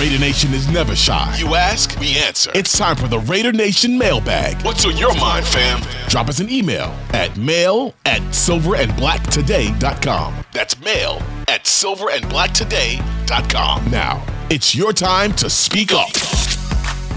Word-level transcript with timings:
Raider 0.00 0.18
Nation 0.18 0.52
is 0.54 0.66
never 0.66 0.96
shy. 0.96 1.36
You 1.38 1.54
ask, 1.56 2.00
we 2.00 2.16
answer. 2.16 2.50
It's 2.54 2.78
time 2.78 2.96
for 2.96 3.06
the 3.06 3.18
Raider 3.18 3.52
Nation 3.52 3.98
mailbag. 3.98 4.64
What's 4.64 4.86
on 4.86 4.96
your 4.96 5.14
mind, 5.16 5.44
fam? 5.44 5.82
Drop 6.08 6.30
us 6.30 6.40
an 6.40 6.48
email 6.48 6.96
at 7.10 7.36
mail 7.36 7.92
at 8.06 8.22
silverandblacktoday.com. 8.22 10.44
That's 10.54 10.80
mail 10.80 11.20
at 11.48 11.64
silverandblacktoday.com. 11.64 13.90
Now, 13.90 14.24
it's 14.48 14.74
your 14.74 14.94
time 14.94 15.34
to 15.34 15.50
speak 15.50 15.92
up. 15.92 16.16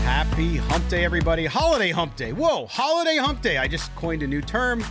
Happy 0.03 0.57
hump 0.57 0.85
day, 0.89 1.05
everybody. 1.05 1.45
Holiday 1.45 1.91
hump 1.91 2.17
day. 2.17 2.33
Whoa, 2.33 2.65
holiday 2.65 3.15
hump 3.15 3.41
day. 3.41 3.59
I 3.59 3.69
just 3.69 3.95
coined 3.95 4.23
a 4.23 4.27
new 4.27 4.41
term. 4.41 4.83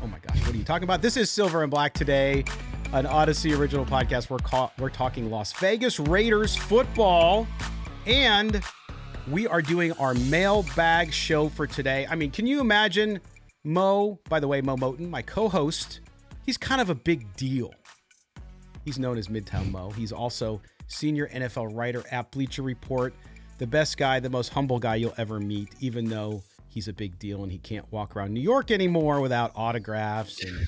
Oh 0.00 0.06
my 0.06 0.20
gosh, 0.20 0.40
what 0.42 0.54
are 0.54 0.58
you 0.58 0.62
talking 0.62 0.84
about? 0.84 1.02
This 1.02 1.16
is 1.16 1.28
Silver 1.28 1.64
and 1.64 1.72
Black 1.72 1.92
today, 1.92 2.44
an 2.92 3.06
Odyssey 3.06 3.54
original 3.54 3.86
podcast. 3.86 4.28
We're, 4.28 4.38
ca- 4.38 4.70
we're 4.78 4.90
talking 4.90 5.30
Las 5.30 5.52
Vegas 5.54 5.98
Raiders 5.98 6.54
football, 6.54 7.46
and 8.06 8.62
we 9.30 9.46
are 9.46 9.62
doing 9.62 9.92
our 9.92 10.14
mailbag 10.14 11.12
show 11.12 11.48
for 11.48 11.66
today. 11.66 12.06
I 12.10 12.14
mean, 12.16 12.30
can 12.30 12.46
you 12.46 12.60
imagine 12.60 13.20
Mo, 13.64 14.18
by 14.28 14.40
the 14.40 14.48
way, 14.48 14.60
Mo 14.60 14.76
Moton, 14.76 15.08
my 15.08 15.22
co 15.22 15.48
host? 15.48 16.00
He's 16.44 16.58
kind 16.58 16.80
of 16.80 16.90
a 16.90 16.94
big 16.94 17.34
deal. 17.36 17.72
He's 18.84 18.98
known 18.98 19.16
as 19.16 19.28
Midtown 19.28 19.70
Mo. 19.70 19.90
He's 19.90 20.12
also 20.12 20.60
senior 20.88 21.28
NFL 21.28 21.74
writer 21.74 22.02
at 22.10 22.30
Bleacher 22.32 22.62
Report, 22.62 23.14
the 23.58 23.66
best 23.66 23.96
guy, 23.96 24.20
the 24.20 24.28
most 24.28 24.50
humble 24.50 24.78
guy 24.78 24.96
you'll 24.96 25.14
ever 25.16 25.38
meet, 25.38 25.68
even 25.80 26.04
though 26.04 26.42
he's 26.68 26.88
a 26.88 26.92
big 26.92 27.18
deal 27.18 27.42
and 27.42 27.52
he 27.52 27.58
can't 27.58 27.90
walk 27.92 28.16
around 28.16 28.34
New 28.34 28.40
York 28.40 28.70
anymore 28.70 29.20
without 29.20 29.52
autographs 29.54 30.42
and 30.44 30.66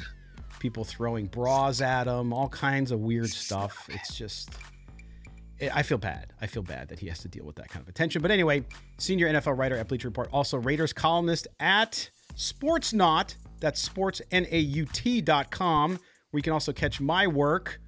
people 0.64 0.82
throwing 0.82 1.26
bras 1.26 1.82
at 1.82 2.06
him, 2.06 2.32
all 2.32 2.48
kinds 2.48 2.90
of 2.90 3.00
weird 3.00 3.28
stuff. 3.28 3.86
It's 3.90 4.16
just. 4.16 4.48
I 5.74 5.82
feel 5.82 5.98
bad. 5.98 6.32
I 6.40 6.46
feel 6.46 6.62
bad 6.62 6.88
that 6.88 6.98
he 6.98 7.06
has 7.08 7.18
to 7.18 7.28
deal 7.28 7.44
with 7.44 7.56
that 7.56 7.68
kind 7.68 7.82
of 7.82 7.88
attention. 7.90 8.22
But 8.22 8.30
anyway, 8.30 8.64
senior 8.96 9.30
NFL 9.30 9.58
writer 9.58 9.76
at 9.76 9.88
Bleacher 9.88 10.08
Report, 10.08 10.30
also 10.32 10.56
Raiders 10.56 10.94
columnist 10.94 11.48
at 11.60 12.08
Sportsnaut. 12.34 13.34
That's 13.60 13.86
sportsnaut.com, 13.86 15.90
where 15.90 16.38
you 16.38 16.42
can 16.42 16.54
also 16.54 16.72
catch 16.72 16.98
my 16.98 17.26
work. 17.26 17.78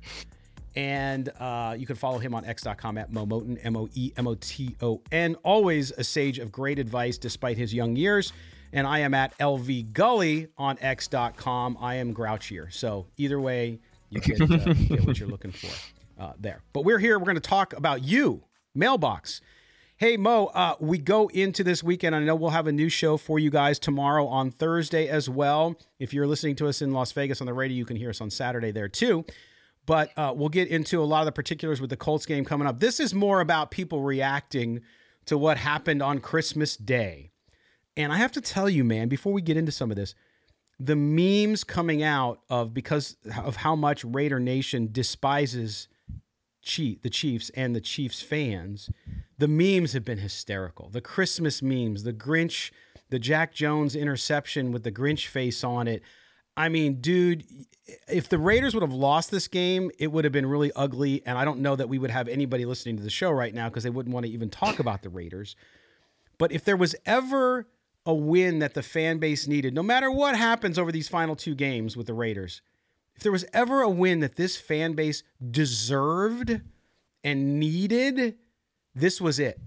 And 0.75 1.31
uh, 1.41 1.77
you 1.79 1.87
can 1.87 1.97
follow 1.97 2.19
him 2.19 2.35
on 2.35 2.45
x.com 2.45 2.99
at 2.99 3.11
MoeMoton, 3.11 3.59
M 3.63 3.79
O 3.79 3.89
E 3.95 4.13
M 4.19 4.27
O 4.27 4.35
T 4.35 4.77
O 4.83 5.01
N. 5.11 5.35
Always 5.37 5.93
a 5.93 6.05
sage 6.05 6.39
of 6.39 6.53
great 6.53 6.79
advice 6.79 7.17
despite 7.17 7.57
his 7.57 7.73
young 7.73 7.97
years. 7.97 8.35
And 8.77 8.87
I 8.87 8.99
am 8.99 9.15
at 9.15 9.37
LV 9.39 9.95
Gully 9.95 10.49
on 10.59 10.77
x.com. 10.83 11.79
I 11.81 11.95
am 11.95 12.15
grouchier. 12.15 12.71
So 12.71 13.07
either 13.17 13.41
way, 13.41 13.81
you 14.11 14.21
get, 14.21 14.39
uh, 14.39 14.47
get 14.75 15.07
what 15.07 15.19
you're 15.19 15.31
looking 15.31 15.51
for 15.51 15.71
uh, 16.23 16.35
there. 16.39 16.63
But 16.75 16.85
we're 16.85 16.99
here. 16.99 17.19
We're 17.19 17.25
going 17.25 17.37
to 17.37 17.41
talk 17.41 17.73
about 17.73 18.05
you, 18.05 18.45
Mailbox. 18.75 19.41
Hey, 19.97 20.19
Mo, 20.19 20.49
uh, 20.49 20.75
we 20.79 20.99
go 20.99 21.29
into 21.29 21.65
this 21.65 21.83
weekend. 21.83 22.15
I 22.15 22.21
know 22.21 22.35
we'll 22.35 22.51
have 22.51 22.67
a 22.67 22.73
new 22.73 22.91
show 22.91 23.17
for 23.17 23.39
you 23.39 23.49
guys 23.49 23.79
tomorrow 23.79 24.27
on 24.27 24.51
Thursday 24.51 25.09
as 25.09 25.27
well. 25.27 25.75
If 25.99 26.13
you're 26.13 26.27
listening 26.27 26.57
to 26.57 26.69
us 26.69 26.83
in 26.83 26.93
Las 26.93 27.13
Vegas 27.13 27.41
on 27.41 27.47
the 27.47 27.55
radio, 27.55 27.79
you 27.79 27.87
can 27.87 27.97
hear 27.97 28.11
us 28.11 28.21
on 28.21 28.29
Saturday 28.29 28.73
there 28.73 28.91
too. 28.91 29.25
But 29.87 30.11
uh, 30.19 30.35
we'll 30.37 30.51
get 30.51 30.69
into 30.69 31.03
a 31.03 31.05
lot 31.07 31.21
of 31.21 31.27
the 31.27 31.33
particulars 31.33 31.81
with 31.81 31.89
the 31.89 31.97
Colts 31.97 32.27
game 32.27 32.45
coming 32.45 32.69
up. 32.69 32.79
This 32.79 33.01
is 33.01 33.15
more 33.15 33.41
about 33.41 33.71
people 33.71 34.03
reacting 34.03 34.83
to 35.25 35.39
what 35.39 35.57
happened 35.57 36.03
on 36.03 36.21
Christmas 36.21 36.77
Day. 36.77 37.31
And 37.97 38.13
I 38.13 38.17
have 38.17 38.33
to 38.33 38.41
tell 38.41 38.69
you, 38.69 38.85
man, 38.85 39.09
before 39.09 39.33
we 39.33 39.43
get 39.43 39.57
into 39.57 39.73
some 39.73 39.91
of 39.91 39.97
this, 39.97 40.15
the 40.79 40.97
memes 40.97 41.65
coming 41.65 42.03
out 42.03 42.41
of 42.51 42.75
because 42.75 43.17
of 43.45 43.57
how 43.57 43.75
much 43.75 44.05
Raider 44.05 44.39
Nation 44.39 44.91
despises 44.93 45.89
Chief, 46.63 47.01
the 47.01 47.11
Chiefs 47.11 47.51
and 47.51 47.75
the 47.75 47.81
Chiefs 47.81 48.21
fans, 48.21 48.91
the 49.39 49.49
memes 49.49 49.93
have 49.93 50.05
been 50.05 50.19
hysterical. 50.19 50.91
The 50.91 51.01
Christmas 51.01 51.63
memes, 51.63 52.03
the 52.03 52.13
Grinch, 52.13 52.73
the 53.09 53.19
Jack 53.19 53.55
Jones 53.55 53.95
interception 53.95 54.73
with 54.73 54.83
the 54.83 54.93
Grinch 54.93 55.29
face 55.29 55.63
on 55.65 55.89
it. 55.89 56.03
I 56.57 56.69
mean, 56.69 57.01
dude, 57.01 57.45
if 58.09 58.29
the 58.29 58.39
Raiders 58.39 58.75
would 58.75 58.83
have 58.83 58.93
lost 58.93 59.31
this 59.31 59.47
game, 59.47 59.91
it 59.99 60.11
would 60.11 60.25
have 60.25 60.33
been 60.33 60.47
really 60.47 60.73
ugly. 60.75 61.23
And 61.25 61.39
I 61.39 61.45
don't 61.45 61.61
know 61.61 61.77
that 61.77 61.89
we 61.89 61.99
would 61.99 62.11
have 62.11 62.29
anybody 62.29 62.65
listening 62.65 62.97
to 62.97 63.03
the 63.03 63.11
show 63.11 63.31
right 63.31 63.55
now 63.55 63.69
because 63.69 63.85
they 63.85 63.91
wouldn't 63.91 64.13
want 64.13 64.27
to 64.27 64.33
even 64.33 64.51
talk 64.51 64.79
about 64.79 65.03
the 65.03 65.09
Raiders. 65.09 65.55
But 66.39 66.51
if 66.51 66.65
there 66.65 66.77
was 66.77 66.97
ever 67.07 67.69
a 68.07 68.15
win 68.15 68.61
that 68.61 68.75
the 68.75 68.83
fan 68.83 69.19
base 69.19 69.47
needed, 69.47 69.75
no 69.75 69.83
matter 69.83 70.11
what 70.11 70.37
happens 70.37 70.79
over 70.79 70.93
these 70.93 71.09
final 71.09 71.37
two 71.37 71.55
games 71.55 71.97
with 71.97 72.07
the 72.07 72.15
Raiders, 72.15 72.63
if 73.17 73.23
there 73.23 73.33
was 73.33 73.45
ever 73.53 73.83
a 73.83 73.91
win 73.91 74.21
that 74.21 74.37
this 74.37 74.57
fan 74.57 74.93
base 74.93 75.23
deserved 75.51 76.61
and 77.25 77.59
needed, 77.59 78.37
this 78.95 79.21
was 79.21 79.39
it. 79.39 79.61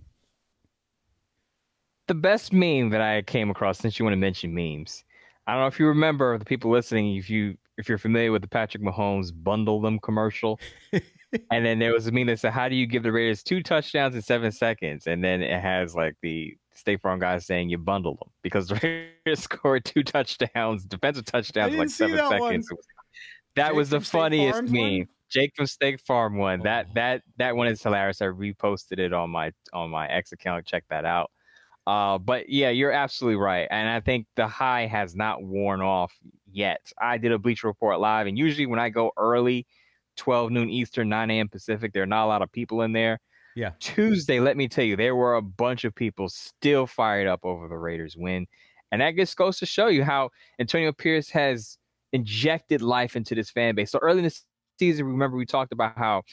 The 2.07 2.15
best 2.15 2.53
meme 2.53 2.89
that 2.89 3.01
I 3.01 3.21
came 3.21 3.50
across 3.50 3.77
since 3.77 4.00
you 4.00 4.06
want 4.06 4.13
to 4.13 4.18
mention 4.18 4.53
memes. 4.53 5.03
I 5.45 5.53
don't 5.53 5.62
know 5.62 5.68
if 5.68 5.80
you 5.80 5.88
remember 5.88 6.38
the 6.38 6.45
people 6.45 6.71
listening, 6.71 7.15
if 7.15 7.30
you 7.30 7.57
if 7.77 7.88
you're 7.88 7.97
familiar 7.97 8.31
with 8.31 8.42
the 8.42 8.47
Patrick 8.47 8.83
Mahomes 8.83 9.31
bundle 9.33 9.80
them 9.80 10.00
commercial. 10.00 10.59
and 11.51 11.65
then 11.65 11.80
there 11.80 11.94
was 11.94 12.07
a 12.07 12.12
meme 12.12 12.27
that 12.27 12.39
said, 12.39 12.51
How 12.51 12.68
do 12.68 12.75
you 12.75 12.85
give 12.85 13.03
the 13.03 13.12
Raiders 13.12 13.42
two 13.42 13.63
touchdowns 13.63 14.15
in 14.15 14.21
seven 14.21 14.51
seconds? 14.51 15.07
And 15.07 15.24
then 15.24 15.42
it 15.42 15.62
has 15.62 15.95
like 15.95 16.15
the 16.21 16.57
State 16.79 17.01
Farm 17.01 17.19
guy 17.19 17.37
saying 17.39 17.69
you 17.69 17.77
bundle 17.77 18.15
them 18.15 18.29
because 18.41 18.67
the 18.69 18.75
Raiders 19.25 19.43
scored 19.43 19.85
two 19.85 20.03
touchdowns, 20.03 20.85
defensive 20.85 21.25
touchdowns, 21.25 21.75
like 21.75 21.89
seven 21.89 22.17
that 22.17 22.29
seconds. 22.29 22.71
one. 22.71 22.79
That 23.55 23.67
Jake 23.69 23.75
was 23.75 23.89
the 23.89 23.99
funniest 24.01 24.53
Farm's 24.55 24.71
meme. 24.71 24.81
one? 24.99 25.07
Jake 25.29 25.53
from 25.55 25.67
State 25.67 26.01
Farm 26.01 26.37
one. 26.37 26.61
That 26.61 26.87
Oh. 26.87 26.91
that 26.95 27.21
that 27.37 27.55
one 27.55 27.67
is 27.67 27.83
hilarious. 27.83 28.21
I 28.21 28.25
reposted 28.25 28.99
it 28.99 29.13
on 29.13 29.29
my 29.29 29.51
on 29.73 29.89
my 29.89 30.07
X 30.07 30.31
account. 30.31 30.65
Check 30.65 30.85
that 30.89 31.05
out. 31.05 31.31
Uh, 31.87 32.17
but 32.17 32.49
yeah, 32.49 32.69
you're 32.69 32.91
absolutely 32.91 33.37
right, 33.37 33.67
and 33.71 33.89
I 33.89 33.99
think 33.99 34.27
the 34.35 34.47
high 34.47 34.85
has 34.85 35.15
not 35.15 35.41
worn 35.43 35.81
off 35.81 36.13
yet. 36.51 36.91
I 37.01 37.17
did 37.17 37.31
a 37.31 37.39
Bleacher 37.39 37.67
Report 37.67 37.99
live, 37.99 38.27
and 38.27 38.37
usually 38.37 38.67
when 38.67 38.79
I 38.79 38.89
go 38.89 39.11
early 39.17 39.65
12 40.17 40.51
noon 40.51 40.69
Eastern, 40.69 41.09
9 41.09 41.31
a.m. 41.31 41.47
Pacific. 41.47 41.93
There 41.93 42.03
are 42.03 42.07
not 42.07 42.25
a 42.25 42.27
lot 42.27 42.41
of 42.41 42.51
people 42.51 42.81
in 42.81 42.91
there. 42.91 43.19
Yeah. 43.59 43.71
Tuesday, 43.81 44.39
let 44.39 44.56
me 44.56 44.69
tell 44.69 44.85
you, 44.85 44.95
there 44.95 45.17
were 45.17 45.35
a 45.35 45.41
bunch 45.41 45.83
of 45.83 45.94
people 45.94 46.29
still 46.29 46.88
fired 46.88 47.27
up 47.27 47.41
over 47.44 47.67
the 47.67 47.75
Raiders 47.75 48.15
win. 48.15 48.47
And 48.94 49.01
that 49.01 49.17
just 49.17 49.35
goes 49.35 49.57
to 49.59 49.65
show 49.65 49.88
you 49.88 50.01
how 50.01 50.29
Antonio 50.59 50.94
Pierce 50.94 51.29
has 51.31 51.77
injected 52.13 52.81
life 52.81 53.17
into 53.17 53.35
this 53.35 53.50
fan 53.50 53.75
base. 53.75 53.91
So 53.91 54.00
early 54.01 54.19
in 54.19 54.23
the 54.23 54.41
season, 54.79 55.07
remember 55.07 55.35
we 55.35 55.45
talked 55.45 55.73
about 55.73 55.97
how 55.97 56.23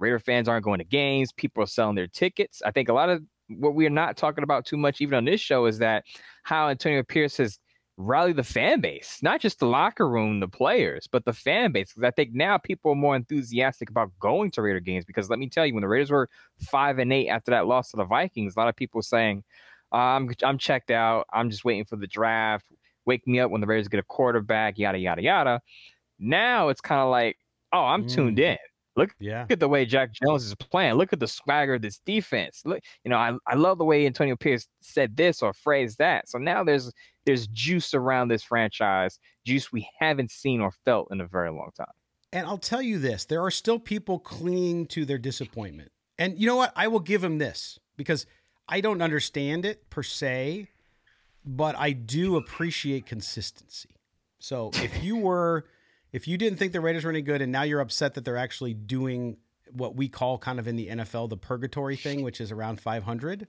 Raider 0.00 0.18
fans 0.18 0.48
aren't 0.48 0.64
going 0.64 0.78
to 0.78 0.84
games, 0.84 1.30
people 1.30 1.62
are 1.62 1.68
selling 1.68 1.94
their 1.94 2.08
tickets. 2.08 2.60
I 2.66 2.72
think 2.72 2.88
a 2.88 2.92
lot 2.92 3.10
of 3.10 3.22
what 3.46 3.76
we're 3.76 3.88
not 3.88 4.16
talking 4.16 4.42
about 4.42 4.66
too 4.66 4.76
much, 4.76 5.00
even 5.00 5.14
on 5.14 5.24
this 5.24 5.40
show, 5.40 5.66
is 5.66 5.78
that 5.78 6.02
how 6.42 6.68
Antonio 6.68 7.04
Pierce 7.04 7.36
has 7.36 7.60
rallied 7.96 8.36
the 8.36 8.42
fan 8.42 8.80
base, 8.80 9.18
not 9.22 9.40
just 9.40 9.58
the 9.58 9.66
locker 9.66 10.08
room, 10.08 10.40
the 10.40 10.48
players, 10.48 11.06
but 11.10 11.24
the 11.24 11.32
fan 11.32 11.72
base. 11.72 11.92
Because 11.92 12.06
I 12.06 12.10
think 12.10 12.32
now 12.32 12.58
people 12.58 12.92
are 12.92 12.96
more 12.96 13.16
enthusiastic 13.16 13.90
about 13.90 14.10
going 14.18 14.50
to 14.52 14.62
Raider 14.62 14.80
games. 14.80 15.04
Because 15.04 15.28
let 15.30 15.38
me 15.38 15.48
tell 15.48 15.66
you, 15.66 15.74
when 15.74 15.82
the 15.82 15.88
Raiders 15.88 16.10
were 16.10 16.28
five 16.60 16.98
and 16.98 17.12
eight 17.12 17.28
after 17.28 17.50
that 17.50 17.66
loss 17.66 17.90
to 17.90 17.96
the 17.96 18.04
Vikings, 18.04 18.56
a 18.56 18.58
lot 18.58 18.68
of 18.68 18.76
people 18.76 19.02
saying, 19.02 19.44
"I'm 19.92 20.30
I'm 20.42 20.58
checked 20.58 20.90
out. 20.90 21.26
I'm 21.32 21.50
just 21.50 21.64
waiting 21.64 21.84
for 21.84 21.96
the 21.96 22.06
draft. 22.06 22.66
Wake 23.04 23.26
me 23.26 23.40
up 23.40 23.50
when 23.50 23.60
the 23.60 23.66
Raiders 23.66 23.88
get 23.88 24.00
a 24.00 24.04
quarterback." 24.04 24.78
Yada 24.78 24.98
yada 24.98 25.22
yada. 25.22 25.60
Now 26.18 26.68
it's 26.68 26.80
kind 26.80 27.00
of 27.00 27.10
like, 27.10 27.36
"Oh, 27.72 27.84
I'm 27.84 28.04
mm. 28.04 28.14
tuned 28.14 28.38
in." 28.38 28.58
Look, 28.96 29.14
yeah. 29.18 29.42
look 29.42 29.52
at 29.52 29.60
the 29.60 29.68
way 29.68 29.86
Jack 29.86 30.12
Jones 30.12 30.44
is 30.44 30.54
playing. 30.54 30.94
Look 30.94 31.12
at 31.12 31.20
the 31.20 31.28
swagger 31.28 31.74
of 31.74 31.82
this 31.82 31.98
defense. 32.04 32.62
Look, 32.64 32.80
you 33.04 33.10
know, 33.10 33.16
I, 33.16 33.32
I 33.46 33.54
love 33.54 33.78
the 33.78 33.84
way 33.84 34.04
Antonio 34.04 34.36
Pierce 34.36 34.66
said 34.82 35.16
this 35.16 35.42
or 35.42 35.54
phrased 35.54 35.98
that. 35.98 36.28
So 36.28 36.38
now 36.38 36.62
there's 36.62 36.92
there's 37.24 37.46
juice 37.48 37.94
around 37.94 38.28
this 38.28 38.42
franchise, 38.42 39.18
juice 39.46 39.72
we 39.72 39.88
haven't 39.98 40.30
seen 40.30 40.60
or 40.60 40.72
felt 40.84 41.08
in 41.10 41.20
a 41.20 41.26
very 41.26 41.50
long 41.50 41.70
time. 41.76 41.86
And 42.32 42.46
I'll 42.46 42.58
tell 42.58 42.82
you 42.82 42.98
this: 42.98 43.24
there 43.24 43.42
are 43.42 43.50
still 43.50 43.78
people 43.78 44.18
clinging 44.18 44.86
to 44.88 45.04
their 45.04 45.18
disappointment. 45.18 45.90
And 46.18 46.38
you 46.38 46.46
know 46.46 46.56
what? 46.56 46.72
I 46.76 46.88
will 46.88 47.00
give 47.00 47.24
him 47.24 47.38
this 47.38 47.78
because 47.96 48.26
I 48.68 48.80
don't 48.80 49.00
understand 49.00 49.64
it 49.64 49.88
per 49.88 50.02
se, 50.02 50.68
but 51.44 51.76
I 51.76 51.92
do 51.92 52.36
appreciate 52.36 53.06
consistency. 53.06 53.96
So 54.38 54.70
if 54.74 55.02
you 55.02 55.16
were 55.18 55.64
if 56.12 56.28
you 56.28 56.36
didn't 56.36 56.58
think 56.58 56.72
the 56.72 56.80
Raiders 56.80 57.04
were 57.04 57.10
any 57.10 57.22
good 57.22 57.42
and 57.42 57.50
now 57.50 57.62
you're 57.62 57.80
upset 57.80 58.14
that 58.14 58.24
they're 58.24 58.36
actually 58.36 58.74
doing 58.74 59.38
what 59.72 59.96
we 59.96 60.08
call 60.08 60.38
kind 60.38 60.58
of 60.58 60.68
in 60.68 60.76
the 60.76 60.88
NFL 60.88 61.30
the 61.30 61.36
purgatory 61.36 61.96
thing, 61.96 62.22
which 62.22 62.40
is 62.40 62.52
around 62.52 62.80
500. 62.80 63.46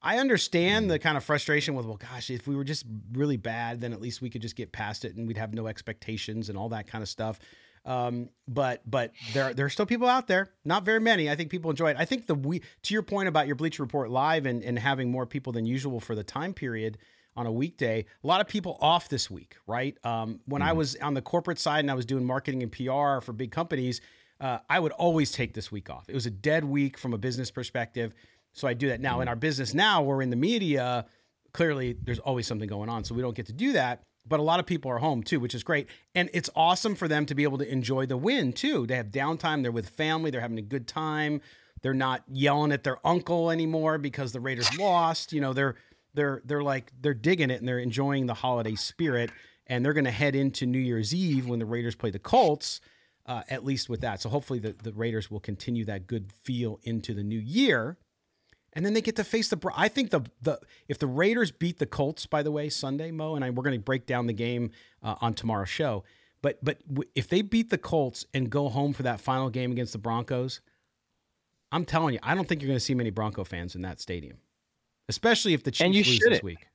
I 0.00 0.18
understand 0.18 0.90
the 0.90 0.98
kind 0.98 1.16
of 1.16 1.24
frustration 1.24 1.74
with, 1.74 1.86
well, 1.86 1.96
gosh, 1.96 2.30
if 2.30 2.46
we 2.46 2.54
were 2.54 2.64
just 2.64 2.84
really 3.12 3.38
bad, 3.38 3.80
then 3.80 3.92
at 3.92 4.00
least 4.00 4.20
we 4.20 4.28
could 4.28 4.42
just 4.42 4.54
get 4.54 4.70
past 4.70 5.04
it 5.04 5.16
and 5.16 5.26
we'd 5.26 5.38
have 5.38 5.54
no 5.54 5.66
expectations 5.66 6.48
and 6.48 6.58
all 6.58 6.68
that 6.68 6.86
kind 6.86 7.02
of 7.02 7.08
stuff. 7.08 7.38
Um, 7.86 8.30
but 8.48 8.80
but 8.86 9.12
there 9.34 9.52
there 9.52 9.66
are 9.66 9.70
still 9.70 9.84
people 9.84 10.08
out 10.08 10.26
there, 10.26 10.48
not 10.64 10.84
very 10.84 11.00
many. 11.00 11.28
I 11.28 11.36
think 11.36 11.50
people 11.50 11.70
enjoy 11.70 11.90
it. 11.90 11.96
I 11.98 12.06
think 12.06 12.26
the 12.26 12.34
we 12.34 12.62
to 12.82 12.94
your 12.94 13.02
point 13.02 13.28
about 13.28 13.46
your 13.46 13.56
Bleacher 13.56 13.82
Report 13.82 14.10
live 14.10 14.46
and, 14.46 14.62
and 14.62 14.78
having 14.78 15.10
more 15.10 15.26
people 15.26 15.52
than 15.52 15.66
usual 15.66 16.00
for 16.00 16.14
the 16.14 16.24
time 16.24 16.54
period 16.54 16.96
on 17.36 17.46
a 17.46 17.52
weekday. 17.52 18.04
A 18.22 18.26
lot 18.26 18.40
of 18.40 18.48
people 18.48 18.78
off 18.80 19.08
this 19.08 19.30
week, 19.30 19.56
right? 19.66 19.96
Um, 20.04 20.40
when 20.46 20.60
mm-hmm. 20.60 20.70
I 20.70 20.72
was 20.72 20.96
on 20.96 21.14
the 21.14 21.22
corporate 21.22 21.58
side 21.58 21.80
and 21.80 21.90
I 21.90 21.94
was 21.94 22.06
doing 22.06 22.24
marketing 22.24 22.62
and 22.62 22.70
PR 22.70 23.24
for 23.24 23.32
big 23.32 23.50
companies, 23.50 24.00
uh, 24.40 24.58
I 24.68 24.80
would 24.80 24.92
always 24.92 25.32
take 25.32 25.54
this 25.54 25.70
week 25.70 25.90
off. 25.90 26.08
It 26.08 26.14
was 26.14 26.26
a 26.26 26.30
dead 26.30 26.64
week 26.64 26.98
from 26.98 27.14
a 27.14 27.18
business 27.18 27.50
perspective. 27.50 28.14
So 28.52 28.68
I 28.68 28.74
do 28.74 28.88
that 28.88 29.00
now. 29.00 29.14
Mm-hmm. 29.14 29.22
In 29.22 29.28
our 29.28 29.36
business 29.36 29.74
now, 29.74 30.02
we're 30.02 30.22
in 30.22 30.30
the 30.30 30.36
media. 30.36 31.06
Clearly, 31.52 31.96
there's 32.02 32.18
always 32.18 32.46
something 32.46 32.68
going 32.68 32.88
on. 32.88 33.04
So 33.04 33.14
we 33.14 33.22
don't 33.22 33.34
get 33.34 33.46
to 33.46 33.52
do 33.52 33.72
that. 33.72 34.02
But 34.26 34.40
a 34.40 34.42
lot 34.42 34.58
of 34.58 34.66
people 34.66 34.90
are 34.90 34.98
home 34.98 35.22
too, 35.22 35.38
which 35.38 35.54
is 35.54 35.62
great. 35.62 35.88
And 36.14 36.30
it's 36.32 36.48
awesome 36.56 36.94
for 36.94 37.08
them 37.08 37.26
to 37.26 37.34
be 37.34 37.42
able 37.42 37.58
to 37.58 37.70
enjoy 37.70 38.06
the 38.06 38.16
win 38.16 38.52
too. 38.52 38.86
They 38.86 38.96
have 38.96 39.08
downtime. 39.08 39.62
They're 39.62 39.72
with 39.72 39.90
family. 39.90 40.30
They're 40.30 40.40
having 40.40 40.58
a 40.58 40.62
good 40.62 40.88
time. 40.88 41.42
They're 41.82 41.92
not 41.92 42.22
yelling 42.32 42.72
at 42.72 42.84
their 42.84 43.06
uncle 43.06 43.50
anymore 43.50 43.98
because 43.98 44.32
the 44.32 44.40
Raiders 44.40 44.78
lost. 44.78 45.32
You 45.32 45.42
know, 45.42 45.52
they're 45.52 45.76
they're 46.14 46.42
they're 46.44 46.62
like 46.62 46.92
they're 47.00 47.14
digging 47.14 47.50
it 47.50 47.60
and 47.60 47.68
they're 47.68 47.78
enjoying 47.78 48.26
the 48.26 48.34
holiday 48.34 48.74
spirit 48.74 49.30
and 49.66 49.84
they're 49.84 49.92
going 49.92 50.04
to 50.04 50.10
head 50.10 50.34
into 50.34 50.66
New 50.66 50.78
Year's 50.78 51.14
Eve 51.14 51.46
when 51.46 51.58
the 51.58 51.66
Raiders 51.66 51.94
play 51.94 52.10
the 52.10 52.18
Colts. 52.18 52.80
Uh, 53.26 53.42
at 53.48 53.64
least 53.64 53.88
with 53.88 54.02
that, 54.02 54.20
so 54.20 54.28
hopefully 54.28 54.58
the, 54.58 54.74
the 54.82 54.92
Raiders 54.92 55.30
will 55.30 55.40
continue 55.40 55.82
that 55.86 56.06
good 56.06 56.30
feel 56.30 56.78
into 56.82 57.14
the 57.14 57.22
new 57.22 57.38
year, 57.38 57.96
and 58.74 58.84
then 58.84 58.92
they 58.92 59.00
get 59.00 59.16
to 59.16 59.24
face 59.24 59.48
the. 59.48 59.58
I 59.74 59.88
think 59.88 60.10
the 60.10 60.20
the 60.42 60.60
if 60.88 60.98
the 60.98 61.06
Raiders 61.06 61.50
beat 61.50 61.78
the 61.78 61.86
Colts, 61.86 62.26
by 62.26 62.42
the 62.42 62.50
way, 62.50 62.68
Sunday, 62.68 63.10
Mo, 63.10 63.34
and 63.34 63.42
I, 63.42 63.48
we're 63.48 63.62
going 63.62 63.78
to 63.78 63.82
break 63.82 64.04
down 64.04 64.26
the 64.26 64.34
game 64.34 64.72
uh, 65.02 65.14
on 65.22 65.32
tomorrow's 65.32 65.70
show. 65.70 66.04
But 66.42 66.62
but 66.62 66.76
if 67.14 67.26
they 67.26 67.40
beat 67.40 67.70
the 67.70 67.78
Colts 67.78 68.26
and 68.34 68.50
go 68.50 68.68
home 68.68 68.92
for 68.92 69.04
that 69.04 69.22
final 69.22 69.48
game 69.48 69.72
against 69.72 69.92
the 69.94 69.98
Broncos, 69.98 70.60
I'm 71.72 71.86
telling 71.86 72.12
you, 72.12 72.20
I 72.22 72.34
don't 72.34 72.46
think 72.46 72.60
you're 72.60 72.68
going 72.68 72.76
to 72.76 72.84
see 72.84 72.94
many 72.94 73.08
Bronco 73.08 73.42
fans 73.44 73.74
in 73.74 73.80
that 73.80 74.02
stadium 74.02 74.36
especially 75.08 75.54
if 75.54 75.62
the 75.62 75.70
Chiefs 75.70 75.84
and 75.84 75.94
you 75.94 76.02
lose 76.02 76.14
shouldn't. 76.14 76.32
this 76.32 76.42
week. 76.42 76.66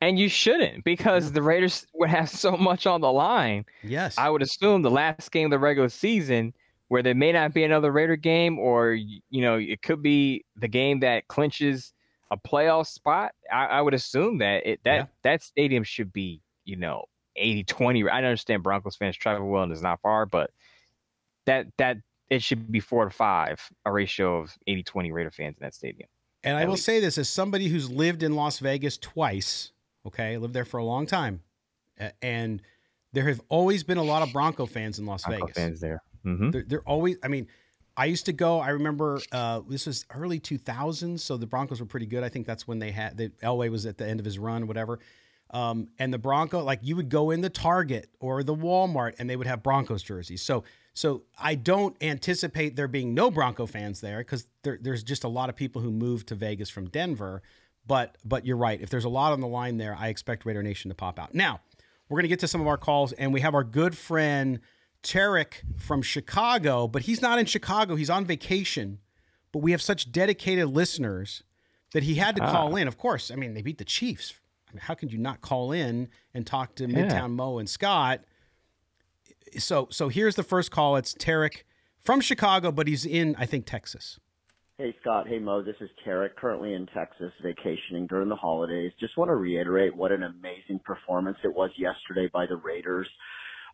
And 0.00 0.18
you 0.18 0.28
shouldn't 0.28 0.84
because 0.84 1.32
the 1.32 1.42
Raiders 1.42 1.86
would 1.94 2.10
have 2.10 2.28
so 2.28 2.56
much 2.56 2.86
on 2.86 3.00
the 3.00 3.10
line. 3.10 3.64
Yes. 3.82 4.18
I 4.18 4.28
would 4.28 4.42
assume 4.42 4.82
the 4.82 4.90
last 4.90 5.32
game 5.32 5.46
of 5.46 5.50
the 5.50 5.58
regular 5.58 5.88
season 5.88 6.52
where 6.88 7.02
there 7.02 7.14
may 7.14 7.32
not 7.32 7.54
be 7.54 7.64
another 7.64 7.90
Raider 7.90 8.16
game 8.16 8.58
or 8.58 8.92
you 8.92 9.20
know, 9.30 9.56
it 9.56 9.82
could 9.82 10.02
be 10.02 10.44
the 10.56 10.68
game 10.68 11.00
that 11.00 11.28
clinches 11.28 11.92
a 12.30 12.36
playoff 12.36 12.86
spot. 12.86 13.32
I, 13.52 13.66
I 13.66 13.80
would 13.80 13.94
assume 13.94 14.38
that 14.38 14.66
it 14.66 14.80
that 14.84 14.94
yeah. 14.94 15.06
that 15.22 15.42
stadium 15.42 15.82
should 15.82 16.12
be, 16.12 16.42
you 16.64 16.76
know, 16.76 17.04
80-20. 17.40 18.10
I 18.10 18.18
understand 18.18 18.62
Broncos 18.62 18.96
fans 18.96 19.16
travel 19.16 19.48
well 19.48 19.62
and 19.62 19.72
it's 19.72 19.82
not 19.82 20.00
far, 20.00 20.26
but 20.26 20.50
that 21.46 21.66
that 21.78 21.98
it 22.28 22.42
should 22.42 22.70
be 22.70 22.80
four 22.80 23.04
to 23.04 23.10
five, 23.10 23.60
a 23.84 23.92
ratio 23.92 24.40
of 24.40 24.56
80-20 24.68 25.12
Raider 25.12 25.30
fans 25.30 25.56
in 25.58 25.64
that 25.64 25.74
stadium. 25.74 26.08
And 26.46 26.56
I 26.56 26.64
will 26.64 26.72
least. 26.72 26.84
say 26.84 27.00
this 27.00 27.18
as 27.18 27.28
somebody 27.28 27.68
who's 27.68 27.90
lived 27.90 28.22
in 28.22 28.34
Las 28.34 28.60
Vegas 28.60 28.96
twice, 28.96 29.72
okay, 30.06 30.34
I 30.34 30.36
lived 30.36 30.54
there 30.54 30.64
for 30.64 30.78
a 30.78 30.84
long 30.84 31.06
time. 31.06 31.42
And 32.22 32.62
there 33.12 33.28
have 33.28 33.40
always 33.48 33.82
been 33.82 33.98
a 33.98 34.02
lot 34.02 34.22
of 34.22 34.32
Bronco 34.32 34.64
fans 34.66 34.98
in 34.98 35.06
Las 35.06 35.24
Bronco 35.24 35.46
Vegas. 35.46 35.56
fans 35.56 35.80
there. 35.80 36.02
Mm-hmm. 36.24 36.50
They're, 36.50 36.64
they're, 36.66 36.82
always, 36.82 37.16
I 37.22 37.28
mean, 37.28 37.48
I 37.96 38.04
used 38.04 38.26
to 38.26 38.32
go, 38.32 38.60
I 38.60 38.70
remember 38.70 39.20
uh, 39.32 39.62
this 39.68 39.86
was 39.86 40.04
early 40.14 40.38
2000s. 40.38 41.20
So 41.20 41.36
the 41.36 41.46
Broncos 41.46 41.80
were 41.80 41.86
pretty 41.86 42.06
good. 42.06 42.22
I 42.22 42.28
think 42.28 42.46
that's 42.46 42.68
when 42.68 42.78
they 42.78 42.92
had, 42.92 43.16
the, 43.16 43.30
Elway 43.42 43.70
was 43.70 43.84
at 43.84 43.98
the 43.98 44.06
end 44.06 44.20
of 44.20 44.26
his 44.26 44.38
run 44.38 44.66
whatever. 44.66 45.00
Um, 45.50 45.88
and 45.98 46.12
the 46.12 46.18
Bronco, 46.18 46.62
like 46.62 46.80
you 46.82 46.94
would 46.96 47.08
go 47.08 47.30
in 47.30 47.40
the 47.40 47.50
Target 47.50 48.08
or 48.20 48.42
the 48.42 48.54
Walmart 48.54 49.14
and 49.18 49.28
they 49.28 49.36
would 49.36 49.46
have 49.46 49.62
Broncos 49.62 50.02
jerseys. 50.02 50.42
So 50.42 50.64
so 50.96 51.24
I 51.38 51.56
don't 51.56 51.94
anticipate 52.00 52.74
there 52.74 52.88
being 52.88 53.12
no 53.12 53.30
Bronco 53.30 53.66
fans 53.66 54.00
there 54.00 54.18
because 54.18 54.48
there, 54.62 54.78
there's 54.80 55.02
just 55.02 55.24
a 55.24 55.28
lot 55.28 55.50
of 55.50 55.54
people 55.54 55.82
who 55.82 55.90
moved 55.90 56.28
to 56.28 56.34
Vegas 56.34 56.70
from 56.70 56.88
Denver. 56.88 57.42
But 57.86 58.16
but 58.24 58.46
you're 58.46 58.56
right. 58.56 58.80
If 58.80 58.88
there's 58.88 59.04
a 59.04 59.10
lot 59.10 59.32
on 59.32 59.40
the 59.40 59.46
line 59.46 59.76
there, 59.76 59.94
I 59.98 60.08
expect 60.08 60.46
Raider 60.46 60.62
Nation 60.62 60.88
to 60.88 60.94
pop 60.94 61.18
out. 61.18 61.34
Now 61.34 61.60
we're 62.08 62.18
gonna 62.18 62.28
get 62.28 62.40
to 62.40 62.48
some 62.48 62.62
of 62.62 62.66
our 62.66 62.78
calls, 62.78 63.12
and 63.12 63.34
we 63.34 63.42
have 63.42 63.54
our 63.54 63.62
good 63.62 63.94
friend 63.94 64.60
Tarek 65.02 65.62
from 65.76 66.00
Chicago, 66.00 66.88
but 66.88 67.02
he's 67.02 67.20
not 67.20 67.38
in 67.38 67.44
Chicago. 67.44 67.94
He's 67.94 68.10
on 68.10 68.24
vacation. 68.24 68.98
But 69.52 69.58
we 69.58 69.72
have 69.72 69.82
such 69.82 70.10
dedicated 70.10 70.68
listeners 70.68 71.42
that 71.92 72.04
he 72.04 72.14
had 72.14 72.36
to 72.36 72.42
ah. 72.42 72.50
call 72.50 72.74
in. 72.74 72.88
Of 72.88 72.96
course, 72.96 73.30
I 73.30 73.36
mean 73.36 73.52
they 73.52 73.60
beat 73.60 73.76
the 73.76 73.84
Chiefs. 73.84 74.32
I 74.70 74.72
mean, 74.72 74.80
how 74.80 74.94
could 74.94 75.12
you 75.12 75.18
not 75.18 75.42
call 75.42 75.72
in 75.72 76.08
and 76.32 76.46
talk 76.46 76.74
to 76.76 76.88
yeah. 76.88 77.00
Midtown 77.00 77.32
Mo 77.32 77.58
and 77.58 77.68
Scott? 77.68 78.22
So 79.58 79.88
so 79.90 80.08
here's 80.08 80.36
the 80.36 80.42
first 80.42 80.70
call. 80.70 80.96
It's 80.96 81.14
Tarek 81.14 81.62
from 82.00 82.20
Chicago, 82.20 82.70
but 82.70 82.86
he's 82.86 83.04
in 83.04 83.36
I 83.38 83.46
think 83.46 83.66
Texas. 83.66 84.18
Hey 84.78 84.94
Scott, 85.00 85.26
hey 85.26 85.38
Mo, 85.38 85.62
this 85.62 85.76
is 85.80 85.88
Tarek, 86.06 86.36
currently 86.36 86.74
in 86.74 86.86
Texas, 86.86 87.32
vacationing 87.42 88.06
during 88.06 88.28
the 88.28 88.36
holidays. 88.36 88.92
Just 89.00 89.16
want 89.16 89.30
to 89.30 89.34
reiterate 89.34 89.96
what 89.96 90.12
an 90.12 90.22
amazing 90.22 90.80
performance 90.84 91.38
it 91.44 91.54
was 91.54 91.70
yesterday 91.76 92.28
by 92.32 92.44
the 92.46 92.56
Raiders. 92.56 93.08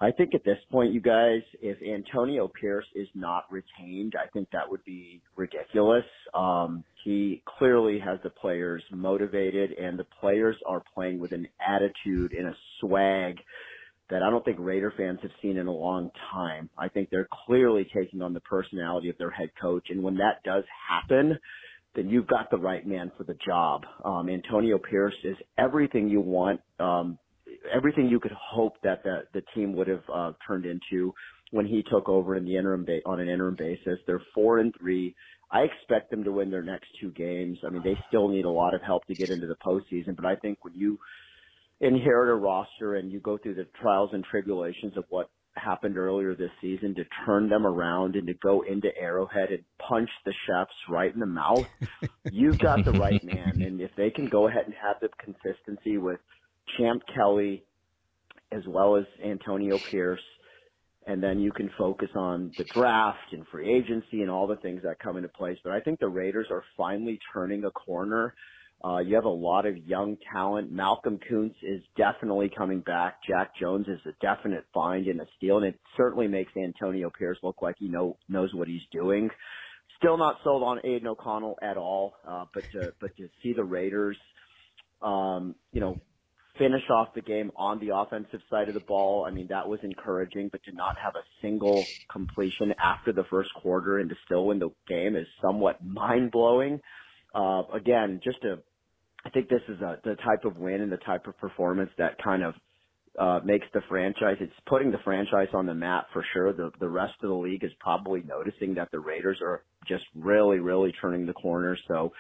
I 0.01 0.11
think 0.11 0.35
at 0.35 0.45
this 0.45 0.59
point, 0.71 0.93
you 0.93 1.01
guys, 1.01 1.43
if 1.61 1.81
Antonio 1.81 2.49
Pierce 2.49 2.87
is 2.95 3.07
not 3.15 3.45
retained, 3.53 4.15
I 4.21 4.27
think 4.33 4.49
that 4.51 4.69
would 4.69 4.85
be 4.85 5.21
ridiculous. 5.37 6.05
Um, 6.35 6.83
he 7.05 7.43
clearly 7.47 8.01
has 8.01 8.19
the 8.25 8.31
players 8.31 8.83
motivated, 8.91 9.73
and 9.73 9.97
the 9.97 10.07
players 10.21 10.57
are 10.67 10.83
playing 10.95 11.21
with 11.21 11.31
an 11.31 11.47
attitude 11.65 12.33
and 12.33 12.49
a 12.49 12.57
swag 12.81 13.39
that 14.11 14.23
I 14.23 14.30
don't 14.30 14.44
think 14.44 14.59
Raider 14.61 14.92
fans 14.97 15.21
have 15.23 15.30
seen 15.40 15.56
in 15.56 15.66
a 15.66 15.73
long 15.73 16.11
time. 16.30 16.68
I 16.76 16.88
think 16.88 17.11
they're 17.11 17.28
clearly 17.47 17.88
taking 17.94 18.23
on 18.23 18.35
the 18.35 18.40
personality 18.40 19.09
of 19.09 19.18
their 19.18 19.30
head 19.30 19.50
coach. 19.61 19.88
And 19.90 20.02
when 20.02 20.16
that 20.16 20.42
does 20.44 20.64
happen, 20.88 21.38
then 21.94 22.09
you've 22.09 22.26
got 22.26 22.50
the 22.50 22.59
right 22.59 22.87
man 22.87 23.12
for 23.16 23.25
the 23.25 23.35
job. 23.35 23.85
Um, 24.04 24.28
Antonio 24.28 24.78
Pierce 24.78 25.14
is 25.25 25.37
everything 25.59 26.09
you 26.09 26.21
want, 26.21 26.61
um, 26.80 27.18
everything 27.73 28.09
you 28.09 28.21
could 28.21 28.32
hope 28.32 28.75
that 28.82 29.02
the, 29.02 29.25
the 29.32 29.42
team 29.54 29.75
would 29.76 29.88
have 29.88 30.04
uh, 30.12 30.32
turned 30.47 30.66
into 30.66 31.14
when 31.50 31.66
he 31.66 31.82
took 31.82 32.09
over 32.09 32.35
in 32.35 32.44
the 32.44 32.56
interim 32.56 32.85
ba- 32.85 33.00
on 33.04 33.21
an 33.21 33.28
interim 33.28 33.56
basis. 33.56 33.99
They're 34.06 34.23
four 34.35 34.59
and 34.59 34.75
three. 34.78 35.14
I 35.50 35.62
expect 35.62 36.11
them 36.11 36.25
to 36.25 36.32
win 36.32 36.50
their 36.50 36.62
next 36.62 36.88
two 36.99 37.11
games. 37.11 37.59
I 37.66 37.68
mean, 37.71 37.82
they 37.82 37.97
still 38.09 38.28
need 38.28 38.47
a 38.47 38.50
lot 38.50 38.75
of 38.75 38.80
help 38.80 39.06
to 39.06 39.14
get 39.14 39.30
into 39.30 39.47
the 39.47 39.56
postseason, 39.56 40.16
but 40.16 40.25
I 40.25 40.35
think 40.37 40.64
when 40.64 40.75
you 40.75 40.99
inherit 41.83 42.31
a 42.31 42.35
roster 42.35 42.95
and 42.95 43.11
you 43.11 43.21
go 43.21 43.37
through 43.37 43.55
the 43.55 43.67
trials 43.81 44.11
and 44.12 44.25
tribulations 44.25 44.97
of 44.97 45.05
what 45.11 45.29
happened 45.55 45.99
earlier 45.99 46.35
this 46.35 46.51
season 46.61 46.95
to 46.95 47.05
turn 47.27 47.49
them 47.49 47.67
around 47.67 48.17
and 48.17 48.27
to 48.27 48.35
go 48.35 48.62
into 48.62 48.89
Arrowhead 48.97 49.51
and 49.51 49.62
punch 49.79 50.09
the 50.25 50.33
chefs 50.47 50.73
right 50.89 51.12
in 51.12 51.21
the 51.21 51.27
mouth, 51.27 51.67
you've 52.31 52.59
got 52.59 52.85
the 52.85 52.93
right 52.93 53.23
man. 53.23 53.61
And 53.61 53.81
if 53.81 53.91
they 53.97 54.11
can 54.11 54.29
go 54.29 54.49
ahead 54.49 54.65
and 54.65 54.75
have 54.81 54.97
the 55.01 55.09
consistency 55.23 55.99
with 55.99 56.21
Champ 56.79 57.03
Kelly 57.15 57.65
as 58.51 58.62
well 58.67 58.97
as 58.97 59.05
Antonio 59.23 59.79
Pierce, 59.79 60.23
and 61.07 61.23
then 61.23 61.41
you 61.41 61.51
can 61.51 61.69
focus 61.77 62.11
on 62.15 62.53
the 62.57 62.65
draft 62.65 63.33
and 63.33 63.45
free 63.49 63.75
agency 63.75 64.23
and 64.23 64.31
all 64.31 64.47
the 64.47 64.57
things 64.57 64.83
that 64.85 65.01
come 65.01 65.17
into 65.17 65.29
place. 65.29 65.59
But 65.65 65.73
I 65.73 65.81
think 65.81 65.99
the 65.99 66.09
Raiders 66.09 66.47
are 66.51 66.62
finally 66.77 67.19
turning 67.33 67.65
a 67.65 67.71
corner. 67.73 68.35
Uh, 68.85 68.99
you 68.99 69.15
have 69.15 69.25
a 69.25 69.29
lot 69.29 69.65
of 69.65 69.77
young 69.87 70.17
talent. 70.33 70.73
Malcolm 70.73 71.19
Koonce 71.31 71.55
is 71.62 71.83
definitely 71.97 72.51
coming 72.57 72.81
back. 72.81 73.19
Jack 73.29 73.53
Jones 73.59 73.87
is 73.87 74.01
a 74.07 74.12
definite 74.21 74.65
find 74.75 75.07
and 75.07 75.21
a 75.21 75.27
steal, 75.37 75.59
and 75.59 75.67
it 75.67 75.79
certainly 75.97 76.27
makes 76.27 76.53
Antonio 76.57 77.11
Pierce 77.17 77.39
look 77.43 77.62
like 77.62 77.77
he 77.79 77.89
know, 77.89 78.17
knows 78.29 78.53
what 78.53 78.67
he's 78.67 78.83
doing. 78.91 79.31
Still 79.99 80.19
not 80.19 80.39
sold 80.43 80.65
on 80.65 80.81
Aidan 80.85 81.07
O'Connell 81.07 81.59
at 81.62 81.77
all, 81.77 82.15
uh, 82.27 82.47
but 82.53 82.65
to, 82.73 82.93
but 83.01 83.17
to 83.19 83.29
see 83.41 83.53
the 83.53 83.62
Raiders, 83.62 84.17
um, 85.01 85.55
you 85.73 85.81
know, 85.81 86.01
finish 86.59 86.83
off 86.91 87.15
the 87.15 87.21
game 87.21 87.53
on 87.57 87.79
the 87.79 87.95
offensive 87.95 88.41
side 88.51 88.69
of 88.69 88.75
the 88.75 88.81
ball. 88.81 89.25
I 89.25 89.31
mean, 89.31 89.47
that 89.51 89.69
was 89.69 89.79
encouraging, 89.83 90.49
but 90.51 90.62
to 90.65 90.73
not 90.73 90.97
have 90.99 91.15
a 91.15 91.23
single 91.41 91.85
completion 92.11 92.75
after 92.83 93.12
the 93.12 93.25
first 93.31 93.51
quarter 93.55 93.99
and 93.99 94.11
to 94.11 94.17
still 94.25 94.47
win 94.47 94.59
the 94.59 94.71
game 94.89 95.15
is 95.15 95.27
somewhat 95.41 95.85
mind 95.85 96.33
blowing. 96.33 96.81
Uh, 97.35 97.62
again, 97.73 98.21
just 98.23 98.39
a, 98.45 98.59
I 99.25 99.31
think 99.31 99.49
this 99.49 99.62
is 99.69 99.81
a, 99.81 99.99
the 100.05 100.17
type 100.17 100.45
of 100.45 100.57
win 100.57 100.81
and 100.81 100.91
the 100.91 100.97
type 100.99 101.26
of 101.26 101.38
performance 101.38 101.91
that 101.99 102.23
kind 102.23 102.43
of, 102.43 102.55
uh, 103.19 103.41
makes 103.45 103.67
the 103.75 103.83
franchise, 103.88 104.37
it's 104.41 104.52
putting 104.67 104.91
the 104.91 104.99
franchise 105.05 105.49
on 105.52 105.67
the 105.67 105.75
map 105.75 106.07
for 106.12 106.25
sure. 106.33 106.52
The, 106.52 106.71
the 106.81 106.88
rest 106.88 107.14
of 107.23 107.29
the 107.29 107.35
league 107.35 107.62
is 107.62 107.71
probably 107.79 108.23
noticing 108.23 108.75
that 108.75 108.91
the 108.91 109.00
Raiders 109.00 109.38
are 109.43 109.62
just 109.87 110.05
really, 110.14 110.61
really 110.61 110.93
turning 111.00 111.26
the 111.26 111.35
corner. 111.35 111.76
So, 111.88 112.12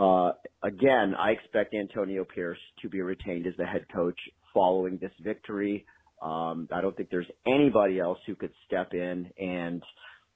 uh, 0.00 0.32
again, 0.62 1.14
I 1.18 1.30
expect 1.30 1.74
Antonio 1.74 2.24
Pierce 2.24 2.58
to 2.82 2.88
be 2.88 3.00
retained 3.00 3.46
as 3.48 3.54
the 3.58 3.66
head 3.66 3.86
coach 3.92 4.18
following 4.54 4.98
this 4.98 5.10
victory. 5.20 5.84
Um, 6.22 6.68
I 6.72 6.80
don't 6.80 6.96
think 6.96 7.10
there's 7.10 7.30
anybody 7.46 7.98
else 7.98 8.18
who 8.26 8.36
could 8.36 8.52
step 8.66 8.94
in 8.94 9.30
and 9.38 9.82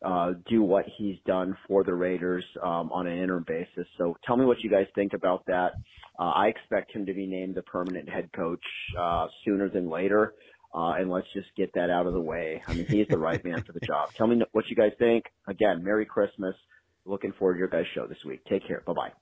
uh, 0.04 0.32
do 0.48 0.62
what 0.62 0.84
he's 0.96 1.16
done 1.26 1.56
for 1.66 1.84
the 1.84 1.94
Raiders 1.94 2.44
um, 2.62 2.90
on 2.92 3.06
an 3.06 3.18
interim 3.18 3.44
basis. 3.46 3.86
So 3.98 4.16
tell 4.24 4.36
me 4.36 4.44
what 4.44 4.62
you 4.62 4.70
guys 4.70 4.86
think 4.94 5.12
about 5.12 5.44
that. 5.46 5.72
Uh, 6.18 6.30
I 6.30 6.48
expect 6.48 6.92
him 6.92 7.06
to 7.06 7.14
be 7.14 7.26
named 7.26 7.54
the 7.54 7.62
permanent 7.62 8.08
head 8.08 8.30
coach 8.32 8.64
uh, 8.98 9.28
sooner 9.44 9.68
than 9.68 9.88
later. 9.88 10.34
Uh, 10.74 10.92
and 10.92 11.10
let's 11.10 11.26
just 11.34 11.48
get 11.56 11.72
that 11.74 11.90
out 11.90 12.06
of 12.06 12.14
the 12.14 12.20
way. 12.20 12.62
I 12.66 12.74
mean, 12.74 12.86
he's 12.86 13.06
the 13.08 13.18
right 13.18 13.42
man 13.44 13.62
for 13.62 13.72
the 13.72 13.80
job. 13.86 14.10
Tell 14.14 14.26
me 14.26 14.40
what 14.52 14.68
you 14.68 14.76
guys 14.76 14.92
think. 14.98 15.24
Again, 15.46 15.84
Merry 15.84 16.06
Christmas. 16.06 16.54
Looking 17.04 17.32
forward 17.32 17.54
to 17.54 17.58
your 17.58 17.68
guys' 17.68 17.86
show 17.94 18.06
this 18.06 18.24
week. 18.24 18.42
Take 18.48 18.66
care. 18.66 18.82
Bye 18.86 18.92
bye. 18.92 19.12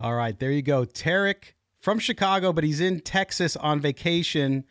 All 0.00 0.14
right, 0.14 0.38
there 0.38 0.50
you 0.50 0.62
go. 0.62 0.84
Tarek 0.84 1.54
from 1.80 1.98
Chicago, 1.98 2.52
but 2.52 2.64
he's 2.64 2.80
in 2.80 3.00
Texas 3.00 3.56
on 3.56 3.80
vacation, 3.80 4.64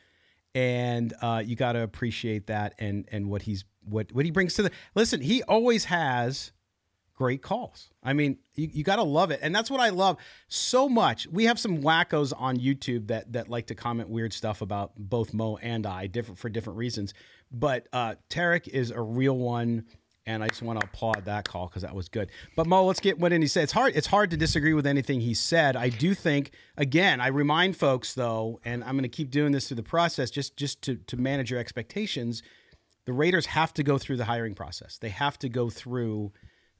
and 0.53 1.13
uh, 1.21 1.43
you 1.45 1.55
got 1.55 1.73
to 1.73 1.81
appreciate 1.81 2.47
that 2.47 2.73
and 2.79 3.07
and 3.11 3.29
what 3.29 3.43
he's 3.43 3.65
what 3.87 4.11
what 4.11 4.25
he 4.25 4.31
brings 4.31 4.53
to 4.55 4.63
the. 4.63 4.71
Listen, 4.95 5.21
he 5.21 5.43
always 5.43 5.85
has 5.85 6.51
great 7.13 7.41
calls. 7.41 7.89
I 8.03 8.13
mean, 8.13 8.37
you, 8.55 8.69
you 8.73 8.83
got 8.83 8.97
to 8.97 9.03
love 9.03 9.31
it, 9.31 9.39
and 9.41 9.55
that's 9.55 9.71
what 9.71 9.79
I 9.79 9.89
love 9.89 10.17
so 10.47 10.89
much. 10.89 11.27
We 11.27 11.45
have 11.45 11.59
some 11.59 11.81
wackos 11.81 12.33
on 12.37 12.57
YouTube 12.57 13.07
that 13.07 13.33
that 13.33 13.49
like 13.49 13.67
to 13.67 13.75
comment 13.75 14.09
weird 14.09 14.33
stuff 14.33 14.61
about 14.61 14.93
both 14.97 15.33
Mo 15.33 15.57
and 15.57 15.85
I, 15.85 16.07
different 16.07 16.39
for 16.39 16.49
different 16.49 16.77
reasons. 16.77 17.13
But 17.51 17.87
uh, 17.93 18.15
Tarek 18.29 18.67
is 18.67 18.91
a 18.91 19.01
real 19.01 19.37
one 19.37 19.85
and 20.25 20.43
I 20.43 20.47
just 20.47 20.61
want 20.61 20.79
to 20.79 20.87
applaud 20.87 21.25
that 21.25 21.47
call 21.47 21.67
because 21.67 21.83
that 21.83 21.93
was 21.93 22.09
good. 22.09 22.31
But 22.55 22.67
Mo, 22.67 22.85
let's 22.85 22.99
get 22.99 23.19
what 23.19 23.31
he 23.31 23.47
said. 23.47 23.63
It's 23.63 23.71
hard. 23.71 23.95
It's 23.95 24.07
hard 24.07 24.31
to 24.31 24.37
disagree 24.37 24.73
with 24.73 24.87
anything 24.87 25.21
he 25.21 25.33
said. 25.33 25.75
I 25.75 25.89
do 25.89 26.13
think, 26.13 26.51
again, 26.77 27.21
I 27.21 27.27
remind 27.27 27.77
folks 27.77 28.13
though, 28.13 28.59
and 28.65 28.83
I'm 28.83 28.91
going 28.91 29.03
to 29.03 29.09
keep 29.09 29.29
doing 29.29 29.51
this 29.51 29.67
through 29.67 29.75
the 29.75 29.83
process, 29.83 30.31
just 30.31 30.57
just 30.57 30.81
to 30.83 30.95
to 30.95 31.17
manage 31.17 31.51
your 31.51 31.59
expectations. 31.59 32.41
The 33.05 33.13
Raiders 33.13 33.45
have 33.47 33.73
to 33.75 33.83
go 33.83 33.97
through 33.97 34.17
the 34.17 34.25
hiring 34.25 34.55
process. 34.55 34.97
They 34.97 35.09
have 35.09 35.37
to 35.39 35.49
go 35.49 35.69
through 35.69 36.31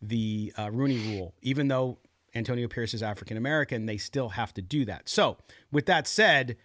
the 0.02 0.54
uh, 0.58 0.72
Rooney 0.72 0.98
Rule, 0.98 1.34
even 1.42 1.68
though 1.68 2.00
Antonio 2.34 2.68
Pierce 2.68 2.94
is 2.94 3.04
African 3.04 3.38
American. 3.38 3.86
They 3.86 3.98
still 3.98 4.30
have 4.30 4.54
to 4.56 4.62
do 4.62 4.86
that. 4.86 5.08
So, 5.08 5.38
with 5.72 5.86
that 5.86 6.08
said, 6.08 6.58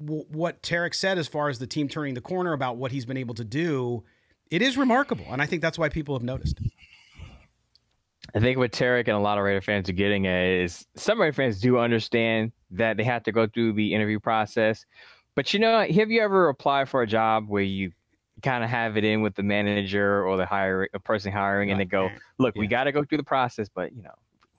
w- 0.00 0.24
what 0.28 0.62
Tarek 0.62 0.94
said 0.94 1.18
as 1.18 1.28
far 1.28 1.48
as 1.48 1.58
the 1.58 1.66
team 1.66 1.88
turning 1.88 2.14
the 2.14 2.20
corner 2.20 2.52
about 2.52 2.76
what 2.76 2.90
he's 2.90 3.04
been 3.04 3.16
able 3.16 3.34
to 3.34 3.44
do 3.44 4.04
it 4.50 4.62
is 4.62 4.76
remarkable, 4.76 5.26
and 5.30 5.42
I 5.42 5.46
think 5.46 5.62
that's 5.62 5.78
why 5.78 5.88
people 5.88 6.14
have 6.14 6.22
noticed. 6.22 6.60
I 8.34 8.40
think 8.40 8.58
what 8.58 8.72
Tarek 8.72 9.08
and 9.08 9.16
a 9.16 9.18
lot 9.18 9.38
of 9.38 9.44
Raider 9.44 9.60
fans 9.60 9.88
are 9.88 9.94
getting 9.94 10.26
is 10.26 10.86
some 10.96 11.20
Raider 11.20 11.32
fans 11.32 11.60
do 11.60 11.78
understand 11.78 12.52
that 12.70 12.96
they 12.96 13.04
have 13.04 13.22
to 13.24 13.32
go 13.32 13.46
through 13.46 13.72
the 13.74 13.94
interview 13.94 14.20
process. 14.20 14.84
But 15.34 15.52
you 15.52 15.60
know, 15.60 15.80
have 15.80 16.10
you 16.10 16.22
ever 16.22 16.48
applied 16.48 16.88
for 16.88 17.02
a 17.02 17.06
job 17.06 17.48
where 17.48 17.62
you 17.62 17.92
kind 18.44 18.62
of 18.62 18.70
have 18.70 18.96
it 18.96 19.04
in 19.04 19.22
with 19.22 19.34
the 19.34 19.42
manager 19.42 20.24
or 20.24 20.36
the 20.36 20.46
hiring 20.46 20.88
a 20.94 21.00
person 21.00 21.32
hiring, 21.32 21.70
and 21.70 21.80
they 21.80 21.84
go, 21.84 22.10
"Look, 22.38 22.54
yeah. 22.54 22.60
we 22.60 22.66
got 22.66 22.84
to 22.84 22.92
go 22.92 23.04
through 23.04 23.18
the 23.18 23.24
process, 23.24 23.68
but 23.68 23.94
you 23.94 24.02
know, 24.02 24.14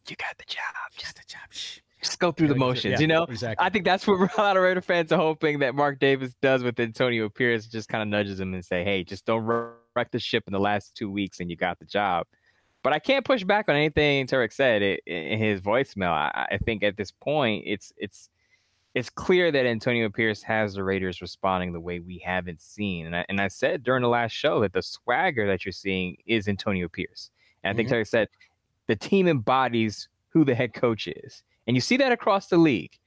you 0.07 0.15
got 0.15 0.37
the 0.37 0.45
job, 0.45 0.63
just 0.97 1.15
the 1.15 1.23
job." 1.27 1.51
Shh 1.51 1.79
just 2.05 2.19
go 2.19 2.31
through 2.31 2.47
the 2.47 2.55
motions, 2.55 2.93
yeah, 2.93 2.99
you 2.99 3.07
know? 3.07 3.23
Exactly. 3.23 3.65
I 3.65 3.69
think 3.69 3.83
that's 3.83 4.07
what 4.07 4.31
a 4.37 4.41
lot 4.41 4.57
of 4.57 4.63
Raider 4.63 4.81
fans 4.81 5.11
are 5.11 5.17
hoping 5.17 5.59
that 5.59 5.75
Mark 5.75 5.99
Davis 5.99 6.33
does 6.41 6.63
with 6.63 6.79
Antonio 6.79 7.29
Pierce, 7.29 7.65
just 7.67 7.89
kind 7.89 8.01
of 8.01 8.07
nudges 8.07 8.39
him 8.39 8.53
and 8.53 8.63
say, 8.63 8.83
hey, 8.83 9.03
just 9.03 9.25
don't 9.25 9.43
wreck 9.43 10.11
the 10.11 10.19
ship 10.19 10.43
in 10.47 10.53
the 10.53 10.59
last 10.59 10.95
two 10.95 11.09
weeks 11.09 11.39
and 11.39 11.49
you 11.49 11.55
got 11.55 11.79
the 11.79 11.85
job. 11.85 12.27
But 12.83 12.93
I 12.93 12.99
can't 12.99 13.25
push 13.25 13.43
back 13.43 13.67
on 13.67 13.75
anything 13.75 14.27
Tarek 14.27 14.53
said 14.53 14.83
in 14.83 15.39
his 15.39 15.59
voicemail. 15.59 16.11
I 16.11 16.59
think 16.65 16.83
at 16.83 16.95
this 16.95 17.09
point, 17.11 17.63
it's 17.65 17.91
it's 17.97 18.29
it's 18.95 19.09
clear 19.09 19.51
that 19.51 19.65
Antonio 19.65 20.09
Pierce 20.09 20.41
has 20.43 20.73
the 20.73 20.83
Raiders 20.83 21.21
responding 21.21 21.73
the 21.73 21.81
way 21.81 21.99
we 21.99 22.17
haven't 22.19 22.61
seen. 22.61 23.05
And 23.05 23.15
I, 23.15 23.25
and 23.27 23.41
I 23.41 23.49
said 23.49 23.83
during 23.83 24.01
the 24.01 24.09
last 24.09 24.31
show 24.31 24.61
that 24.61 24.71
the 24.71 24.81
swagger 24.81 25.45
that 25.47 25.65
you're 25.65 25.73
seeing 25.73 26.15
is 26.25 26.47
Antonio 26.47 26.87
Pierce. 26.87 27.29
And 27.63 27.71
I 27.71 27.75
think 27.75 27.89
mm-hmm. 27.89 27.97
Tarek 27.97 28.07
said 28.07 28.29
the 28.87 28.95
team 28.95 29.27
embodies 29.27 30.07
who 30.29 30.45
the 30.45 30.55
head 30.55 30.73
coach 30.73 31.07
is. 31.07 31.43
And 31.67 31.75
you 31.75 31.81
see 31.81 31.97
that 31.97 32.13
across 32.13 32.47
the 32.47 32.57
league. 32.57 32.97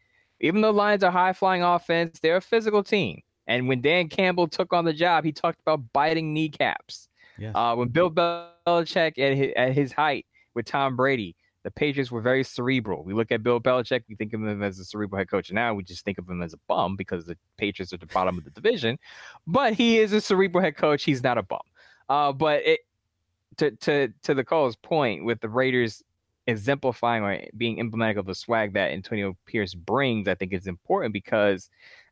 Even 0.40 0.61
though 0.61 0.71
Lions 0.71 1.02
are 1.02 1.11
high 1.11 1.33
flying 1.33 1.62
offense, 1.62 2.21
they're 2.21 2.37
a 2.37 2.42
physical 2.42 2.85
team. 2.85 3.23
And 3.47 3.66
when 3.66 3.80
Dan 3.80 4.09
Campbell 4.09 4.47
took 4.47 4.75
on 4.75 4.85
the 4.85 4.92
job, 4.92 5.25
he 5.25 5.33
talked 5.33 5.61
about 5.62 5.80
biting 5.95 6.35
kneecaps. 6.35 7.09
Yes. 7.38 7.52
Uh, 7.54 7.75
when 7.75 7.88
Bill 7.88 8.11
Belichick 8.11 9.18
at 9.18 9.37
his, 9.37 9.52
at 9.57 9.73
his 9.73 9.92
height 9.92 10.26
with 10.52 10.66
Tom 10.66 10.97
Brady, 10.97 11.35
the 11.65 11.71
Patriots 11.71 12.11
were 12.11 12.21
very 12.21 12.45
cerebral. 12.45 13.03
We 13.03 13.15
look 13.15 13.33
at 13.33 13.43
Bill 13.43 13.61
Belichick, 13.61 14.05
we 14.09 14.15
think 14.15 14.33
of 14.33 14.43
him 14.43 14.62
as 14.62 14.79
a 14.79 14.85
cerebral 14.85 15.19
head 15.19 15.29
coach. 15.29 15.50
Now 15.50 15.75
we 15.75 15.83
just 15.83 16.05
think 16.05 16.19
of 16.19 16.29
him 16.29 16.41
as 16.43 16.55
a 16.55 16.59
bum 16.69 16.97
because 16.97 17.25
the 17.25 17.37
Patriots 17.57 17.93
are 17.93 17.97
at 17.97 18.00
the 18.00 18.07
bottom 18.07 18.38
of 18.38 18.45
the 18.45 18.50
division. 18.50 18.99
But 19.47 19.75
he 19.75 19.99
is 19.99 20.12
a 20.12 20.21
cerebral 20.21 20.62
head 20.62 20.77
coach. 20.77 21.05
He's 21.05 21.23
not 21.23 21.38
a 21.38 21.43
bum. 21.43 21.61
Uh, 22.09 22.33
but 22.33 22.62
it, 22.65 22.81
to 23.59 23.73
to 23.73 24.09
to 24.23 24.35
the 24.35 24.45
call's 24.45 24.77
point, 24.77 25.25
with 25.25 25.41
the 25.41 25.49
Raiders 25.49 26.03
exemplifying 26.47 27.23
or 27.23 27.38
being 27.57 27.79
emblematic 27.79 28.17
of 28.17 28.27
the 28.27 28.35
swag 28.35 28.73
that 28.73 28.93
Antonio 28.93 29.37
Pierce 29.47 29.75
brings, 29.75 30.29
I 30.29 30.35
think 30.35 30.53
is 30.53 30.67
important 30.67 31.12
because, 31.12 31.69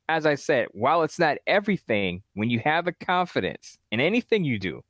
as 0.08 0.26
I 0.26 0.34
said, 0.34 0.68
while 0.72 1.02
it's 1.02 1.18
not 1.18 1.38
everything, 1.46 2.22
when 2.34 2.50
you 2.50 2.58
have 2.60 2.86
a 2.86 2.92
confidence 2.92 3.78
in 3.90 4.00
anything 4.00 4.44
you 4.44 4.58
do, 4.58 4.82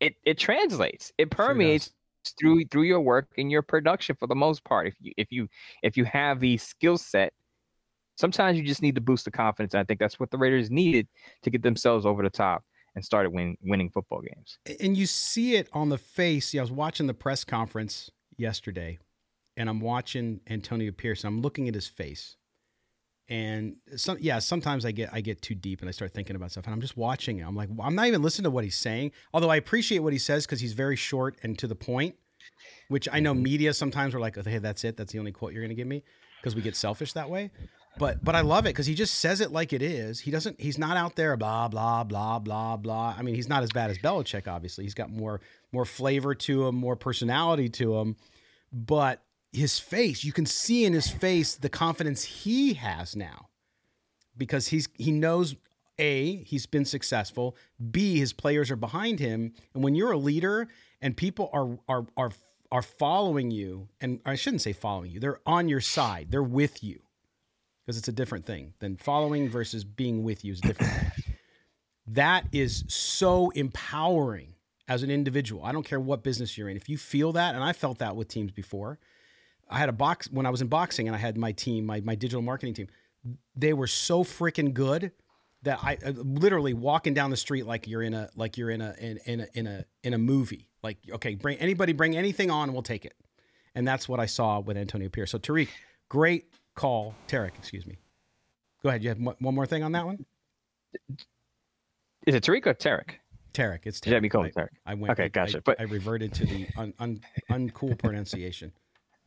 it 0.00 0.16
it 0.24 0.36
translates. 0.36 1.12
It 1.16 1.30
permeates 1.30 1.92
through 2.38 2.64
through 2.66 2.84
your 2.84 3.00
work 3.00 3.28
and 3.38 3.50
your 3.50 3.62
production 3.62 4.16
for 4.16 4.26
the 4.26 4.34
most 4.34 4.64
part. 4.64 4.86
If 4.86 4.94
you 5.00 5.12
if 5.16 5.28
you 5.30 5.48
if 5.82 5.96
you 5.96 6.04
have 6.04 6.40
the 6.40 6.56
skill 6.56 6.98
set, 6.98 7.32
sometimes 8.16 8.58
you 8.58 8.64
just 8.64 8.82
need 8.82 8.94
to 8.96 9.00
boost 9.00 9.24
the 9.24 9.30
confidence. 9.30 9.74
And 9.74 9.80
I 9.80 9.84
think 9.84 10.00
that's 10.00 10.18
what 10.18 10.30
the 10.30 10.38
Raiders 10.38 10.70
needed 10.70 11.08
to 11.42 11.50
get 11.50 11.62
themselves 11.62 12.06
over 12.06 12.22
the 12.22 12.30
top 12.30 12.64
and 12.94 13.04
started 13.04 13.30
win, 13.30 13.56
winning 13.62 13.90
football 13.90 14.22
games. 14.22 14.58
And 14.80 14.96
you 14.96 15.06
see 15.06 15.54
it 15.54 15.68
on 15.72 15.90
the 15.90 15.98
face. 15.98 16.52
Yeah, 16.52 16.62
I 16.62 16.64
was 16.64 16.72
watching 16.72 17.06
the 17.06 17.14
press 17.14 17.44
conference 17.44 18.10
yesterday, 18.36 18.98
and 19.56 19.68
I'm 19.68 19.80
watching 19.80 20.40
Antonio 20.48 20.92
Pierce. 20.92 21.24
I'm 21.24 21.42
looking 21.42 21.68
at 21.68 21.74
his 21.74 21.86
face, 21.86 22.36
and 23.28 23.76
some 23.96 24.18
yeah, 24.20 24.38
sometimes 24.38 24.84
I 24.84 24.92
get 24.92 25.10
I 25.12 25.20
get 25.20 25.42
too 25.42 25.54
deep 25.54 25.80
and 25.80 25.88
I 25.88 25.92
start 25.92 26.14
thinking 26.14 26.36
about 26.36 26.52
stuff, 26.52 26.64
and 26.64 26.74
I'm 26.74 26.80
just 26.80 26.96
watching 26.96 27.38
it. 27.38 27.42
I'm 27.42 27.56
like, 27.56 27.68
I'm 27.80 27.94
not 27.94 28.06
even 28.06 28.22
listening 28.22 28.44
to 28.44 28.50
what 28.50 28.64
he's 28.64 28.76
saying. 28.76 29.12
Although 29.34 29.50
I 29.50 29.56
appreciate 29.56 29.98
what 30.00 30.12
he 30.12 30.18
says 30.18 30.46
because 30.46 30.60
he's 30.60 30.74
very 30.74 30.96
short 30.96 31.36
and 31.42 31.58
to 31.58 31.66
the 31.66 31.74
point. 31.74 32.16
Which 32.88 33.08
I 33.12 33.18
know 33.18 33.34
mm-hmm. 33.34 33.42
media 33.42 33.74
sometimes 33.74 34.14
are 34.14 34.20
like, 34.20 34.36
hey, 34.44 34.58
that's 34.58 34.84
it. 34.84 34.96
That's 34.96 35.12
the 35.12 35.18
only 35.18 35.32
quote 35.32 35.52
you're 35.52 35.62
going 35.62 35.70
to 35.70 35.74
give 35.74 35.88
me 35.88 36.04
because 36.40 36.54
we 36.54 36.62
get 36.62 36.76
selfish 36.76 37.14
that 37.14 37.28
way. 37.28 37.50
But 37.98 38.22
but 38.22 38.34
I 38.36 38.42
love 38.42 38.66
it 38.66 38.70
because 38.70 38.86
he 38.86 38.94
just 38.94 39.14
says 39.14 39.40
it 39.40 39.50
like 39.50 39.72
it 39.72 39.82
is. 39.82 40.20
He 40.20 40.30
doesn't. 40.30 40.60
He's 40.60 40.78
not 40.78 40.96
out 40.96 41.16
there 41.16 41.36
blah 41.36 41.68
blah 41.68 42.04
blah 42.04 42.38
blah 42.38 42.76
blah. 42.76 43.14
I 43.18 43.22
mean, 43.22 43.34
he's 43.34 43.48
not 43.48 43.62
as 43.62 43.72
bad 43.72 43.90
as 43.90 43.98
Belichick. 43.98 44.46
Obviously, 44.46 44.84
he's 44.84 44.94
got 44.94 45.10
more 45.10 45.40
more 45.72 45.84
flavor 45.84 46.34
to 46.34 46.66
him, 46.66 46.76
more 46.76 46.96
personality 46.96 47.68
to 47.70 47.96
him. 47.96 48.16
But 48.72 49.22
his 49.52 49.78
face, 49.78 50.24
you 50.24 50.32
can 50.32 50.46
see 50.46 50.84
in 50.84 50.92
his 50.92 51.08
face 51.08 51.54
the 51.54 51.68
confidence 51.68 52.24
he 52.24 52.74
has 52.74 53.16
now 53.16 53.48
because 54.36 54.68
he's 54.68 54.88
he 54.94 55.12
knows 55.12 55.56
A, 55.98 56.36
he's 56.44 56.66
been 56.66 56.84
successful. 56.84 57.56
B, 57.90 58.18
his 58.18 58.32
players 58.32 58.70
are 58.70 58.76
behind 58.76 59.18
him. 59.18 59.52
And 59.74 59.82
when 59.82 59.94
you're 59.94 60.12
a 60.12 60.18
leader 60.18 60.68
and 61.00 61.16
people 61.16 61.50
are 61.52 61.78
are 61.88 62.06
are 62.16 62.32
are 62.72 62.82
following 62.82 63.50
you, 63.50 63.88
and 64.00 64.20
I 64.26 64.34
shouldn't 64.34 64.62
say 64.62 64.72
following 64.72 65.12
you, 65.12 65.20
they're 65.20 65.40
on 65.46 65.68
your 65.68 65.80
side, 65.80 66.28
they're 66.30 66.42
with 66.42 66.82
you. 66.82 67.00
Because 67.84 67.98
it's 67.98 68.08
a 68.08 68.12
different 68.12 68.44
thing 68.46 68.74
than 68.80 68.96
following 68.96 69.48
versus 69.48 69.84
being 69.84 70.24
with 70.24 70.44
you 70.44 70.52
is 70.52 70.60
different. 70.60 70.92
that 72.08 72.46
is 72.50 72.84
so 72.88 73.50
empowering 73.50 74.54
as 74.88 75.04
an 75.04 75.10
individual. 75.10 75.64
I 75.64 75.70
don't 75.70 75.84
care 75.84 76.00
what 76.00 76.24
business 76.24 76.58
you're 76.58 76.68
in. 76.68 76.76
If 76.76 76.88
you 76.88 76.98
feel 76.98 77.32
that, 77.32 77.54
and 77.54 77.62
I 77.62 77.72
felt 77.72 77.98
that 77.98 78.16
with 78.16 78.26
teams 78.26 78.50
before, 78.50 78.98
I 79.68 79.78
had 79.78 79.88
a 79.88 79.92
box 79.92 80.28
when 80.30 80.46
I 80.46 80.50
was 80.50 80.60
in 80.60 80.68
boxing 80.68 81.08
and 81.08 81.14
I 81.14 81.18
had 81.18 81.36
my 81.36 81.52
team, 81.52 81.86
my, 81.86 82.00
my 82.00 82.14
digital 82.14 82.42
marketing 82.42 82.74
team. 82.74 82.88
They 83.56 83.72
were 83.72 83.86
so 83.86 84.22
freaking 84.22 84.72
good 84.72 85.12
that 85.62 85.80
I 85.82 85.98
uh, 86.04 86.10
literally 86.16 86.74
walking 86.74 87.14
down 87.14 87.30
the 87.30 87.36
street 87.36 87.66
like 87.66 87.88
you're 87.88 88.02
in 88.02 88.14
a 88.14 88.28
like 88.36 88.56
you're 88.56 88.70
in 88.70 88.80
a 88.80 88.94
in, 89.00 89.18
in 89.26 89.40
a 89.40 89.46
in 89.54 89.66
a 89.66 89.84
in 90.04 90.14
a 90.14 90.18
movie. 90.18 90.68
Like 90.82 90.98
okay, 91.10 91.34
bring 91.34 91.58
anybody 91.58 91.92
bring 91.92 92.16
anything 92.16 92.50
on, 92.50 92.72
we'll 92.72 92.82
take 92.82 93.04
it. 93.04 93.14
And 93.74 93.86
that's 93.86 94.08
what 94.08 94.20
I 94.20 94.26
saw 94.26 94.60
with 94.60 94.76
Antonio 94.76 95.08
Pierce. 95.08 95.32
So 95.32 95.38
Tariq, 95.38 95.68
great 96.08 96.54
call, 96.74 97.14
Tarek, 97.26 97.56
excuse 97.58 97.86
me. 97.86 97.98
Go 98.82 98.90
ahead. 98.90 99.02
You 99.02 99.08
have 99.08 99.18
one 99.18 99.54
more 99.54 99.66
thing 99.66 99.82
on 99.82 99.92
that 99.92 100.06
one? 100.06 100.24
Is 102.26 102.34
it 102.34 102.44
Tariq 102.44 102.66
or 102.66 102.74
Tarek? 102.74 103.14
Tarek. 103.52 103.80
It's 103.84 104.00
Tarek. 104.00 104.12
Yeah, 104.12 104.20
me 104.20 104.28
call 104.28 104.44
him 104.44 104.52
Tarek. 104.52 104.68
I, 104.86 104.92
I 104.92 104.94
went. 104.94 105.12
Okay, 105.12 105.24
I, 105.24 105.28
gotcha. 105.28 105.58
I, 105.58 105.60
but 105.64 105.80
I 105.80 105.84
reverted 105.84 106.32
to 106.34 106.46
the 106.46 106.68
un, 106.76 106.94
un, 106.98 107.20
uncool 107.50 107.98
pronunciation. 107.98 108.72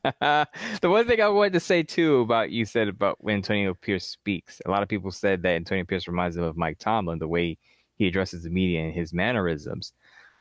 The 0.04 0.48
one 0.84 1.06
thing 1.08 1.22
I 1.22 1.28
wanted 1.28 1.54
to 1.54 1.60
say 1.60 1.84
too 1.84 2.20
about 2.20 2.52
you 2.52 2.66
said 2.66 2.88
about 2.88 3.18
when 3.20 3.36
Antonio 3.36 3.74
Pierce 3.74 4.06
speaks. 4.06 4.62
A 4.66 4.72
lot 4.72 4.84
of 4.84 4.90
people 4.90 5.12
said 5.12 5.42
that 5.44 5.56
Antonio 5.56 5.84
Pierce 5.84 6.08
reminds 6.08 6.36
them 6.36 6.46
of 6.46 6.58
Mike 6.58 6.80
Tomlin, 6.80 7.20
the 7.20 7.28
way 7.28 7.58
he 7.96 8.08
addresses 8.08 8.44
the 8.44 8.50
media 8.50 8.82
and 8.82 8.94
his 8.94 9.14
mannerisms. 9.14 9.94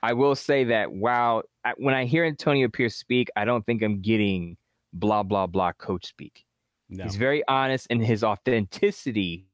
I 0.02 0.12
will 0.12 0.36
say 0.36 0.64
that 0.64 0.92
while 0.92 1.42
when 1.76 1.94
I 1.94 2.04
hear 2.04 2.24
Antonio 2.24 2.68
Pierce 2.68 2.94
speak, 2.94 3.28
I 3.36 3.44
don't 3.44 3.66
think 3.66 3.82
I'm 3.82 4.00
getting 4.00 4.56
blah 4.92 5.22
blah 5.22 5.46
blah 5.46 5.72
coach 5.72 6.06
speak. 6.06 6.44
No. 6.88 7.04
He's 7.04 7.16
very 7.16 7.42
honest, 7.48 7.86
and 7.90 8.04
his 8.04 8.24
authenticity 8.24 9.46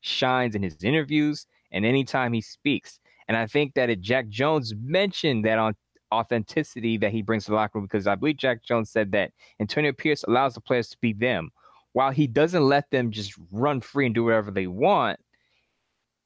shines 0.00 0.54
in 0.54 0.62
his 0.62 0.82
interviews 0.82 1.46
and 1.72 1.84
anytime 1.84 2.32
he 2.32 2.40
speaks. 2.40 2.98
And 3.28 3.36
I 3.36 3.46
think 3.46 3.74
that 3.74 3.90
it, 3.90 4.00
Jack 4.00 4.28
Jones 4.28 4.74
mentioned 4.82 5.44
that 5.44 5.58
on 5.58 5.74
authenticity 6.12 6.96
that 6.98 7.12
he 7.12 7.22
brings 7.22 7.44
to 7.44 7.50
the 7.50 7.56
locker 7.56 7.78
room 7.78 7.86
because 7.86 8.06
I 8.06 8.14
believe 8.14 8.36
Jack 8.36 8.62
Jones 8.62 8.90
said 8.90 9.12
that 9.12 9.32
Antonio 9.60 9.92
Pierce 9.92 10.24
allows 10.24 10.54
the 10.54 10.60
players 10.60 10.88
to 10.90 10.98
be 11.00 11.12
them 11.12 11.50
while 11.92 12.10
he 12.10 12.26
doesn't 12.26 12.64
let 12.64 12.90
them 12.90 13.10
just 13.10 13.34
run 13.50 13.80
free 13.80 14.06
and 14.06 14.14
do 14.14 14.24
whatever 14.24 14.50
they 14.50 14.66
want. 14.66 15.18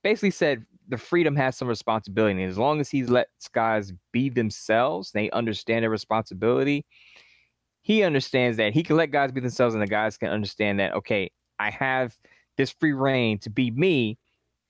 Basically 0.02 0.30
said 0.30 0.64
the 0.88 0.98
freedom 0.98 1.34
has 1.36 1.56
some 1.56 1.68
responsibility. 1.68 2.42
And 2.42 2.50
as 2.50 2.58
long 2.58 2.80
as 2.80 2.90
he 2.90 3.04
lets 3.04 3.48
guys 3.48 3.92
be 4.12 4.28
themselves, 4.28 5.12
they 5.12 5.30
understand 5.30 5.82
their 5.82 5.90
responsibility. 5.90 6.84
He 7.82 8.02
understands 8.02 8.56
that 8.58 8.72
he 8.72 8.82
can 8.82 8.96
let 8.96 9.10
guys 9.10 9.32
be 9.32 9.40
themselves, 9.40 9.74
and 9.74 9.82
the 9.82 9.86
guys 9.86 10.16
can 10.16 10.30
understand 10.30 10.80
that, 10.80 10.94
okay, 10.94 11.30
I 11.58 11.70
have 11.70 12.16
this 12.56 12.70
free 12.70 12.92
reign 12.92 13.38
to 13.40 13.50
be 13.50 13.70
me, 13.70 14.18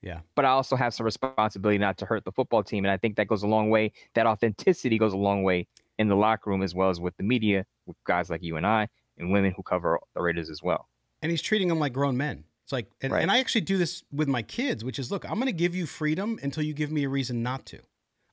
yeah. 0.05 0.21
But 0.35 0.45
I 0.45 0.51
also 0.51 0.77
have 0.77 0.93
some 0.93 1.05
responsibility 1.05 1.79
not 1.79 1.97
to 1.99 2.07
hurt 2.07 2.25
the 2.25 2.33
football 2.33 2.63
team. 2.63 2.85
And 2.85 2.93
I 2.93 2.99
think 2.99 3.17
that 3.17 3.27
goes 3.27 3.43
a 3.43 3.47
long 3.47 3.71
way. 3.71 3.93
That 4.15 4.27
authenticity 4.27 4.99
goes 4.99 5.15
a 5.15 5.17
long 5.17 5.43
way 5.43 5.67
in 5.99 6.09
the 6.09 6.15
locker 6.15 6.51
room 6.51 6.63
as 6.63 6.75
well 6.75 6.91
as 6.91 7.01
with 7.01 7.17
the 7.17 7.23
media, 7.23 7.65
with 7.87 7.97
guys 8.05 8.29
like 8.29 8.43
you 8.43 8.57
and 8.57 8.67
I, 8.67 8.89
and 9.17 9.33
women 9.33 9.55
who 9.57 9.63
cover 9.63 9.99
the 10.15 10.21
Raiders 10.21 10.51
as 10.51 10.63
well. 10.63 10.89
And 11.23 11.31
he's 11.31 11.41
treating 11.41 11.69
them 11.69 11.79
like 11.79 11.95
grown 11.95 12.19
men. 12.19 12.45
It's 12.65 12.73
like, 12.73 12.91
and, 13.01 13.13
right. 13.13 13.23
and 13.23 13.31
I 13.31 13.39
actually 13.39 13.63
do 13.63 13.79
this 13.79 14.05
with 14.13 14.29
my 14.29 14.43
kids, 14.43 14.85
which 14.85 14.99
is 14.99 15.11
look, 15.11 15.25
I'm 15.25 15.37
going 15.37 15.47
to 15.47 15.53
give 15.53 15.75
you 15.75 15.87
freedom 15.87 16.39
until 16.43 16.63
you 16.63 16.75
give 16.75 16.91
me 16.91 17.05
a 17.05 17.09
reason 17.09 17.43
not 17.43 17.65
to. 17.67 17.81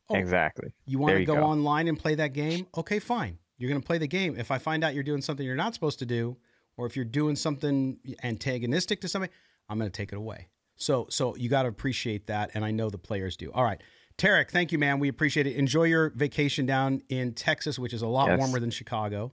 Oh, 0.10 0.16
exactly. 0.16 0.74
You 0.86 1.00
want 1.00 1.16
to 1.16 1.25
go, 1.25 1.36
go 1.36 1.44
online 1.44 1.88
and 1.88 1.98
play 1.98 2.16
that 2.16 2.34
game? 2.34 2.68
Okay, 2.75 3.00
fine. 3.00 3.38
You're 3.58 3.70
going 3.70 3.82
to 3.82 3.86
play 3.86 3.98
the 3.98 4.08
game. 4.08 4.36
If 4.38 4.51
I 4.51 4.58
find 4.58 4.84
out 4.84 4.94
you're 4.94 5.04
doing 5.04 5.22
something 5.22 5.46
you're 5.46 5.56
not 5.56 5.74
supposed 5.74 6.00
to 6.00 6.05
do, 6.05 6.36
or 6.75 6.86
if 6.86 6.98
you're 6.98 7.05
doing 7.05 7.36
something 7.38 7.98
antagonistic 8.24 9.00
to 9.01 9.07
somebody, 9.07 9.31
I'm 9.70 9.77
going 9.77 9.90
to 9.90 9.96
take 9.96 10.12
it 10.12 10.18
away. 10.18 10.48
So 10.81 11.05
so 11.09 11.35
you 11.35 11.48
got 11.48 11.63
to 11.63 11.70
appreciate 11.70 12.25
that, 12.27 12.51
and 12.55 12.65
I 12.65 12.72
know 12.72 12.89
the 12.89 12.98
players 12.98 13.37
do. 13.37 13.51
All 13.51 13.63
right, 13.63 13.79
Tarek, 14.17 14.50
thank 14.50 14.72
you, 14.72 14.79
man. 14.79 14.98
We 14.98 15.09
appreciate 15.09 15.46
it. 15.46 15.55
Enjoy 15.55 15.83
your 15.83 16.09
vacation 16.09 16.65
down 16.65 17.03
in 17.07 17.33
Texas, 17.33 17.77
which 17.77 17.94
is 17.94 18.01
a 18.01 18.07
lot 18.07 18.29
yes. 18.29 18.39
warmer 18.39 18.59
than 18.59 18.72
Chicago. 18.72 19.31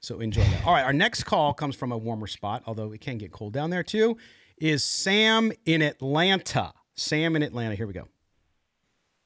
So 0.00 0.20
enjoy 0.20 0.44
that. 0.44 0.64
All 0.64 0.72
right, 0.72 0.84
our 0.84 0.94
next 0.94 1.24
call 1.24 1.52
comes 1.52 1.76
from 1.76 1.92
a 1.92 1.98
warmer 1.98 2.26
spot, 2.26 2.62
although 2.66 2.92
it 2.92 3.02
can 3.02 3.18
get 3.18 3.32
cold 3.32 3.52
down 3.52 3.68
there 3.68 3.82
too. 3.82 4.16
Is 4.56 4.82
Sam 4.82 5.52
in 5.66 5.82
Atlanta? 5.82 6.72
Sam 6.94 7.36
in 7.36 7.42
Atlanta. 7.42 7.74
Here 7.74 7.86
we 7.86 7.92
go. 7.92 8.08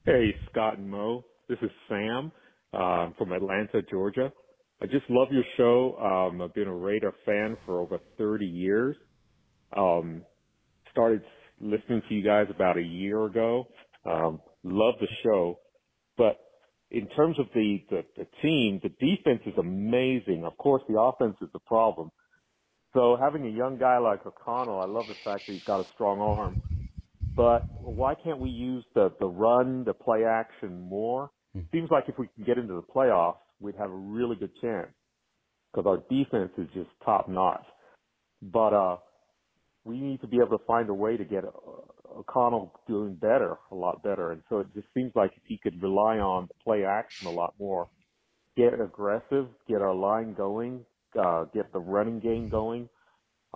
Hey, 0.05 0.35
Scott 0.51 0.79
and 0.79 0.89
Mo. 0.89 1.23
This 1.47 1.59
is 1.61 1.71
Sam 1.87 2.31
uh, 2.73 3.11
from 3.17 3.31
Atlanta, 3.31 3.81
Georgia. 3.89 4.33
I 4.81 4.85
just 4.85 5.09
love 5.09 5.29
your 5.31 5.45
show. 5.55 5.97
Um, 5.97 6.41
I've 6.41 6.53
been 6.53 6.67
a 6.67 6.75
Raider 6.75 7.13
fan 7.25 7.55
for 7.65 7.79
over 7.79 7.99
30 8.17 8.45
years. 8.45 8.97
Um, 9.77 10.23
started 10.91 11.21
listening 11.63 12.01
to 12.07 12.15
you 12.15 12.23
guys 12.23 12.47
about 12.49 12.77
a 12.77 12.81
year 12.81 13.25
ago. 13.25 13.67
Um, 14.05 14.41
love 14.63 14.95
the 14.99 15.07
show, 15.23 15.59
but 16.17 16.37
in 16.91 17.07
terms 17.15 17.39
of 17.39 17.47
the, 17.55 17.83
the, 17.89 18.03
the 18.17 18.27
team, 18.41 18.79
the 18.83 18.89
defense 18.89 19.41
is 19.45 19.57
amazing. 19.57 20.43
Of 20.45 20.57
course, 20.57 20.83
the 20.87 20.99
offense 20.99 21.35
is 21.41 21.49
the 21.53 21.59
problem. 21.59 22.11
So 22.93 23.17
having 23.19 23.47
a 23.47 23.49
young 23.49 23.79
guy 23.79 23.97
like 23.97 24.25
O'Connell, 24.25 24.79
I 24.79 24.85
love 24.85 25.07
the 25.07 25.15
fact 25.23 25.47
that 25.47 25.53
he's 25.53 25.63
got 25.65 25.79
a 25.79 25.85
strong 25.95 26.21
arm. 26.21 26.61
But 27.35 27.63
why 27.81 28.13
can't 28.13 28.39
we 28.39 28.49
use 28.49 28.85
the, 28.93 29.11
the 29.19 29.25
run, 29.25 29.83
the 29.85 29.93
play 29.95 30.23
action 30.23 30.87
more? 30.87 31.31
Hmm. 31.53 31.61
Seems 31.71 31.89
like 31.89 32.03
if 32.07 32.19
we 32.19 32.27
can 32.35 32.43
get 32.45 32.59
into 32.59 32.75
the 32.75 32.83
playoffs, 32.83 33.37
we'd 33.59 33.75
have 33.75 33.89
a 33.89 33.95
really 33.95 34.35
good 34.35 34.51
chance 34.61 34.89
because 35.73 35.87
our 35.87 36.03
defense 36.15 36.51
is 36.59 36.67
just 36.75 36.89
top 37.03 37.27
notch. 37.27 37.65
But, 38.43 38.73
uh, 38.73 38.97
we 39.85 39.99
need 39.99 40.21
to 40.21 40.27
be 40.27 40.37
able 40.37 40.57
to 40.57 40.65
find 40.65 40.89
a 40.89 40.93
way 40.93 41.17
to 41.17 41.25
get 41.25 41.43
uh, 41.43 41.49
O'Connell 42.19 42.73
doing 42.87 43.15
better, 43.15 43.57
a 43.71 43.75
lot 43.75 44.03
better. 44.03 44.31
And 44.31 44.41
so 44.49 44.59
it 44.59 44.67
just 44.73 44.87
seems 44.93 45.11
like 45.15 45.31
if 45.35 45.43
he 45.45 45.57
could 45.57 45.81
rely 45.81 46.17
on 46.17 46.47
play 46.63 46.85
action 46.85 47.27
a 47.27 47.31
lot 47.31 47.53
more, 47.59 47.89
get 48.55 48.79
aggressive, 48.79 49.47
get 49.67 49.81
our 49.81 49.95
line 49.95 50.33
going, 50.33 50.85
uh, 51.19 51.45
get 51.53 51.71
the 51.73 51.79
running 51.79 52.19
game 52.19 52.49
going. 52.49 52.89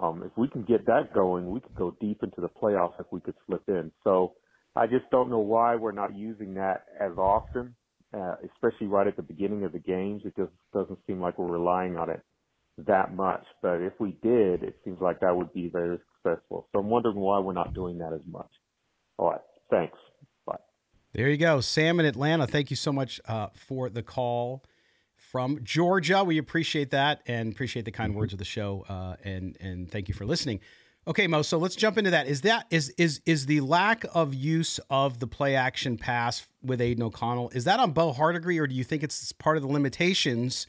Um, 0.01 0.23
if 0.23 0.31
we 0.37 0.47
can 0.47 0.63
get 0.63 0.85
that 0.85 1.13
going, 1.13 1.49
we 1.49 1.59
could 1.59 1.75
go 1.75 1.95
deep 1.99 2.21
into 2.23 2.41
the 2.41 2.49
playoffs 2.49 2.99
if 2.99 3.07
we 3.11 3.19
could 3.19 3.35
slip 3.45 3.63
in. 3.67 3.91
So 4.03 4.33
I 4.75 4.85
just 4.85 5.09
don't 5.11 5.29
know 5.29 5.39
why 5.39 5.75
we're 5.75 5.91
not 5.91 6.15
using 6.15 6.53
that 6.55 6.85
as 6.99 7.17
often, 7.17 7.75
uh, 8.13 8.35
especially 8.53 8.87
right 8.87 9.07
at 9.07 9.15
the 9.15 9.23
beginning 9.23 9.63
of 9.63 9.71
the 9.71 9.79
games. 9.79 10.21
It 10.25 10.35
just 10.35 10.51
doesn't 10.73 10.99
seem 11.07 11.19
like 11.19 11.39
we're 11.39 11.51
relying 11.51 11.97
on 11.97 12.09
it 12.11 12.21
that 12.85 13.15
much. 13.15 13.43
But 13.61 13.81
if 13.81 13.93
we 13.99 14.17
did, 14.21 14.63
it 14.63 14.77
seems 14.83 14.99
like 15.01 15.19
that 15.21 15.35
would 15.35 15.51
be 15.53 15.69
very 15.69 15.97
successful. 16.27 16.67
So 16.71 16.79
I'm 16.79 16.89
wondering 16.89 17.15
why 17.15 17.39
we're 17.39 17.53
not 17.53 17.73
doing 17.73 17.97
that 17.99 18.13
as 18.13 18.21
much. 18.29 18.49
All 19.17 19.29
right. 19.29 19.41
Thanks. 19.69 19.97
Bye. 20.45 20.57
There 21.13 21.29
you 21.29 21.37
go. 21.37 21.61
Sam 21.61 21.99
in 21.99 22.05
Atlanta, 22.05 22.47
thank 22.47 22.69
you 22.69 22.75
so 22.75 22.91
much 22.91 23.19
uh, 23.27 23.47
for 23.53 23.89
the 23.89 24.03
call 24.03 24.63
from 25.15 25.63
Georgia. 25.63 26.23
We 26.23 26.37
appreciate 26.37 26.91
that 26.91 27.21
and 27.27 27.51
appreciate 27.51 27.85
the 27.85 27.91
kind 27.91 28.11
mm-hmm. 28.11 28.19
words 28.19 28.33
of 28.33 28.39
the 28.39 28.45
show. 28.45 28.85
Uh, 28.87 29.15
and 29.23 29.57
and 29.59 29.91
thank 29.91 30.07
you 30.07 30.13
for 30.13 30.25
listening. 30.25 30.59
Okay, 31.07 31.25
Mo. 31.25 31.41
So 31.41 31.57
let's 31.57 31.75
jump 31.75 31.97
into 31.97 32.11
that. 32.11 32.27
Is 32.27 32.41
that 32.41 32.65
is 32.69 32.89
is 32.97 33.21
is 33.25 33.45
the 33.45 33.61
lack 33.61 34.03
of 34.13 34.33
use 34.33 34.79
of 34.89 35.19
the 35.19 35.27
play 35.27 35.55
action 35.55 35.97
pass 35.97 36.45
with 36.61 36.81
Aidan 36.81 37.03
O'Connell? 37.03 37.49
Is 37.51 37.63
that 37.63 37.79
on 37.79 37.91
Bo 37.91 38.11
Hardegree, 38.11 38.59
or 38.59 38.67
do 38.67 38.75
you 38.75 38.83
think 38.83 39.03
it's 39.03 39.31
part 39.31 39.55
of 39.57 39.63
the 39.63 39.69
limitations 39.69 40.67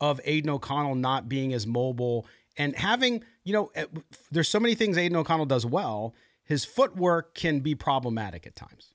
of 0.00 0.20
Aidan 0.24 0.50
O'Connell 0.50 0.94
not 0.94 1.28
being 1.28 1.52
as 1.52 1.66
mobile 1.66 2.26
and 2.56 2.74
having, 2.76 3.24
you 3.44 3.52
know, 3.52 3.70
eh, 3.74 3.86
there's 4.30 4.48
so 4.48 4.58
many 4.58 4.74
things 4.74 4.96
Aidan 4.98 5.16
O'Connell 5.16 5.46
does 5.46 5.66
well. 5.66 6.14
His 6.44 6.64
footwork 6.64 7.34
can 7.34 7.60
be 7.60 7.74
problematic 7.74 8.46
at 8.46 8.56
times. 8.56 8.94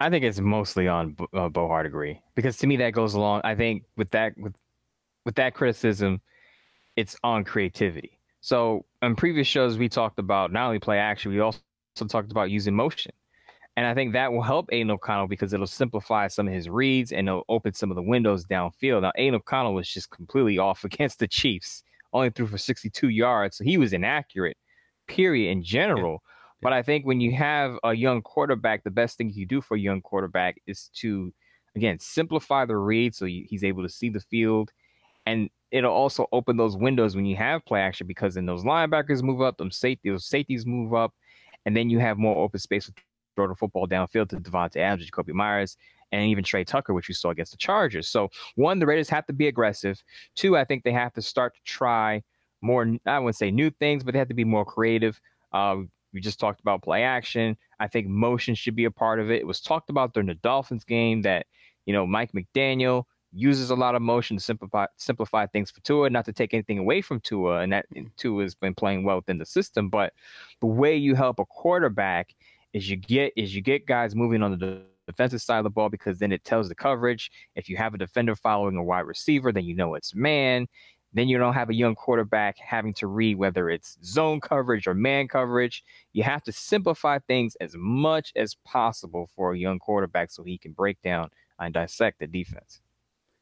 I 0.00 0.10
think 0.10 0.24
it's 0.24 0.38
mostly 0.38 0.86
on 0.86 1.16
uh, 1.32 1.48
Bo 1.48 1.68
Hardegree 1.68 2.20
because 2.34 2.56
to 2.58 2.66
me 2.66 2.76
that 2.76 2.92
goes 2.92 3.14
along. 3.14 3.40
I 3.44 3.54
think 3.54 3.82
with 3.96 4.10
that 4.10 4.38
with 4.38 4.54
with 5.24 5.34
that 5.34 5.54
criticism, 5.54 6.20
it's 6.96 7.16
on 7.24 7.44
creativity. 7.44 8.18
So 8.40 8.84
in 9.02 9.16
previous 9.16 9.46
shows 9.46 9.76
we 9.76 9.88
talked 9.88 10.18
about 10.18 10.52
not 10.52 10.66
only 10.66 10.78
play 10.78 10.98
action, 10.98 11.32
we 11.32 11.40
also 11.40 11.60
talked 12.08 12.30
about 12.30 12.50
using 12.50 12.74
motion. 12.74 13.12
And 13.76 13.86
I 13.86 13.94
think 13.94 14.12
that 14.12 14.32
will 14.32 14.42
help 14.42 14.68
Aidan 14.72 14.90
O'Connell 14.90 15.28
because 15.28 15.52
it'll 15.52 15.66
simplify 15.66 16.26
some 16.26 16.48
of 16.48 16.54
his 16.54 16.68
reads 16.68 17.12
and 17.12 17.28
it'll 17.28 17.44
open 17.48 17.72
some 17.72 17.90
of 17.90 17.94
the 17.94 18.02
windows 18.02 18.44
downfield. 18.44 19.02
Now, 19.02 19.12
Aidan 19.16 19.36
O'Connell 19.36 19.74
was 19.74 19.88
just 19.88 20.10
completely 20.10 20.58
off 20.58 20.82
against 20.90 21.18
the 21.20 21.28
Chiefs, 21.28 21.84
only 22.12 22.30
threw 22.30 22.46
for 22.46 22.58
62 22.58 23.08
yards. 23.08 23.56
So 23.56 23.64
he 23.64 23.78
was 23.78 23.92
inaccurate, 23.92 24.56
period, 25.06 25.50
in 25.50 25.62
general. 25.62 26.12
Yeah. 26.12 26.32
But 26.60 26.72
I 26.72 26.82
think 26.82 27.06
when 27.06 27.20
you 27.20 27.32
have 27.36 27.78
a 27.84 27.94
young 27.94 28.22
quarterback, 28.22 28.82
the 28.82 28.90
best 28.90 29.16
thing 29.16 29.30
you 29.30 29.46
do 29.46 29.60
for 29.60 29.76
a 29.76 29.80
young 29.80 30.00
quarterback 30.00 30.60
is 30.66 30.90
to, 30.96 31.32
again, 31.76 31.98
simplify 32.00 32.64
the 32.64 32.76
read 32.76 33.14
so 33.14 33.26
he's 33.26 33.62
able 33.62 33.82
to 33.82 33.88
see 33.88 34.08
the 34.08 34.20
field. 34.20 34.72
And 35.24 35.50
it'll 35.70 35.92
also 35.92 36.26
open 36.32 36.56
those 36.56 36.76
windows 36.76 37.14
when 37.14 37.26
you 37.26 37.36
have 37.36 37.64
play 37.64 37.80
action 37.80 38.06
because 38.06 38.34
then 38.34 38.46
those 38.46 38.64
linebackers 38.64 39.22
move 39.22 39.42
up, 39.42 39.58
them 39.58 39.70
safety, 39.70 40.10
those 40.10 40.26
safeties 40.26 40.66
move 40.66 40.94
up 40.94 41.12
and 41.68 41.76
then 41.76 41.90
you 41.90 41.98
have 41.98 42.16
more 42.16 42.36
open 42.36 42.58
space 42.58 42.86
with 42.86 42.96
throw 43.36 43.46
the 43.46 43.54
football 43.54 43.86
downfield 43.86 44.28
to 44.30 44.36
Davante 44.36 44.78
Adams, 44.78 45.08
Jakobi 45.10 45.32
Meyers, 45.32 45.76
and 46.12 46.22
even 46.28 46.44
Tre 46.44 46.64
Tucker, 46.64 46.94
which 46.94 47.08
we 47.08 47.14
saw 47.14 47.30
against 47.30 47.52
the 47.52 47.58
Chargers. 47.58 48.08
So 48.08 48.28
one, 48.56 48.78
the 48.78 48.86
Raiders 48.86 49.08
have 49.10 49.26
to 49.26 49.32
be 49.32 49.48
aggressive. 49.48 50.02
Two, 50.34 50.56
I 50.56 50.64
think 50.64 50.84
they 50.84 50.92
have 50.92 51.12
to 51.14 51.22
start 51.22 51.54
to 51.54 51.60
try 51.64 52.22
more. 52.62 52.86
I 53.06 53.18
wouldn't 53.18 53.36
say 53.36 53.50
new 53.50 53.70
things, 53.70 54.04
but 54.04 54.12
they 54.12 54.18
have 54.18 54.28
to 54.28 54.34
be 54.34 54.44
more 54.44 54.64
creative. 54.64 55.20
Uh, 55.52 55.78
we 56.12 56.20
just 56.20 56.40
talked 56.40 56.60
about 56.60 56.82
play 56.82 57.02
action. 57.02 57.56
I 57.80 57.86
think 57.88 58.06
motion 58.06 58.54
should 58.54 58.74
be 58.74 58.86
a 58.86 58.90
part 58.90 59.20
of 59.20 59.30
it. 59.30 59.40
It 59.40 59.46
was 59.46 59.60
talked 59.60 59.90
about 59.90 60.14
during 60.14 60.28
the 60.28 60.34
Dolphins 60.34 60.84
game 60.84 61.22
that 61.22 61.46
you 61.86 61.92
know 61.92 62.06
Mike 62.06 62.32
McDaniel 62.32 63.04
uses 63.32 63.70
a 63.70 63.74
lot 63.74 63.94
of 63.94 64.00
motion 64.02 64.36
to 64.36 64.42
simplify 64.42 64.86
simplify 64.96 65.46
things 65.46 65.70
for 65.70 65.80
Tua, 65.80 66.10
not 66.10 66.24
to 66.24 66.32
take 66.32 66.54
anything 66.54 66.78
away 66.78 67.02
from 67.02 67.20
Tua, 67.20 67.60
and 67.60 67.72
that 67.72 67.86
Tua 68.16 68.42
has 68.42 68.54
been 68.54 68.74
playing 68.74 69.04
well 69.04 69.16
within 69.16 69.38
the 69.38 69.46
system. 69.46 69.90
But 69.90 70.12
the 70.60 70.66
way 70.66 70.96
you 70.96 71.14
help 71.14 71.38
a 71.38 71.44
quarterback 71.44 72.34
is 72.72 72.88
you 72.88 72.96
get 72.96 73.32
is 73.36 73.54
you 73.54 73.60
get 73.60 73.86
guys 73.86 74.14
moving 74.14 74.42
on 74.42 74.58
the 74.58 74.82
defensive 75.08 75.42
side 75.42 75.58
of 75.58 75.64
the 75.64 75.70
ball 75.70 75.88
because 75.88 76.18
then 76.18 76.32
it 76.32 76.44
tells 76.44 76.68
the 76.68 76.74
coverage. 76.74 77.30
If 77.56 77.68
you 77.68 77.76
have 77.76 77.94
a 77.94 77.98
defender 77.98 78.36
following 78.36 78.76
a 78.76 78.82
wide 78.82 79.00
receiver, 79.00 79.52
then 79.52 79.64
you 79.64 79.74
know 79.74 79.94
it's 79.94 80.14
man. 80.14 80.68
Then 81.14 81.28
you 81.28 81.38
don't 81.38 81.54
have 81.54 81.70
a 81.70 81.74
young 81.74 81.94
quarterback 81.94 82.58
having 82.58 82.92
to 82.94 83.06
read 83.06 83.38
whether 83.38 83.70
it's 83.70 83.96
zone 84.04 84.40
coverage 84.40 84.86
or 84.86 84.94
man 84.94 85.26
coverage. 85.26 85.82
You 86.12 86.22
have 86.22 86.42
to 86.44 86.52
simplify 86.52 87.18
things 87.18 87.56
as 87.60 87.74
much 87.76 88.32
as 88.36 88.56
possible 88.64 89.30
for 89.34 89.52
a 89.52 89.58
young 89.58 89.78
quarterback 89.78 90.30
so 90.30 90.44
he 90.44 90.58
can 90.58 90.72
break 90.72 91.00
down 91.02 91.30
and 91.58 91.72
dissect 91.72 92.18
the 92.20 92.26
defense. 92.26 92.80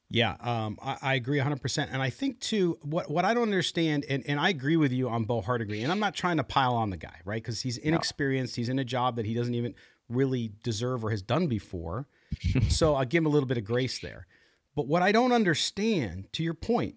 Yeah, 0.09 0.37
um, 0.41 0.79
I, 0.81 0.97
I, 1.03 1.15
agree 1.15 1.39
100%. 1.39 1.89
And 1.91 2.01
I 2.01 2.11
think, 2.11 2.39
too, 2.39 2.79
what, 2.83 3.11
what 3.11 3.25
I 3.25 3.35
don't 3.35 3.43
understand, 3.43 4.05
and, 4.09 4.23
and 4.29 4.39
I 4.39 4.51
agree 4.51 4.77
with 4.77 4.93
you 4.93 5.09
on 5.09 5.25
Bo 5.25 5.43
Hardegree, 5.43 5.83
and 5.83 5.91
I'm 5.91 5.99
not 5.99 6.15
trying 6.15 6.37
to 6.37 6.45
pile 6.45 6.75
on 6.75 6.91
the 6.91 6.97
guy, 6.97 7.17
right? 7.25 7.43
Because 7.43 7.61
he's 7.61 7.77
inexperienced. 7.77 8.57
No. 8.57 8.61
He's 8.61 8.69
in 8.69 8.79
a 8.79 8.85
job 8.85 9.17
that 9.17 9.27
he 9.27 9.35
doesn't 9.35 9.55
even 9.55 9.75
really 10.09 10.53
deserve 10.63 11.05
or 11.05 11.11
has 11.11 11.23
done 11.23 11.47
before. 11.47 12.07
so 12.69 12.95
I'll 12.95 13.05
give 13.05 13.23
him 13.23 13.27
a 13.27 13.31
little 13.31 13.47
bit 13.49 13.59
of 13.59 13.65
grace 13.65 13.99
there. 13.99 14.27
But 14.75 14.87
what 14.87 15.03
I 15.03 15.13
don't 15.13 15.33
understand, 15.33 16.33
to 16.35 16.43
your 16.43 16.55
point, 16.55 16.97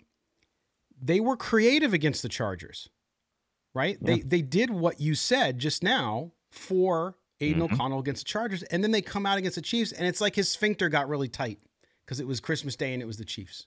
they 1.02 1.20
were 1.20 1.38
creative 1.38 1.94
against 1.94 2.22
the 2.22 2.30
Chargers, 2.30 2.90
right? 3.74 3.98
Yeah. 4.02 4.16
They, 4.16 4.22
they 4.22 4.42
did 4.42 4.70
what 4.70 5.00
you 5.00 5.16
said 5.16 5.60
just 5.60 5.82
now 5.82 6.34
for 6.52 7.16
Aidan 7.40 7.62
mm-hmm. 7.62 7.74
O'Connell 7.74 8.00
against 8.00 8.26
the 8.26 8.30
Chargers. 8.30 8.64
And 8.64 8.84
then 8.84 8.92
they 8.92 9.02
come 9.02 9.26
out 9.26 9.38
against 9.38 9.56
the 9.56 9.62
Chiefs, 9.62 9.92
and 9.92 10.08
it's 10.08 10.20
like 10.20 10.36
his 10.36 10.50
sphincter 10.50 10.90
got 10.90 11.08
really 11.08 11.30
tight 11.30 11.60
because 12.06 12.20
it 12.20 12.28
was 12.28 12.40
Christmas 12.40 12.76
Day 12.76 12.94
and 12.94 13.02
it 13.02 13.06
was 13.06 13.18
the 13.18 13.26
Chiefs. 13.26 13.66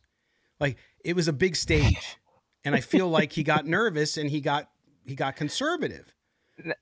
Like 0.61 0.77
it 1.05 1.17
was 1.17 1.29
a 1.29 1.33
big 1.33 1.57
stage, 1.57 2.19
and 2.65 2.75
I 2.75 2.81
feel 2.81 3.09
like 3.09 3.33
he 3.33 3.43
got 3.43 3.67
nervous 3.79 4.17
and 4.17 4.29
he 4.29 4.41
got 4.41 4.69
he 5.05 5.15
got 5.15 5.37
conservative. 5.37 6.13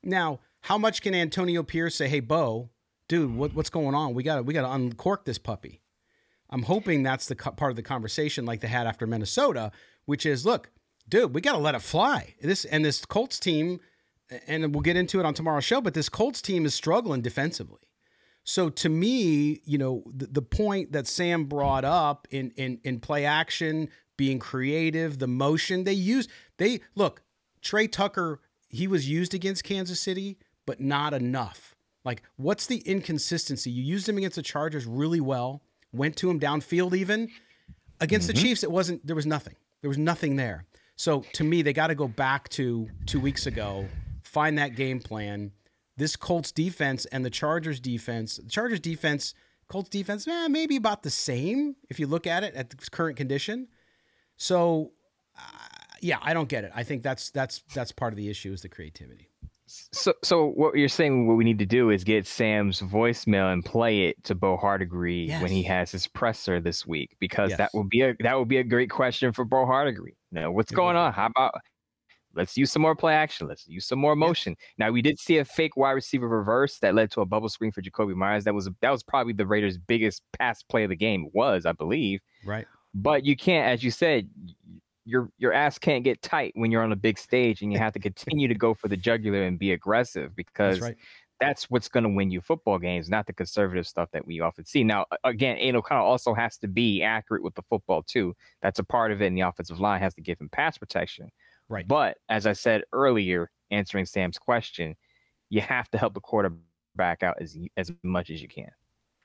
Now, 0.03 0.39
how 0.61 0.77
much 0.77 1.01
can 1.01 1.13
Antonio 1.13 1.63
Pierce 1.63 1.95
say, 1.95 2.07
"Hey, 2.07 2.19
Bo, 2.19 2.69
dude, 3.07 3.35
what, 3.35 3.53
what's 3.53 3.69
going 3.69 3.95
on? 3.95 4.13
We 4.13 4.23
got 4.23 4.45
we 4.45 4.53
got 4.53 4.61
to 4.61 4.71
uncork 4.71 5.25
this 5.25 5.37
puppy." 5.37 5.81
I'm 6.51 6.63
hoping 6.63 7.01
that's 7.01 7.27
the 7.27 7.35
part 7.35 7.71
of 7.71 7.75
the 7.75 7.83
conversation, 7.83 8.45
like 8.45 8.59
they 8.59 8.67
had 8.67 8.85
after 8.85 9.07
Minnesota, 9.07 9.71
which 10.05 10.25
is, 10.25 10.45
look, 10.45 10.69
dude, 11.07 11.33
we 11.33 11.41
got 11.41 11.53
to 11.53 11.57
let 11.59 11.75
it 11.75 11.81
fly. 11.81 12.35
This 12.41 12.65
and 12.65 12.83
this 12.83 13.05
Colts 13.05 13.39
team, 13.39 13.79
and 14.47 14.75
we'll 14.75 14.81
get 14.81 14.97
into 14.97 15.19
it 15.19 15.25
on 15.25 15.33
tomorrow's 15.33 15.63
show, 15.63 15.79
but 15.81 15.93
this 15.93 16.09
Colts 16.09 16.41
team 16.41 16.65
is 16.65 16.73
struggling 16.73 17.21
defensively. 17.21 17.79
So 18.43 18.69
to 18.69 18.89
me, 18.89 19.61
you 19.63 19.77
know, 19.77 20.03
the, 20.07 20.27
the 20.27 20.41
point 20.41 20.91
that 20.91 21.07
Sam 21.07 21.45
brought 21.45 21.85
up 21.85 22.27
in 22.31 22.51
in 22.57 22.79
in 22.83 22.99
play 22.99 23.25
action, 23.25 23.89
being 24.17 24.39
creative, 24.39 25.19
the 25.19 25.27
motion 25.27 25.85
they 25.85 25.93
use, 25.93 26.27
they 26.57 26.81
look, 26.95 27.23
Tre 27.61 27.87
Tucker, 27.87 28.41
he 28.67 28.87
was 28.87 29.07
used 29.07 29.33
against 29.33 29.63
Kansas 29.63 29.99
City, 29.99 30.37
but 30.71 30.79
not 30.79 31.13
enough. 31.13 31.75
Like, 32.05 32.23
what's 32.37 32.65
the 32.65 32.77
inconsistency? 32.77 33.69
You 33.69 33.83
used 33.83 34.07
him 34.07 34.17
against 34.17 34.37
the 34.37 34.41
Chargers 34.41 34.85
really 34.85 35.19
well, 35.19 35.61
went 35.91 36.15
to 36.15 36.29
him 36.29 36.39
downfield 36.39 36.95
even. 36.95 37.27
Against 37.99 38.29
mm-hmm. 38.29 38.37
the 38.37 38.41
Chiefs, 38.41 38.63
it 38.63 38.71
wasn't 38.71 39.05
there 39.05 39.17
was 39.17 39.25
nothing. 39.25 39.57
There 39.81 39.89
was 39.89 39.97
nothing 39.97 40.37
there. 40.37 40.63
So 40.95 41.25
to 41.33 41.43
me, 41.43 41.61
they 41.61 41.73
got 41.73 41.87
to 41.87 41.95
go 41.95 42.07
back 42.07 42.47
to 42.49 42.87
two 43.05 43.19
weeks 43.19 43.47
ago, 43.47 43.85
find 44.23 44.57
that 44.59 44.77
game 44.77 45.01
plan 45.01 45.51
this 45.97 46.15
Colts 46.15 46.53
defense 46.53 47.03
and 47.07 47.25
the 47.25 47.29
Chargers 47.29 47.81
defense, 47.81 48.37
the 48.37 48.49
Chargers 48.49 48.79
defense, 48.79 49.33
Colts 49.67 49.89
defense, 49.89 50.25
eh, 50.25 50.47
maybe 50.47 50.77
about 50.77 51.03
the 51.03 51.09
same 51.09 51.75
if 51.89 51.99
you 51.99 52.07
look 52.07 52.25
at 52.25 52.45
it 52.45 52.55
at 52.55 52.69
the 52.69 52.77
current 52.89 53.17
condition. 53.17 53.67
So, 54.37 54.93
uh, 55.37 55.67
yeah, 55.99 56.19
I 56.21 56.33
don't 56.33 56.47
get 56.47 56.63
it. 56.63 56.71
I 56.73 56.83
think 56.83 57.03
that's 57.03 57.29
that's 57.29 57.61
that's 57.75 57.91
part 57.91 58.13
of 58.13 58.17
the 58.17 58.29
issue 58.29 58.53
is 58.53 58.61
the 58.61 58.69
creativity. 58.69 59.30
So, 59.67 60.13
so 60.23 60.47
what 60.47 60.75
you're 60.75 60.89
saying, 60.89 61.27
what 61.27 61.37
we 61.37 61.43
need 61.43 61.59
to 61.59 61.65
do 61.65 61.91
is 61.91 62.03
get 62.03 62.27
Sam's 62.27 62.81
voicemail 62.81 63.53
and 63.53 63.63
play 63.63 64.07
it 64.07 64.21
to 64.25 64.35
Bo 64.35 64.57
Hardegree 64.57 65.27
yes. 65.27 65.41
when 65.41 65.51
he 65.51 65.63
has 65.63 65.91
his 65.91 66.07
presser 66.07 66.59
this 66.59 66.85
week, 66.85 67.15
because 67.19 67.51
yes. 67.51 67.57
that 67.57 67.71
would 67.73 67.89
be 67.89 68.01
a 68.01 68.15
that 68.19 68.37
would 68.37 68.49
be 68.49 68.57
a 68.57 68.63
great 68.63 68.89
question 68.89 69.31
for 69.31 69.45
Bo 69.45 69.65
Hardegree. 69.65 70.15
You 70.31 70.41
know, 70.41 70.51
what's 70.51 70.71
it 70.71 70.75
going 70.75 70.97
on? 70.97 71.13
How 71.13 71.27
about 71.27 71.53
Let's 72.33 72.57
use 72.57 72.71
some 72.71 72.81
more 72.81 72.95
play 72.95 73.13
action. 73.13 73.47
Let's 73.47 73.67
use 73.67 73.85
some 73.85 73.99
more 73.99 74.15
motion. 74.15 74.55
Yeah. 74.77 74.85
Now 74.85 74.91
we 74.91 75.01
did 75.01 75.19
see 75.19 75.37
a 75.39 75.45
fake 75.45 75.75
wide 75.75 75.91
receiver 75.91 76.27
reverse 76.27 76.79
that 76.79 76.95
led 76.95 77.11
to 77.11 77.21
a 77.21 77.25
bubble 77.25 77.49
screen 77.49 77.71
for 77.71 77.81
Jakobi 77.81 78.15
Meyers. 78.15 78.43
That 78.45 78.53
was 78.53 78.69
that 78.81 78.89
was 78.89 79.03
probably 79.03 79.33
the 79.33 79.45
Raiders' 79.45 79.77
biggest 79.77 80.23
pass 80.37 80.63
play 80.63 80.83
of 80.83 80.89
the 80.89 80.95
game. 80.95 81.27
Was 81.33 81.65
I 81.65 81.73
believe? 81.73 82.21
Right. 82.45 82.65
But 82.93 83.25
you 83.25 83.35
can't, 83.35 83.67
as 83.67 83.83
you 83.83 83.91
said, 83.91 84.29
your 85.05 85.31
your 85.37 85.53
ass 85.53 85.77
can't 85.77 86.03
get 86.03 86.21
tight 86.21 86.51
when 86.55 86.71
you're 86.71 86.83
on 86.83 86.91
a 86.91 86.97
big 86.97 87.17
stage, 87.17 87.61
and 87.61 87.71
you 87.71 87.79
have 87.79 87.93
to 87.93 87.99
continue 87.99 88.47
to 88.47 88.55
go 88.55 88.73
for 88.73 88.87
the 88.87 88.97
jugular 88.97 89.43
and 89.43 89.57
be 89.57 89.71
aggressive 89.71 90.35
because 90.35 90.75
that's, 90.75 90.81
right. 90.81 90.97
that's 91.39 91.69
what's 91.69 91.89
going 91.89 92.03
to 92.03 92.09
win 92.09 92.31
you 92.31 92.41
football 92.41 92.77
games, 92.77 93.09
not 93.09 93.25
the 93.25 93.33
conservative 93.33 93.87
stuff 93.87 94.09
that 94.11 94.25
we 94.25 94.39
often 94.41 94.65
see. 94.65 94.83
Now, 94.83 95.05
again, 95.23 95.57
Aidan 95.57 95.77
O'Connell 95.77 96.05
also 96.05 96.33
has 96.33 96.57
to 96.59 96.67
be 96.67 97.01
accurate 97.01 97.43
with 97.43 97.55
the 97.55 97.63
football 97.63 98.03
too. 98.03 98.35
That's 98.61 98.79
a 98.79 98.83
part 98.83 99.11
of 99.11 99.21
it, 99.21 99.27
and 99.27 99.37
the 99.37 99.41
offensive 99.41 99.79
line 99.79 100.01
has 100.01 100.13
to 100.15 100.21
give 100.21 100.39
him 100.39 100.49
pass 100.49 100.77
protection. 100.77 101.29
Right. 101.69 101.87
But 101.87 102.17
as 102.29 102.45
I 102.45 102.53
said 102.53 102.83
earlier, 102.91 103.49
answering 103.71 104.05
Sam's 104.05 104.37
question, 104.37 104.95
you 105.49 105.61
have 105.61 105.89
to 105.91 105.97
help 105.97 106.13
the 106.13 106.21
quarterback 106.21 107.23
out 107.23 107.37
as 107.41 107.57
as 107.77 107.91
much 108.03 108.29
as 108.29 108.41
you 108.41 108.47
can. 108.47 108.71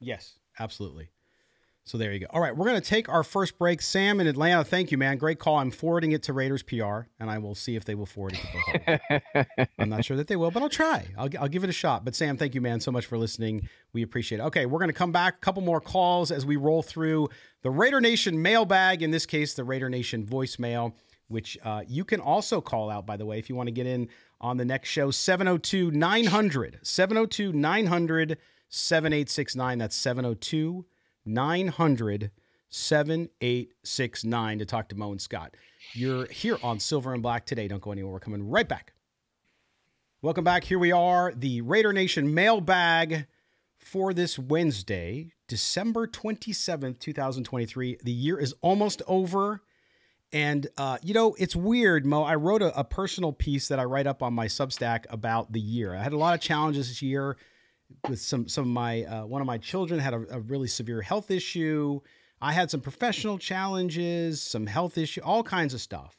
Yes, 0.01 0.39
absolutely. 0.59 1.11
So 1.87 1.99
there 1.99 2.13
you 2.13 2.19
go. 2.19 2.27
All 2.31 2.41
right, 2.41 2.55
we're 2.55 2.67
going 2.67 2.81
to 2.81 2.87
take 2.87 3.09
our 3.09 3.23
first 3.23 3.59
break. 3.59 3.81
Sam 3.81 4.19
in 4.19 4.27
Atlanta, 4.27 4.65
thank 4.65 4.91
you, 4.91 4.99
man. 4.99 5.19
Great 5.19 5.39
call. 5.39 5.59
I'm 5.59 5.71
forwarding 5.71 6.11
it 6.11 6.25
to 6.25 6.33
Raiders 6.33 6.65
PR, 6.65 7.03
and 7.21 7.31
I 7.31 7.39
will 7.39 7.55
see 7.55 7.77
if 7.77 7.85
they 7.85 7.95
will 7.95 8.07
forward 8.07 8.37
it 8.37 8.99
to 9.37 9.69
I'm 9.79 9.89
not 9.89 10.05
sure 10.05 10.17
that 10.17 10.27
they 10.27 10.35
will, 10.35 10.51
but 10.51 10.65
I'll 10.65 10.69
try. 10.69 11.07
I'll, 11.17 11.29
I'll 11.39 11.49
give 11.49 11.63
it 11.63 11.71
a 11.71 11.73
shot. 11.73 12.05
But 12.05 12.17
Sam, 12.17 12.37
thank 12.37 12.57
you, 12.57 12.61
man, 12.61 12.81
so 12.81 12.91
much 12.91 13.07
for 13.07 13.17
listening. 13.17 13.69
We 13.93 14.03
appreciate 14.03 14.41
it. 14.41 14.43
Okay, 14.45 14.67
we're 14.67 14.81
going 14.81 14.89
to 14.89 14.95
come 14.95 15.13
back. 15.13 15.35
A 15.35 15.39
couple 15.39 15.63
more 15.63 15.81
calls 15.81 16.33
as 16.33 16.45
we 16.45 16.57
roll 16.57 16.83
through 16.83 17.29
the 17.63 17.71
Raider 17.71 18.01
Nation 18.01 18.43
mailbag. 18.43 19.01
In 19.01 19.13
this 19.13 19.25
case, 19.25 19.55
the 19.55 19.63
Raider 19.63 19.89
Nation 19.89 20.27
voicemail 20.27 20.93
which 21.29 21.59
uh, 21.65 21.83
you 21.89 22.05
can 22.05 22.21
also 22.21 22.61
call 22.61 22.89
out, 22.89 23.05
by 23.05 23.17
the 23.17 23.27
way, 23.27 23.37
if 23.37 23.49
you 23.49 23.57
want 23.57 23.67
to 23.67 23.73
get 23.73 23.85
in 23.85 24.09
on 24.41 24.57
the 24.59 24.65
next 24.65 24.89
show 24.89 25.11
702 25.11 25.91
900, 25.91 26.79
702 26.83 27.53
900 27.53 28.39
7869. 28.69 29.79
That's 29.79 29.97
702 29.97 30.85
900 31.27 32.31
7869 32.69 34.59
to 34.59 34.67
talk 34.67 34.89
to 34.89 34.97
Mo 34.97 35.13
and 35.13 35.21
Scott. 35.21 35.55
You're 35.93 36.27
here 36.27 36.59
on 36.63 36.81
Silver 36.81 37.15
and 37.15 37.23
Black 37.23 37.47
today. 37.47 37.69
Don't 37.69 37.81
go 37.81 37.93
anywhere. 37.93 38.13
We're 38.13 38.21
coming 38.21 38.49
right 38.49 38.69
back. 38.69 38.93
Welcome 40.23 40.45
back. 40.45 40.65
Here 40.65 40.79
we 40.79 40.93
are, 40.93 41.33
the 41.35 41.61
Raider 41.61 41.93
Nation 41.93 42.35
mailbag 42.35 43.27
for 43.79 44.13
this 44.13 44.39
Wednesday, 44.39 45.33
December 45.47 46.07
27th, 46.07 46.99
2023. 46.99 47.99
The 48.03 48.13
year 48.13 48.39
is 48.39 48.55
almost 48.61 49.03
over. 49.07 49.63
And, 50.33 50.67
uh, 50.77 50.99
you 51.03 51.15
know, 51.15 51.37
it's 51.39 51.55
weird, 51.55 52.05
Mo. 52.05 52.25
I 52.25 52.35
wrote 52.35 52.63
a, 52.63 52.77
a, 52.77 52.83
personal 52.83 53.33
piece 53.33 53.69
that 53.69 53.79
I 53.79 53.85
write 53.85 54.09
up 54.09 54.25
on 54.25 54.35
my 54.35 54.47
Substack 54.47 55.05
about 55.09 55.53
the 55.53 55.61
year. 55.61 55.95
I 55.95 56.03
had 56.03 56.13
a 56.13 56.19
lot 56.19 56.35
of 56.35 56.41
challenges 56.41 56.89
this 56.89 57.01
year 57.01 57.37
with 58.09 58.21
some, 58.21 58.49
some 58.49 58.65
of 58.65 58.71
my, 58.71 59.05
uh, 59.05 59.27
one 59.27 59.41
of 59.41 59.47
my 59.47 59.59
children 59.59 60.01
had 60.01 60.15
a, 60.15 60.25
a, 60.31 60.41
really 60.41 60.69
severe 60.69 61.03
health 61.03 61.31
issue. 61.31 62.01
I 62.41 62.53
had 62.53 62.71
some 62.71 62.81
professional 62.81 63.39
challenges, 63.39 64.43
some 64.43 64.67
health 64.67 64.99
issue, 64.99 65.21
all 65.23 65.43
kinds 65.43 65.75
of 65.75 65.81
stuff. 65.81 66.17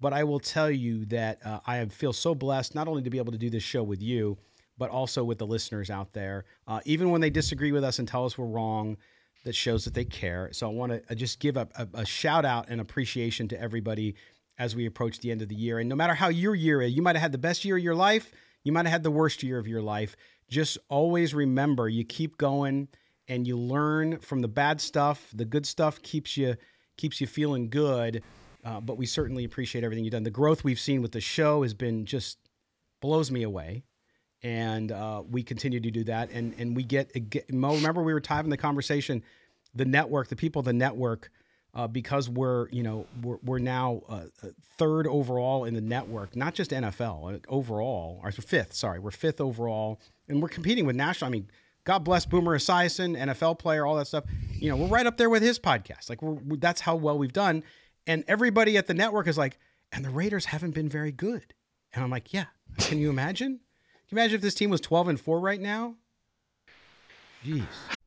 But 0.00 0.12
I 0.12 0.24
will 0.24 0.40
tell 0.40 0.70
you 0.70 1.04
that 1.06 1.38
uh, 1.44 1.60
I 1.66 1.84
feel 1.86 2.12
so 2.12 2.34
blessed 2.34 2.74
not 2.74 2.88
only 2.88 3.02
to 3.02 3.10
be 3.10 3.18
able 3.18 3.32
to 3.32 3.38
do 3.38 3.50
this 3.50 3.62
show 3.62 3.82
with 3.82 4.02
you, 4.02 4.36
but 4.78 4.90
also 4.90 5.22
with 5.22 5.38
the 5.38 5.46
listeners 5.46 5.90
out 5.90 6.12
there. 6.12 6.44
Uh, 6.66 6.80
even 6.84 7.10
when 7.10 7.20
they 7.20 7.30
disagree 7.30 7.70
with 7.70 7.84
us 7.84 7.98
and 7.98 8.08
tell 8.08 8.24
us 8.24 8.36
we're 8.36 8.46
wrong, 8.46 8.96
that 9.44 9.54
shows 9.54 9.84
that 9.84 9.94
they 9.94 10.04
care. 10.04 10.48
So 10.52 10.68
I 10.68 10.72
want 10.72 11.06
to 11.08 11.14
just 11.14 11.40
give 11.40 11.56
a, 11.56 11.68
a, 11.76 11.88
a, 11.94 12.06
shout 12.06 12.44
out 12.44 12.68
and 12.68 12.80
appreciation 12.80 13.48
to 13.48 13.60
everybody 13.60 14.14
as 14.58 14.76
we 14.76 14.86
approach 14.86 15.18
the 15.18 15.30
end 15.30 15.42
of 15.42 15.48
the 15.48 15.54
year. 15.54 15.78
And 15.78 15.88
no 15.88 15.96
matter 15.96 16.14
how 16.14 16.28
your 16.28 16.54
year 16.54 16.82
is, 16.82 16.92
you 16.92 17.02
might 17.02 17.16
have 17.16 17.22
had 17.22 17.32
the 17.32 17.38
best 17.38 17.64
year 17.64 17.76
of 17.76 17.82
your 17.82 17.94
life, 17.94 18.32
you 18.64 18.72
might 18.72 18.86
have 18.86 18.92
had 18.92 19.02
the 19.02 19.10
worst 19.10 19.42
year 19.42 19.58
of 19.58 19.66
your 19.66 19.82
life. 19.82 20.16
Just 20.48 20.78
always 20.88 21.34
remember 21.34 21.88
you 21.88 22.04
keep 22.04 22.36
going 22.38 22.88
and 23.28 23.46
you 23.46 23.56
learn 23.56 24.18
from 24.18 24.40
the 24.40 24.48
bad 24.48 24.80
stuff. 24.80 25.30
The 25.34 25.44
good 25.44 25.66
stuff 25.66 26.02
keeps 26.02 26.36
you 26.36 26.56
keeps 26.96 27.20
you 27.20 27.26
feeling 27.26 27.70
good. 27.70 28.22
Uh, 28.64 28.80
but 28.80 28.96
we 28.96 29.06
certainly 29.06 29.44
appreciate 29.44 29.82
everything 29.82 30.04
you've 30.04 30.12
done. 30.12 30.22
The 30.22 30.30
growth 30.30 30.62
we've 30.62 30.78
seen 30.78 31.02
with 31.02 31.12
the 31.12 31.20
show 31.20 31.62
has 31.62 31.74
been 31.74 32.06
just 32.06 32.38
blows 33.00 33.30
me 33.30 33.42
away 33.42 33.82
and 34.42 34.92
uh, 34.92 35.22
we 35.28 35.42
continue 35.42 35.80
to 35.80 35.90
do 35.90 36.04
that. 36.04 36.30
And 36.30 36.54
and 36.58 36.76
we 36.76 36.82
get, 36.82 37.30
get 37.30 37.52
Mo. 37.52 37.74
Remember, 37.74 38.02
we 38.02 38.12
were 38.12 38.22
having 38.26 38.50
the 38.50 38.56
conversation. 38.56 39.22
The 39.74 39.84
network, 39.86 40.28
the 40.28 40.36
people, 40.36 40.60
the 40.60 40.74
network, 40.74 41.30
uh, 41.74 41.86
because 41.86 42.28
we're 42.28 42.68
you 42.70 42.82
know 42.82 43.06
we're 43.22 43.38
we're 43.42 43.58
now 43.58 44.02
uh, 44.08 44.24
uh 44.42 44.48
third 44.76 45.06
overall 45.06 45.64
in 45.64 45.74
the 45.74 45.80
network, 45.80 46.36
not 46.36 46.54
just 46.54 46.70
NFL 46.70 47.42
overall, 47.48 48.20
or 48.22 48.30
fifth. 48.32 48.74
Sorry, 48.74 48.98
we're 48.98 49.10
fifth 49.10 49.40
overall, 49.40 50.00
and 50.28 50.42
we're 50.42 50.48
competing 50.48 50.86
with 50.86 50.96
national. 50.96 51.28
I 51.28 51.32
mean, 51.32 51.48
God 51.84 52.00
bless 52.00 52.26
Boomer 52.26 52.58
Esiason, 52.58 53.16
NFL 53.16 53.58
player, 53.58 53.84
all 53.84 53.96
that 53.96 54.06
stuff. 54.06 54.24
You 54.52 54.70
know, 54.70 54.76
we're 54.76 54.88
right 54.88 55.06
up 55.06 55.16
there 55.16 55.30
with 55.30 55.42
his 55.42 55.58
podcast. 55.58 56.08
Like 56.08 56.22
we're, 56.22 56.56
that's 56.56 56.80
how 56.80 56.94
well 56.96 57.18
we've 57.18 57.32
done. 57.32 57.64
And 58.06 58.24
everybody 58.28 58.76
at 58.76 58.86
the 58.86 58.94
network 58.94 59.26
is 59.26 59.38
like, 59.38 59.58
and 59.92 60.04
the 60.04 60.10
Raiders 60.10 60.46
haven't 60.46 60.72
been 60.72 60.88
very 60.88 61.12
good. 61.12 61.54
And 61.92 62.02
I'm 62.02 62.10
like, 62.10 62.32
yeah. 62.32 62.46
Can 62.78 62.98
you 62.98 63.10
imagine? 63.10 63.60
Can 64.08 64.16
you 64.16 64.18
imagine 64.18 64.36
if 64.36 64.40
this 64.40 64.54
team 64.54 64.70
was 64.70 64.80
12 64.80 65.08
and 65.08 65.20
4 65.20 65.40
right 65.40 65.60
now? 65.60 65.96
Jeez. 67.44 67.64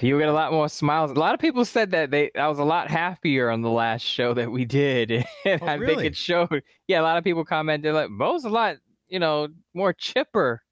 You 0.00 0.18
get 0.18 0.28
a 0.28 0.32
lot 0.32 0.52
more 0.52 0.68
smiles. 0.68 1.10
A 1.10 1.14
lot 1.14 1.34
of 1.34 1.40
people 1.40 1.64
said 1.64 1.90
that 1.90 2.10
they 2.10 2.30
I 2.34 2.48
was 2.48 2.58
a 2.58 2.64
lot 2.64 2.90
happier 2.90 3.50
on 3.50 3.62
the 3.62 3.70
last 3.70 4.02
show 4.02 4.32
that 4.34 4.50
we 4.50 4.64
did. 4.64 5.10
and 5.44 5.62
Oh, 5.62 5.66
I 5.66 5.74
really? 5.74 5.94
think 5.94 6.06
it 6.06 6.16
showed. 6.16 6.62
Yeah, 6.86 7.00
a 7.00 7.02
lot 7.02 7.16
of 7.18 7.24
people 7.24 7.44
commented 7.44 7.94
like 7.94 8.10
Mo's 8.10 8.44
a 8.44 8.48
lot, 8.48 8.76
you 9.08 9.18
know, 9.18 9.48
more 9.74 9.92
chipper. 9.92 10.62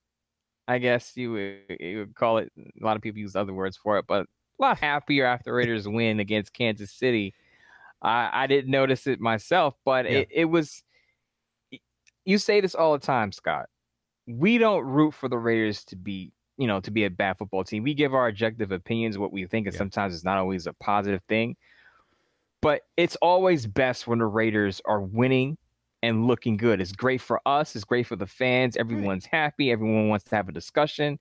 I 0.66 0.78
guess 0.78 1.16
you 1.16 1.32
would, 1.32 1.58
you 1.80 1.98
would 2.00 2.14
call 2.14 2.38
it. 2.38 2.52
A 2.58 2.84
lot 2.84 2.96
of 2.96 3.02
people 3.02 3.18
use 3.20 3.34
other 3.34 3.54
words 3.54 3.76
for 3.76 3.98
it, 3.98 4.06
but 4.06 4.22
a 4.22 4.26
lot 4.62 4.78
happier 4.78 5.24
after 5.24 5.54
Raiders 5.54 5.88
win 5.88 6.20
against 6.20 6.52
Kansas 6.52 6.92
City. 6.92 7.34
I, 8.02 8.30
I 8.44 8.46
didn't 8.46 8.70
notice 8.70 9.06
it 9.06 9.18
myself, 9.20 9.74
but 9.84 10.04
Yeah. 10.04 10.18
it, 10.18 10.28
it 10.30 10.44
was. 10.44 10.82
You 12.24 12.38
say 12.38 12.60
this 12.60 12.74
all 12.74 12.92
the 12.92 12.98
time, 13.04 13.32
Scott. 13.32 13.66
We 14.26 14.58
don't 14.58 14.84
root 14.84 15.14
for 15.14 15.28
the 15.28 15.38
Raiders 15.38 15.84
to 15.86 15.96
be, 15.96 16.32
you 16.58 16.66
know, 16.66 16.80
to 16.80 16.90
be 16.90 17.04
a 17.04 17.10
bad 17.10 17.38
football 17.38 17.64
team. 17.64 17.84
We 17.84 17.94
give 17.94 18.14
our 18.14 18.28
objective 18.28 18.72
opinions, 18.72 19.16
what 19.16 19.32
we 19.32 19.46
think, 19.46 19.66
and 19.66 19.74
Yeah. 19.74 19.78
sometimes 19.78 20.14
it's 20.14 20.24
not 20.24 20.38
always 20.38 20.66
a 20.66 20.72
positive 20.74 21.22
thing. 21.28 21.56
But 22.60 22.82
it's 22.96 23.16
always 23.16 23.66
best 23.66 24.06
when 24.08 24.18
the 24.18 24.26
Raiders 24.26 24.80
are 24.84 25.00
winning 25.00 25.56
and 26.02 26.26
looking 26.26 26.56
good. 26.56 26.80
It's 26.80 26.92
great 26.92 27.20
for 27.20 27.40
us. 27.46 27.74
It's 27.76 27.84
great 27.84 28.06
for 28.06 28.16
the 28.16 28.26
fans. 28.26 28.76
Everyone's 28.76 29.26
happy. 29.26 29.70
Everyone 29.70 30.08
wants 30.08 30.24
to 30.26 30.36
have 30.36 30.48
a 30.48 30.52
discussion. 30.52 31.18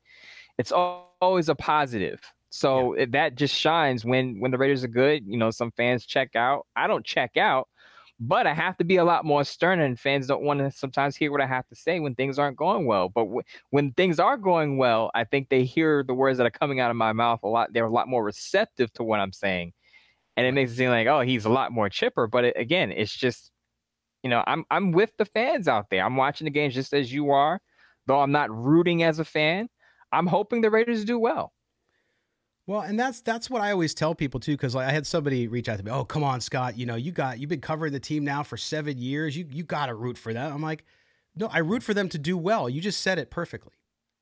It's 0.57 0.71
al- 0.71 1.13
always 1.21 1.49
a 1.49 1.55
positive. 1.55 2.21
So 2.49 2.93
it- 2.93 3.11
that 3.11 3.35
just 3.35 3.53
shines 3.53 4.05
when 4.05 4.39
when 4.39 4.51
the 4.51 4.57
Raiders 4.57 4.83
are 4.83 4.87
good. 4.87 5.23
You 5.27 5.37
know, 5.37 5.51
some 5.51 5.71
fans 5.71 6.05
check 6.05 6.35
out. 6.35 6.65
I 6.75 6.87
don't 6.87 7.05
check 7.05 7.37
out, 7.37 7.67
but 8.19 8.47
I 8.47 8.53
have 8.53 8.77
to 8.77 8.83
be 8.83 8.97
a 8.97 9.03
lot 9.05 9.25
more 9.25 9.43
stern, 9.43 9.79
and 9.79 9.99
fans 9.99 10.27
don't 10.27 10.43
want 10.43 10.59
to 10.59 10.71
sometimes 10.71 11.15
hear 11.15 11.31
what 11.31 11.41
I 11.41 11.45
have 11.47 11.67
to 11.67 11.75
say 11.75 11.99
when 11.99 12.15
things 12.15 12.39
aren't 12.39 12.57
going 12.57 12.85
well. 12.85 13.09
But 13.09 13.25
w- 13.25 13.43
when 13.69 13.91
things 13.93 14.19
are 14.19 14.37
going 14.37 14.77
well, 14.77 15.11
I 15.13 15.23
think 15.23 15.49
they 15.49 15.63
hear 15.63 16.03
the 16.03 16.15
words 16.15 16.37
that 16.39 16.47
are 16.47 16.51
coming 16.51 16.79
out 16.79 16.89
of 16.91 16.97
my 16.97 17.13
mouth 17.13 17.41
a 17.43 17.47
lot. 17.47 17.73
They're 17.73 17.85
a 17.85 17.91
lot 17.91 18.07
more 18.07 18.23
receptive 18.23 18.91
to 18.93 19.03
what 19.03 19.19
I'm 19.19 19.33
saying, 19.33 19.73
and 20.37 20.47
it 20.47 20.53
makes 20.53 20.71
it 20.71 20.77
seem 20.77 20.89
like, 20.89 21.07
oh, 21.07 21.21
he's 21.21 21.45
a 21.45 21.49
lot 21.49 21.71
more 21.71 21.89
chipper. 21.89 22.27
But 22.27 22.45
it, 22.45 22.55
again, 22.57 22.91
it's 22.91 23.15
just, 23.15 23.51
you 24.23 24.29
know, 24.29 24.43
I'm 24.47 24.65
I'm 24.71 24.91
with 24.91 25.11
the 25.17 25.25
fans 25.25 25.67
out 25.67 25.89
there. 25.91 26.03
I'm 26.05 26.17
watching 26.17 26.45
the 26.45 26.51
games 26.51 26.73
just 26.75 26.93
as 26.93 27.13
you 27.13 27.31
are, 27.31 27.61
though 28.07 28.21
I'm 28.21 28.31
not 28.31 28.49
rooting 28.51 29.03
as 29.03 29.19
a 29.19 29.25
fan. 29.25 29.69
I'm 30.11 30.27
hoping 30.27 30.61
the 30.61 30.71
Raiders 30.71 31.05
do 31.05 31.19
well. 31.19 31.53
Well, 32.67 32.81
and 32.81 32.99
that's 32.99 33.21
that's 33.21 33.49
what 33.49 33.61
I 33.61 33.71
always 33.71 33.93
tell 33.93 34.13
people 34.13 34.41
too, 34.41 34.51
because 34.51 34.75
like 34.75 34.87
I 34.87 34.91
had 34.91 35.07
somebody 35.07 35.47
reach 35.47 35.69
out 35.69 35.77
to 35.77 35.85
me. 35.85 35.89
Oh, 35.89 36.03
come 36.03 36.23
on, 36.23 36.41
Scott. 36.41 36.77
You 36.77 36.85
know, 36.85 36.95
you 36.95 37.13
got 37.13 37.39
you've 37.39 37.49
been 37.49 37.61
covering 37.61 37.93
the 37.93 37.99
team 37.99 38.25
now 38.25 38.43
for 38.43 38.57
seven 38.57 38.97
years. 38.97 39.37
You 39.37 39.47
you 39.49 39.63
got 39.63 39.85
to 39.85 39.95
root 39.95 40.17
for 40.17 40.33
them. 40.33 40.53
I'm 40.53 40.61
like, 40.61 40.83
no, 41.33 41.47
I 41.47 41.59
root 41.59 41.81
for 41.81 41.93
them 41.93 42.09
to 42.09 42.17
do 42.17 42.37
well. 42.37 42.69
You 42.69 42.81
just 42.81 43.01
said 43.01 43.19
it 43.19 43.31
perfectly, 43.31 43.73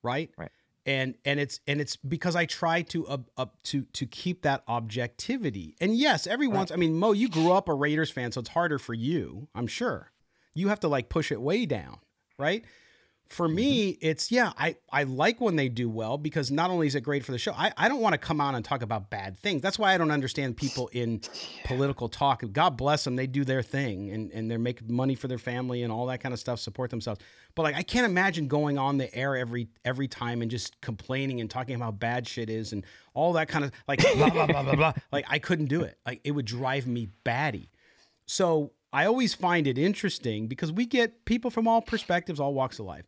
right? 0.04 0.30
Right. 0.38 0.52
And 0.86 1.16
and 1.24 1.40
it's 1.40 1.58
and 1.66 1.80
it's 1.80 1.96
because 1.96 2.36
I 2.36 2.46
try 2.46 2.82
to 2.82 3.04
up 3.08 3.28
up 3.36 3.60
to 3.64 3.82
to 3.94 4.06
keep 4.06 4.42
that 4.42 4.62
objectivity. 4.68 5.74
And 5.80 5.96
yes, 5.96 6.28
every 6.28 6.46
once. 6.46 6.70
I 6.70 6.76
mean, 6.76 6.94
Mo, 6.94 7.10
you 7.10 7.28
grew 7.28 7.50
up 7.50 7.68
a 7.68 7.74
Raiders 7.74 8.12
fan, 8.12 8.30
so 8.30 8.40
it's 8.40 8.50
harder 8.50 8.78
for 8.78 8.94
you. 8.94 9.48
I'm 9.56 9.66
sure 9.66 10.12
you 10.54 10.68
have 10.68 10.78
to 10.80 10.88
like 10.88 11.08
push 11.08 11.32
it 11.32 11.40
way 11.40 11.66
down, 11.66 11.98
right? 12.38 12.64
For 13.28 13.46
mm-hmm. 13.46 13.56
me 13.56 13.88
it's 14.00 14.30
yeah 14.30 14.52
i 14.56 14.76
i 14.92 15.02
like 15.02 15.40
when 15.40 15.56
they 15.56 15.68
do 15.68 15.88
well 15.88 16.16
because 16.16 16.50
not 16.50 16.70
only 16.70 16.86
is 16.86 16.94
it 16.94 17.00
great 17.00 17.24
for 17.24 17.32
the 17.32 17.38
show 17.38 17.52
i, 17.52 17.72
I 17.76 17.88
don't 17.88 18.00
want 18.00 18.12
to 18.12 18.18
come 18.18 18.40
on 18.40 18.54
and 18.54 18.64
talk 18.64 18.82
about 18.82 19.10
bad 19.10 19.38
things. 19.38 19.62
That's 19.62 19.78
why 19.78 19.94
i 19.94 19.98
don't 19.98 20.10
understand 20.10 20.56
people 20.56 20.88
in 20.92 21.20
political 21.64 22.08
talk. 22.08 22.42
God 22.52 22.76
bless 22.76 23.04
them 23.04 23.16
they 23.16 23.26
do 23.26 23.44
their 23.44 23.62
thing 23.62 24.10
and 24.10 24.30
and 24.32 24.50
they're 24.50 24.58
making 24.58 24.92
money 24.92 25.14
for 25.14 25.28
their 25.28 25.38
family 25.38 25.82
and 25.82 25.92
all 25.92 26.06
that 26.06 26.20
kind 26.20 26.32
of 26.32 26.38
stuff 26.38 26.60
support 26.60 26.90
themselves. 26.90 27.20
But 27.54 27.62
like 27.62 27.74
i 27.74 27.82
can't 27.82 28.06
imagine 28.06 28.48
going 28.48 28.78
on 28.78 28.98
the 28.98 29.12
air 29.14 29.36
every 29.36 29.68
every 29.84 30.08
time 30.08 30.42
and 30.42 30.50
just 30.50 30.80
complaining 30.80 31.40
and 31.40 31.50
talking 31.50 31.74
about 31.74 31.84
how 31.84 31.92
bad 31.92 32.28
shit 32.28 32.50
is 32.50 32.72
and 32.72 32.84
all 33.14 33.32
that 33.34 33.48
kind 33.48 33.64
of 33.64 33.72
like 33.88 34.00
blah 34.00 34.30
blah 34.30 34.46
blah 34.46 34.62
blah 34.62 34.74
blah. 34.74 34.92
Like 35.12 35.26
i 35.28 35.38
couldn't 35.38 35.66
do 35.66 35.82
it. 35.82 35.98
Like 36.06 36.20
it 36.24 36.32
would 36.32 36.46
drive 36.46 36.86
me 36.86 37.08
batty. 37.24 37.70
So 38.26 38.72
I 38.92 39.06
always 39.06 39.34
find 39.34 39.66
it 39.66 39.76
interesting 39.78 40.46
because 40.46 40.72
we 40.72 40.86
get 40.86 41.24
people 41.24 41.50
from 41.50 41.68
all 41.68 41.82
perspectives, 41.82 42.40
all 42.40 42.54
walks 42.54 42.78
of 42.78 42.86
life. 42.86 43.04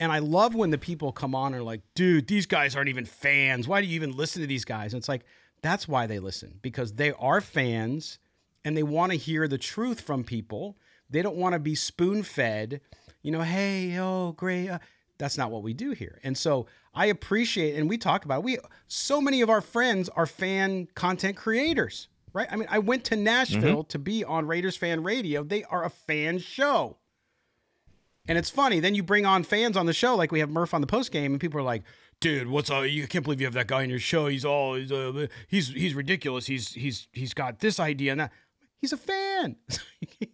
And 0.00 0.12
I 0.12 0.20
love 0.20 0.54
when 0.54 0.70
the 0.70 0.78
people 0.78 1.10
come 1.12 1.34
on 1.34 1.52
and 1.52 1.60
are 1.60 1.64
like, 1.64 1.82
dude, 1.94 2.28
these 2.28 2.46
guys 2.46 2.76
aren't 2.76 2.88
even 2.88 3.04
fans. 3.04 3.66
Why 3.66 3.80
do 3.80 3.86
you 3.86 3.96
even 3.96 4.16
listen 4.16 4.42
to 4.42 4.48
these 4.48 4.64
guys? 4.64 4.92
And 4.92 5.00
it's 5.00 5.08
like, 5.08 5.24
that's 5.62 5.88
why 5.88 6.06
they 6.06 6.20
listen 6.20 6.58
because 6.62 6.92
they 6.92 7.12
are 7.12 7.40
fans 7.40 8.18
and 8.64 8.76
they 8.76 8.82
want 8.82 9.12
to 9.12 9.18
hear 9.18 9.48
the 9.48 9.58
truth 9.58 10.00
from 10.00 10.22
people. 10.22 10.76
They 11.10 11.22
don't 11.22 11.36
want 11.36 11.54
to 11.54 11.58
be 11.58 11.74
spoon 11.74 12.22
fed, 12.22 12.80
you 13.22 13.32
know, 13.32 13.40
hey, 13.40 13.98
oh, 13.98 14.32
great. 14.32 14.68
Uh, 14.68 14.78
that's 15.18 15.36
not 15.36 15.50
what 15.50 15.62
we 15.64 15.74
do 15.74 15.90
here. 15.90 16.20
And 16.22 16.38
so 16.38 16.66
I 16.94 17.06
appreciate, 17.06 17.76
and 17.76 17.88
we 17.88 17.98
talk 17.98 18.24
about 18.24 18.40
it. 18.40 18.44
We 18.44 18.58
so 18.86 19.20
many 19.20 19.40
of 19.40 19.50
our 19.50 19.60
friends 19.60 20.08
are 20.10 20.26
fan 20.26 20.86
content 20.94 21.36
creators, 21.36 22.08
right? 22.32 22.46
I 22.50 22.56
mean, 22.56 22.68
I 22.70 22.78
went 22.78 23.04
to 23.06 23.16
Nashville 23.16 23.84
to 23.84 23.98
be 23.98 24.22
on 24.22 24.46
Raiders 24.46 24.76
fan 24.76 25.02
radio. 25.02 25.42
They 25.42 25.64
are 25.64 25.84
a 25.84 25.90
fan 25.90 26.38
show. 26.38 26.98
And 28.28 28.36
it's 28.36 28.50
funny. 28.50 28.78
Then 28.78 28.94
you 28.94 29.02
bring 29.02 29.24
on 29.24 29.42
fans 29.42 29.76
on 29.76 29.86
the 29.86 29.94
show, 29.94 30.14
like 30.14 30.30
we 30.30 30.40
have 30.40 30.50
Murph 30.50 30.74
on 30.74 30.82
the 30.82 30.86
post 30.86 31.10
game, 31.10 31.32
and 31.32 31.40
people 31.40 31.58
are 31.58 31.64
like, 31.64 31.82
"Dude, 32.20 32.46
what's 32.46 32.70
up? 32.70 32.86
You 32.86 33.08
can't 33.08 33.24
believe 33.24 33.40
you 33.40 33.46
have 33.46 33.54
that 33.54 33.66
guy 33.66 33.82
on 33.82 33.90
your 33.90 33.98
show. 33.98 34.26
He's 34.26 34.44
all 34.44 34.74
he's 34.74 34.92
uh, 34.92 35.26
he's 35.48 35.68
he's 35.68 35.94
ridiculous. 35.94 36.46
He's 36.46 36.74
he's 36.74 37.08
he's 37.12 37.32
got 37.32 37.60
this 37.60 37.80
idea 37.80 38.12
and 38.12 38.20
that. 38.20 38.32
He's 38.80 38.92
a 38.92 38.96
fan. 38.98 39.56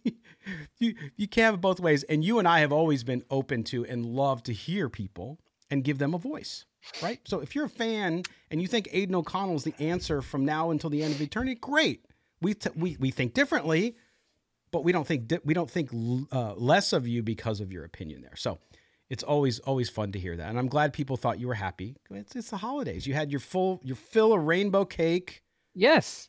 you 0.77 0.93
you 1.15 1.27
can't 1.27 1.45
have 1.45 1.53
it 1.55 1.61
both 1.61 1.79
ways. 1.79 2.03
And 2.03 2.23
you 2.23 2.37
and 2.37 2.47
I 2.47 2.59
have 2.59 2.73
always 2.73 3.03
been 3.03 3.23
open 3.29 3.63
to 3.65 3.85
and 3.85 4.05
love 4.05 4.43
to 4.43 4.53
hear 4.53 4.89
people 4.89 5.39
and 5.71 5.83
give 5.83 5.97
them 5.97 6.13
a 6.13 6.19
voice, 6.19 6.65
right? 7.01 7.19
So 7.25 7.39
if 7.39 7.55
you're 7.55 7.65
a 7.65 7.69
fan 7.69 8.23
and 8.51 8.61
you 8.61 8.67
think 8.67 8.89
Aidan 8.91 9.15
O'Connell 9.15 9.55
is 9.55 9.63
the 9.63 9.73
answer 9.79 10.21
from 10.21 10.45
now 10.45 10.69
until 10.69 10.89
the 10.89 11.01
end 11.01 11.15
of 11.15 11.21
eternity, 11.21 11.55
great. 11.55 12.05
We 12.41 12.53
t- 12.53 12.69
we 12.75 12.97
we 12.99 13.09
think 13.09 13.33
differently 13.33 13.95
but 14.75 14.83
we 14.83 14.91
don't 14.91 15.07
think 15.07 15.31
we 15.45 15.53
don't 15.53 15.71
think 15.71 15.89
uh, 16.33 16.53
less 16.55 16.91
of 16.91 17.07
you 17.07 17.23
because 17.23 17.61
of 17.61 17.71
your 17.71 17.85
opinion 17.85 18.21
there. 18.21 18.35
So 18.35 18.59
it's 19.09 19.23
always 19.23 19.59
always 19.59 19.89
fun 19.89 20.11
to 20.11 20.19
hear 20.19 20.35
that, 20.35 20.49
and 20.49 20.59
I'm 20.59 20.67
glad 20.67 20.91
people 20.91 21.15
thought 21.15 21.39
you 21.39 21.47
were 21.47 21.53
happy. 21.53 21.95
It's, 22.09 22.35
it's 22.35 22.49
the 22.49 22.57
holidays. 22.57 23.07
You 23.07 23.13
had 23.13 23.31
your 23.31 23.39
full 23.39 23.79
your 23.85 23.95
fill 23.95 24.33
of 24.33 24.41
rainbow 24.43 24.83
cake. 24.83 25.43
Yes, 25.73 26.27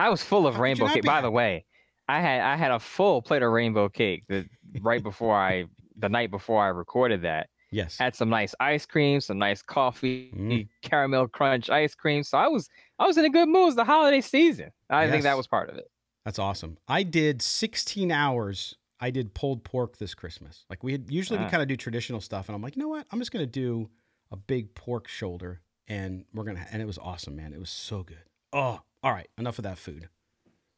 I 0.00 0.08
was 0.08 0.22
full 0.22 0.46
of 0.46 0.54
How 0.54 0.62
rainbow 0.62 0.88
cake. 0.88 1.04
By 1.04 1.12
happy? 1.16 1.24
the 1.26 1.30
way, 1.30 1.66
I 2.08 2.20
had 2.22 2.40
I 2.40 2.56
had 2.56 2.70
a 2.70 2.78
full 2.78 3.20
plate 3.20 3.42
of 3.42 3.52
rainbow 3.52 3.90
cake 3.90 4.24
the 4.28 4.46
right 4.80 5.02
before 5.02 5.36
I 5.36 5.64
the 5.98 6.08
night 6.08 6.30
before 6.30 6.64
I 6.64 6.68
recorded 6.68 7.20
that. 7.22 7.50
Yes. 7.70 7.98
Had 7.98 8.14
some 8.14 8.30
nice 8.30 8.54
ice 8.60 8.86
cream, 8.86 9.20
some 9.20 9.36
nice 9.38 9.60
coffee, 9.60 10.30
Mm. 10.34 10.68
caramel 10.82 11.26
crunch 11.28 11.68
ice 11.68 11.94
cream. 11.94 12.22
So 12.22 12.38
I 12.38 12.46
was 12.48 12.68
I 12.98 13.06
was 13.06 13.18
in 13.18 13.24
a 13.26 13.30
good 13.30 13.48
mood. 13.48 13.62
It 13.62 13.66
was 13.66 13.76
the 13.76 13.84
holiday 13.84 14.20
season. 14.22 14.70
I 14.88 15.10
think 15.10 15.24
that 15.24 15.36
was 15.36 15.46
part 15.48 15.68
of 15.68 15.76
it. 15.76 15.86
That's 16.24 16.38
awesome. 16.38 16.78
I 16.88 17.02
did 17.02 17.42
16 17.42 18.10
hours. 18.10 18.76
I 19.00 19.10
did 19.10 19.34
pulled 19.34 19.64
pork 19.64 19.98
this 19.98 20.14
Christmas. 20.14 20.64
Like 20.70 20.82
we 20.82 20.92
had 20.92 21.10
usually 21.10 21.38
we 21.38 21.46
kind 21.50 21.62
of 21.62 21.68
do 21.68 21.76
traditional 21.76 22.20
stuff, 22.20 22.48
and 22.48 22.56
I'm 22.56 22.62
like, 22.62 22.76
you 22.76 22.82
know 22.82 22.88
what? 22.88 23.06
I'm 23.10 23.18
just 23.18 23.32
gonna 23.32 23.46
do 23.46 23.90
a 24.30 24.36
big 24.36 24.74
pork 24.74 25.08
shoulder, 25.08 25.60
and 25.86 26.24
we're 26.32 26.44
gonna. 26.44 26.66
And 26.70 26.80
it 26.80 26.86
was 26.86 26.98
awesome, 26.98 27.36
man. 27.36 27.52
It 27.52 27.60
was 27.60 27.70
so 27.70 28.02
good. 28.02 28.22
Oh, 28.52 28.80
all 29.02 29.12
right. 29.12 29.28
Enough 29.36 29.58
of 29.58 29.64
that 29.64 29.78
food. 29.78 30.08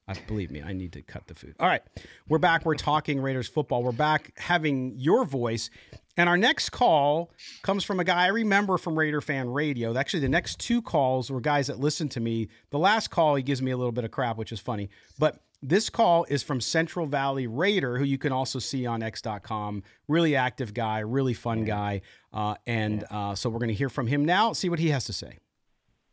I 0.09 0.15
believe 0.29 0.51
me, 0.53 0.63
I 0.63 0.73
need 0.73 0.93
to 0.93 1.03
cut 1.03 1.27
the 1.27 1.35
food. 1.35 1.57
All 1.59 1.67
right, 1.67 1.83
we're 2.29 2.39
back. 2.39 2.65
We're 2.65 2.77
talking 2.77 3.21
Raiders 3.21 3.49
football. 3.49 3.83
We're 3.83 3.91
back 3.91 4.33
having 4.39 4.95
your 4.97 5.25
voice, 5.25 5.69
and 6.17 6.29
our 6.29 6.37
next 6.37 6.71
call 6.71 7.31
comes 7.63 7.85
from 7.85 8.01
a 8.01 8.05
guy 8.05 8.25
I 8.25 8.29
remember 8.29 8.79
from 8.79 8.99
Raider 8.99 9.21
Fan 9.21 9.51
Radio. 9.51 9.97
Actually, 9.97 10.21
the 10.21 10.29
next 10.29 10.59
two 10.59 10.83
calls 10.83 11.31
were 11.31 11.41
guys 11.41 11.67
that 11.67 11.79
listened 11.79 12.11
to 12.13 12.21
me. 12.21 12.49
The 12.71 12.79
last 12.79 13.09
call, 13.09 13.35
he 13.35 13.43
gives 13.43 13.63
me 13.63 13.71
a 13.71 13.77
little 13.77 13.93
bit 13.93 14.05
of 14.05 14.11
crap, 14.11 14.37
which 14.37 14.53
is 14.53 14.61
funny, 14.61 14.91
but. 15.19 15.41
This 15.63 15.89
call 15.89 16.27
is 16.29 16.43
from 16.43 16.61
Central 16.61 17.07
Valley 17.07 17.47
Raider, 17.47 17.97
who 17.97 18.05
you 18.05 18.19
can 18.19 18.31
also 18.31 18.59
see 18.59 18.85
on 18.85 19.03
X.com. 19.03 19.83
Really 20.07 20.37
active 20.37 20.75
guy, 20.75 20.99
really 20.99 21.33
fun 21.33 21.65
guy. 21.65 22.03
Uh, 22.31 22.57
and 22.67 23.05
uh, 23.11 23.35
so 23.35 23.49
we're 23.49 23.59
going 23.59 23.71
to 23.71 23.75
hear 23.75 23.89
from 23.89 24.07
him 24.07 24.27
now, 24.27 24.53
see 24.53 24.69
what 24.69 24.79
he 24.79 24.91
has 24.91 25.07
to 25.07 25.15
say. 25.15 25.39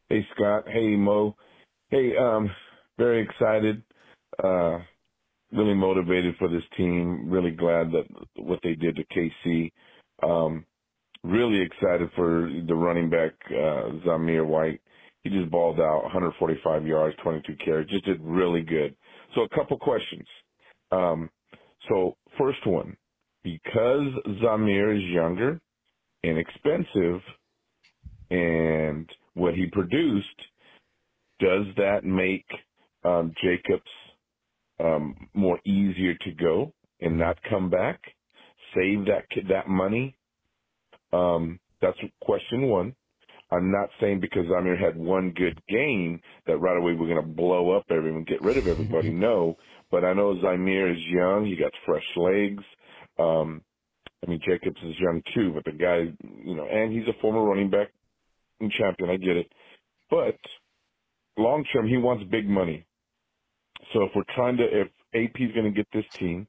Hey 0.10 0.26
Scott. 0.34 0.64
Hey 0.68 0.96
Mo. 0.96 1.36
Hey, 1.90 2.16
um, 2.18 2.50
very 2.98 3.22
excited. 3.22 3.84
Uh, 4.44 4.80
really 5.52 5.74
motivated 5.74 6.36
for 6.38 6.48
this 6.48 6.64
team. 6.78 7.30
Really 7.30 7.52
glad 7.52 7.92
that 7.92 8.06
what 8.36 8.60
they 8.64 8.76
did 8.76 8.96
to 8.96 9.04
KC. 9.06 9.72
Um, 10.24 10.66
really 11.24 11.62
excited 11.62 12.10
for 12.16 12.50
the 12.68 12.76
running 12.76 13.10
back 13.10 13.34
uh, 13.48 14.00
Zamir 14.06 14.46
White. 14.48 14.82
He 15.24 15.30
just 15.30 15.52
balled 15.52 15.80
out 15.80 16.04
145 16.04 16.88
yards, 16.88 17.16
22 17.24 17.56
carries. 17.64 17.90
Just 17.90 18.06
did 18.06 18.22
really 18.22 18.64
good. 18.64 18.96
So 19.36 19.44
a 19.44 19.50
couple 19.50 19.78
questions. 19.80 20.28
Um, 20.92 21.30
so 21.90 22.18
first 22.38 22.66
one, 22.66 22.98
because 23.44 24.08
Zamir 24.42 24.98
is 24.98 25.04
younger 25.12 25.62
and 26.24 26.38
expensive, 26.40 27.22
and 28.32 29.10
what 29.36 29.56
he 29.56 29.68
produced, 29.72 30.42
does 31.40 31.68
that 31.78 32.04
make 32.06 32.46
um, 33.06 33.34
Jacobs 33.42 33.92
um, 34.80 35.30
more 35.34 35.60
easier 35.66 36.16
to 36.16 36.34
go 36.34 36.74
and 37.02 37.20
not 37.20 37.40
come 37.50 37.70
back, 37.70 38.02
save 38.76 39.06
that 39.06 39.26
that 39.50 39.68
money? 39.68 40.16
Um, 41.12 41.60
that's 41.82 41.98
question 42.22 42.68
one. 42.68 42.96
I'm 43.52 43.72
not 43.72 43.90
saying 44.02 44.20
because 44.20 44.46
Zamir 44.48 44.80
had 44.80 44.98
one 44.98 45.32
good 45.32 45.62
game 45.68 46.22
that 46.48 46.58
right 46.58 46.78
away 46.78 46.94
we're 46.94 47.08
going 47.08 47.22
to 47.22 47.22
blow 47.22 47.72
up 47.72 47.86
everyone, 47.92 48.24
get 48.24 48.42
rid 48.42 48.58
of 48.58 48.68
everybody. 48.68 49.10
no, 49.12 49.58
but 49.92 50.04
I 50.04 50.14
know 50.14 50.36
Zamir 50.36 50.92
is 50.92 51.04
young. 51.06 51.46
He 51.46 51.56
got 51.56 51.72
fresh 51.86 52.06
legs. 52.16 52.64
Um, 53.20 53.62
I 54.26 54.30
mean, 54.30 54.40
Jacobs 54.44 54.82
is 54.84 55.00
young 55.00 55.22
too, 55.34 55.52
but 55.54 55.66
the 55.66 55.72
guy, 55.72 56.12
you 56.44 56.56
know, 56.56 56.66
and 56.66 56.92
he's 56.92 57.08
a 57.08 57.22
former 57.22 57.44
running 57.44 57.70
back 57.70 57.90
and 58.60 58.72
champion. 58.72 59.10
I 59.10 59.18
get 59.18 59.38
it. 59.38 59.52
But 60.10 60.38
long 61.38 61.66
term, 61.72 61.88
he 61.88 61.98
wants 61.98 62.24
big 62.32 62.48
money. 62.48 62.86
So 63.92 64.04
if 64.04 64.12
we're 64.16 64.24
trying 64.34 64.58
to, 64.58 64.64
if 64.64 64.88
AP 65.14 65.40
is 65.42 65.52
going 65.54 65.66
to 65.66 65.72
get 65.72 65.88
this 65.94 66.06
team, 66.18 66.48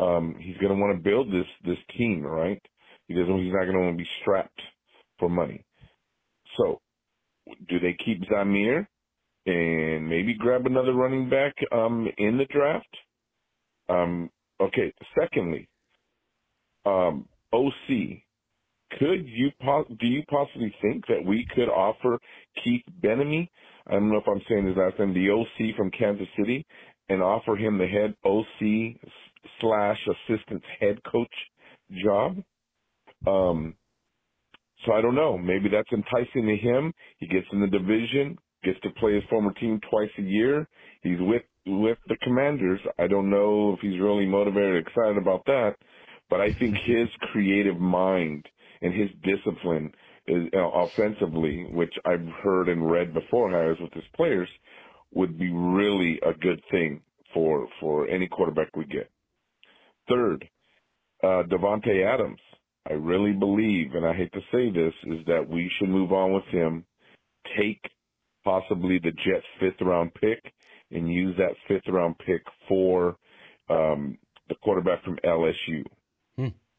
um, 0.00 0.36
he's 0.40 0.56
going 0.58 0.74
to 0.74 0.80
want 0.80 0.96
to 0.96 1.02
build 1.02 1.32
this 1.32 1.46
this 1.64 1.78
team, 1.98 2.22
right? 2.22 2.62
He 3.08 3.14
doesn't. 3.14 3.44
He's 3.44 3.54
not 3.54 3.64
going 3.64 3.74
to 3.76 3.80
want 3.80 3.98
to 3.98 4.04
be 4.04 4.10
strapped 4.22 4.62
for 5.18 5.30
money. 5.30 5.64
So, 6.58 6.80
do 7.68 7.80
they 7.80 7.94
keep 8.04 8.22
Zamir 8.24 8.86
and 9.46 10.08
maybe 10.08 10.34
grab 10.34 10.66
another 10.66 10.94
running 10.94 11.30
back 11.30 11.54
um, 11.72 12.08
in 12.18 12.38
the 12.38 12.46
draft? 12.46 12.96
Um, 13.88 14.30
okay. 14.60 14.92
Secondly, 15.20 15.68
um, 16.86 17.28
OC. 17.52 18.18
Could 19.00 19.28
you 19.28 19.52
do 20.00 20.06
you 20.08 20.22
possibly 20.30 20.74
think 20.82 21.06
that 21.08 21.24
we 21.26 21.46
could 21.54 21.68
offer 21.70 22.20
Keith 22.64 22.84
Bieniemy? 23.02 23.48
I 23.88 23.92
don't 23.94 24.10
know 24.10 24.18
if 24.18 24.28
I'm 24.28 24.42
saying 24.48 24.66
his 24.68 24.78
last 24.78 24.98
name, 25.00 25.14
the 25.14 25.30
OC 25.32 25.76
from 25.76 25.90
Kansas 25.92 26.28
City, 26.38 26.66
and 27.10 27.22
offer 27.22 27.56
him 27.56 27.78
the 27.78 27.88
head 27.88 28.16
OC 28.24 29.00
slash 29.60 29.98
assistant 30.06 30.62
head 30.80 31.02
coach 31.04 31.34
job. 32.04 32.42
Um, 33.26 33.74
so 34.84 34.92
I 34.92 35.00
don't 35.02 35.14
know. 35.14 35.36
Maybe 35.36 35.68
that's 35.68 35.92
enticing 35.92 36.46
to 36.46 36.56
him. 36.56 36.92
He 37.18 37.26
gets 37.26 37.46
in 37.52 37.60
the 37.60 37.66
division, 37.66 38.38
gets 38.64 38.80
to 38.80 38.90
play 38.90 39.14
his 39.14 39.24
former 39.28 39.52
team 39.54 39.80
twice 39.90 40.10
a 40.18 40.22
year. 40.22 40.68
He's 41.02 41.18
with 41.20 41.42
with 41.66 41.98
the 42.08 42.16
Commanders. 42.22 42.80
I 42.98 43.06
don't 43.06 43.30
know 43.30 43.74
if 43.74 43.80
he's 43.80 44.00
really 44.00 44.26
motivated, 44.26 44.70
or 44.70 44.78
excited 44.78 45.18
about 45.18 45.44
that, 45.46 45.76
but 46.30 46.40
I 46.40 46.52
think 46.58 46.76
his 46.86 47.08
creative 47.32 47.78
mind 47.78 48.46
and 48.82 48.94
his 48.94 49.10
discipline 49.22 49.92
is 50.26 50.48
uh, 50.54 50.60
offensively, 50.60 51.66
which 51.70 51.94
I've 52.06 52.26
heard 52.42 52.68
and 52.68 52.90
read 52.90 53.12
before 53.12 53.50
hires 53.50 53.78
with 53.80 53.92
his 53.92 54.04
players, 54.16 54.48
would 55.12 55.38
be 55.38 55.52
really 55.52 56.18
a 56.26 56.32
good 56.32 56.62
thing 56.70 57.02
for 57.34 57.68
for 57.80 58.08
any 58.08 58.28
quarterback 58.28 58.74
we 58.76 58.86
get. 58.86 59.10
Third, 60.08 60.48
uh, 61.22 61.44
Davante 61.44 62.04
Adams. 62.04 62.40
I 62.88 62.94
really 62.94 63.32
believe, 63.32 63.94
and 63.94 64.06
I 64.06 64.14
hate 64.14 64.32
to 64.32 64.40
say 64.52 64.70
this, 64.70 64.94
is 65.04 65.24
that 65.26 65.48
we 65.48 65.70
should 65.78 65.88
move 65.90 66.12
on 66.12 66.32
with 66.32 66.44
him, 66.46 66.84
take 67.56 67.90
possibly 68.42 68.98
the 68.98 69.12
Jets' 69.12 69.44
fifth 69.60 69.80
round 69.80 70.14
pick, 70.14 70.52
and 70.90 71.12
use 71.12 71.36
that 71.36 71.54
fifth 71.68 71.88
round 71.88 72.18
pick 72.18 72.42
for 72.66 73.16
um, 73.68 74.18
the 74.48 74.54
quarterback 74.56 75.04
from 75.04 75.18
LSU. 75.24 75.84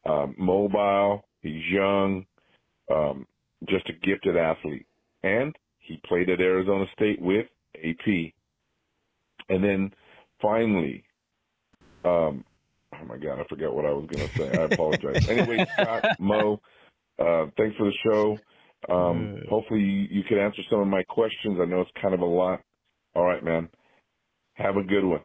Um, 0.04 0.34
mobile, 0.36 1.24
he's 1.40 1.64
young, 1.70 2.26
um, 2.92 3.26
just 3.68 3.88
a 3.88 3.92
gifted 3.92 4.36
athlete, 4.36 4.86
and 5.22 5.56
he 5.78 6.00
played 6.04 6.28
at 6.30 6.40
Arizona 6.40 6.86
State 6.94 7.20
with 7.20 7.46
AP. 7.76 8.32
And 9.48 9.62
then 9.62 9.94
finally, 10.40 11.04
um, 12.04 12.44
oh 12.94 13.04
my 13.06 13.16
God, 13.16 13.40
I 13.40 13.44
forgot 13.48 13.74
what 13.74 13.84
I 13.84 13.92
was 13.92 14.06
going 14.06 14.28
to 14.28 14.36
say. 14.36 14.50
I 14.58 14.62
apologize. 14.64 15.28
anyway, 15.28 15.66
Scott, 15.72 16.04
Mo, 16.18 16.60
uh, 17.18 17.46
thanks 17.56 17.76
for 17.76 17.86
the 17.86 17.96
show. 18.04 18.38
Um, 18.88 19.42
hopefully 19.48 19.80
you, 19.80 20.08
you 20.10 20.22
can 20.24 20.38
answer 20.38 20.62
some 20.68 20.80
of 20.80 20.88
my 20.88 21.02
questions. 21.04 21.58
I 21.60 21.66
know 21.66 21.82
it's 21.82 21.90
kind 22.00 22.14
of 22.14 22.20
a 22.20 22.26
lot. 22.26 22.60
All 23.14 23.24
right, 23.24 23.42
man. 23.42 23.68
Have 24.54 24.76
a 24.76 24.82
good 24.82 25.04
one. 25.04 25.20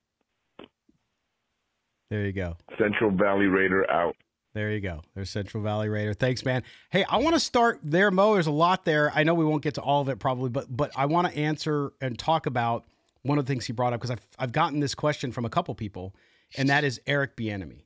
There 2.09 2.25
you 2.25 2.31
go. 2.31 2.55
Central 2.77 3.11
Valley 3.11 3.47
Raider 3.47 3.89
out. 3.91 4.15
There 4.53 4.71
you 4.71 4.79
go. 4.79 5.01
There's 5.13 5.29
Central 5.29 5.61
Valley 5.61 5.89
Raider. 5.89 6.13
Thanks, 6.13 6.43
man. 6.43 6.63
Hey, 6.89 7.03
I 7.03 7.17
want 7.17 7.35
to 7.35 7.39
start 7.39 7.79
there, 7.83 8.09
Mo. 8.09 8.33
There's 8.33 8.47
a 8.47 8.51
lot 8.51 8.85
there. 8.85 9.11
I 9.13 9.23
know 9.23 9.33
we 9.33 9.45
won't 9.45 9.61
get 9.61 9.75
to 9.75 9.81
all 9.81 10.01
of 10.01 10.09
it 10.09 10.17
probably, 10.17 10.49
but 10.49 10.65
but 10.75 10.91
I 10.95 11.05
want 11.05 11.31
to 11.31 11.37
answer 11.37 11.91
and 12.01 12.17
talk 12.17 12.45
about 12.45 12.85
one 13.21 13.37
of 13.37 13.45
the 13.45 13.51
things 13.51 13.65
he 13.65 13.73
brought 13.73 13.93
up 13.93 13.99
because 13.99 14.11
I've 14.11 14.27
I've 14.39 14.51
gotten 14.51 14.79
this 14.79 14.95
question 14.95 15.31
from 15.31 15.45
a 15.45 15.49
couple 15.49 15.75
people, 15.75 16.15
and 16.55 16.69
that 16.69 16.83
is 16.83 17.01
Eric 17.07 17.35
Bieniemy. 17.35 17.83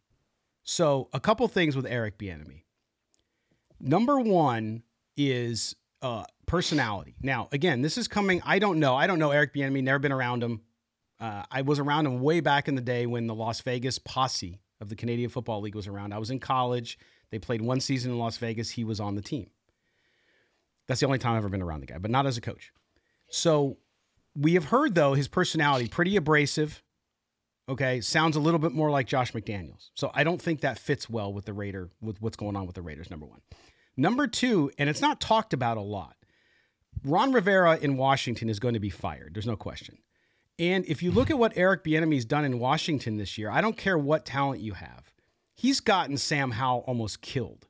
So 0.63 1.09
a 1.13 1.19
couple 1.19 1.47
things 1.47 1.75
with 1.75 1.85
Eric 1.85 2.17
Bieniemy. 2.17 2.63
Number 3.79 4.19
one 4.19 4.83
is 5.17 5.75
uh, 6.01 6.25
personality. 6.45 7.15
Now, 7.21 7.49
again, 7.51 7.81
this 7.81 7.97
is 7.97 8.07
coming. 8.07 8.41
I 8.45 8.59
don't 8.59 8.79
know. 8.79 8.95
I 8.95 9.07
don't 9.07 9.19
know 9.19 9.31
Eric 9.31 9.53
Bieniemy. 9.53 9.83
Never 9.83 9.99
been 9.99 10.11
around 10.11 10.43
him. 10.43 10.61
Uh, 11.19 11.43
I 11.51 11.61
was 11.61 11.79
around 11.79 12.05
him 12.07 12.21
way 12.21 12.39
back 12.39 12.67
in 12.67 12.75
the 12.75 12.81
day 12.81 13.05
when 13.05 13.27
the 13.27 13.35
Las 13.35 13.61
Vegas 13.61 13.99
posse 13.99 14.59
of 14.79 14.89
the 14.89 14.95
Canadian 14.95 15.29
Football 15.29 15.61
League 15.61 15.75
was 15.75 15.87
around. 15.87 16.13
I 16.13 16.17
was 16.17 16.31
in 16.31 16.39
college. 16.39 16.97
They 17.29 17.39
played 17.39 17.61
one 17.61 17.79
season 17.79 18.11
in 18.11 18.19
Las 18.19 18.37
Vegas. 18.37 18.71
He 18.71 18.83
was 18.83 18.99
on 18.99 19.15
the 19.15 19.21
team. 19.21 19.49
That's 20.87 20.99
the 20.99 21.05
only 21.05 21.19
time 21.19 21.33
I've 21.33 21.37
ever 21.37 21.49
been 21.49 21.61
around 21.61 21.81
the 21.81 21.85
guy, 21.85 21.99
but 21.99 22.11
not 22.11 22.25
as 22.25 22.37
a 22.37 22.41
coach. 22.41 22.73
So 23.29 23.77
we 24.35 24.55
have 24.55 24.65
heard 24.65 24.95
though 24.95 25.13
his 25.13 25.27
personality 25.27 25.87
pretty 25.87 26.15
abrasive. 26.15 26.83
Okay, 27.69 28.01
sounds 28.01 28.35
a 28.35 28.39
little 28.39 28.59
bit 28.59 28.73
more 28.73 28.89
like 28.89 29.07
Josh 29.07 29.31
McDaniels. 29.33 29.91
So 29.93 30.11
I 30.13 30.23
don't 30.23 30.41
think 30.41 30.61
that 30.61 30.79
fits 30.79 31.09
well 31.09 31.31
with 31.31 31.45
the 31.45 31.53
Raider 31.53 31.89
with 32.01 32.21
what's 32.21 32.37
going 32.37 32.55
on 32.55 32.65
with 32.65 32.75
the 32.75 32.81
Raiders. 32.81 33.09
Number 33.09 33.25
one, 33.25 33.41
number 33.95 34.27
two, 34.27 34.71
and 34.77 34.89
it's 34.89 35.01
not 35.01 35.21
talked 35.21 35.53
about 35.53 35.77
a 35.77 35.81
lot. 35.81 36.15
Ron 37.03 37.31
Rivera 37.31 37.77
in 37.77 37.97
Washington 37.97 38.49
is 38.49 38.59
going 38.59 38.73
to 38.73 38.79
be 38.79 38.89
fired. 38.89 39.33
There's 39.33 39.47
no 39.47 39.55
question. 39.55 39.97
And 40.59 40.85
if 40.85 41.01
you 41.01 41.11
look 41.11 41.31
at 41.31 41.39
what 41.39 41.53
Eric 41.55 41.83
Bieniemy's 41.83 42.25
done 42.25 42.45
in 42.45 42.59
Washington 42.59 43.17
this 43.17 43.37
year, 43.37 43.49
I 43.49 43.61
don't 43.61 43.77
care 43.77 43.97
what 43.97 44.25
talent 44.25 44.61
you 44.61 44.73
have. 44.73 45.11
He's 45.55 45.79
gotten 45.79 46.17
Sam 46.17 46.51
Howell 46.51 46.83
almost 46.85 47.21
killed. 47.21 47.67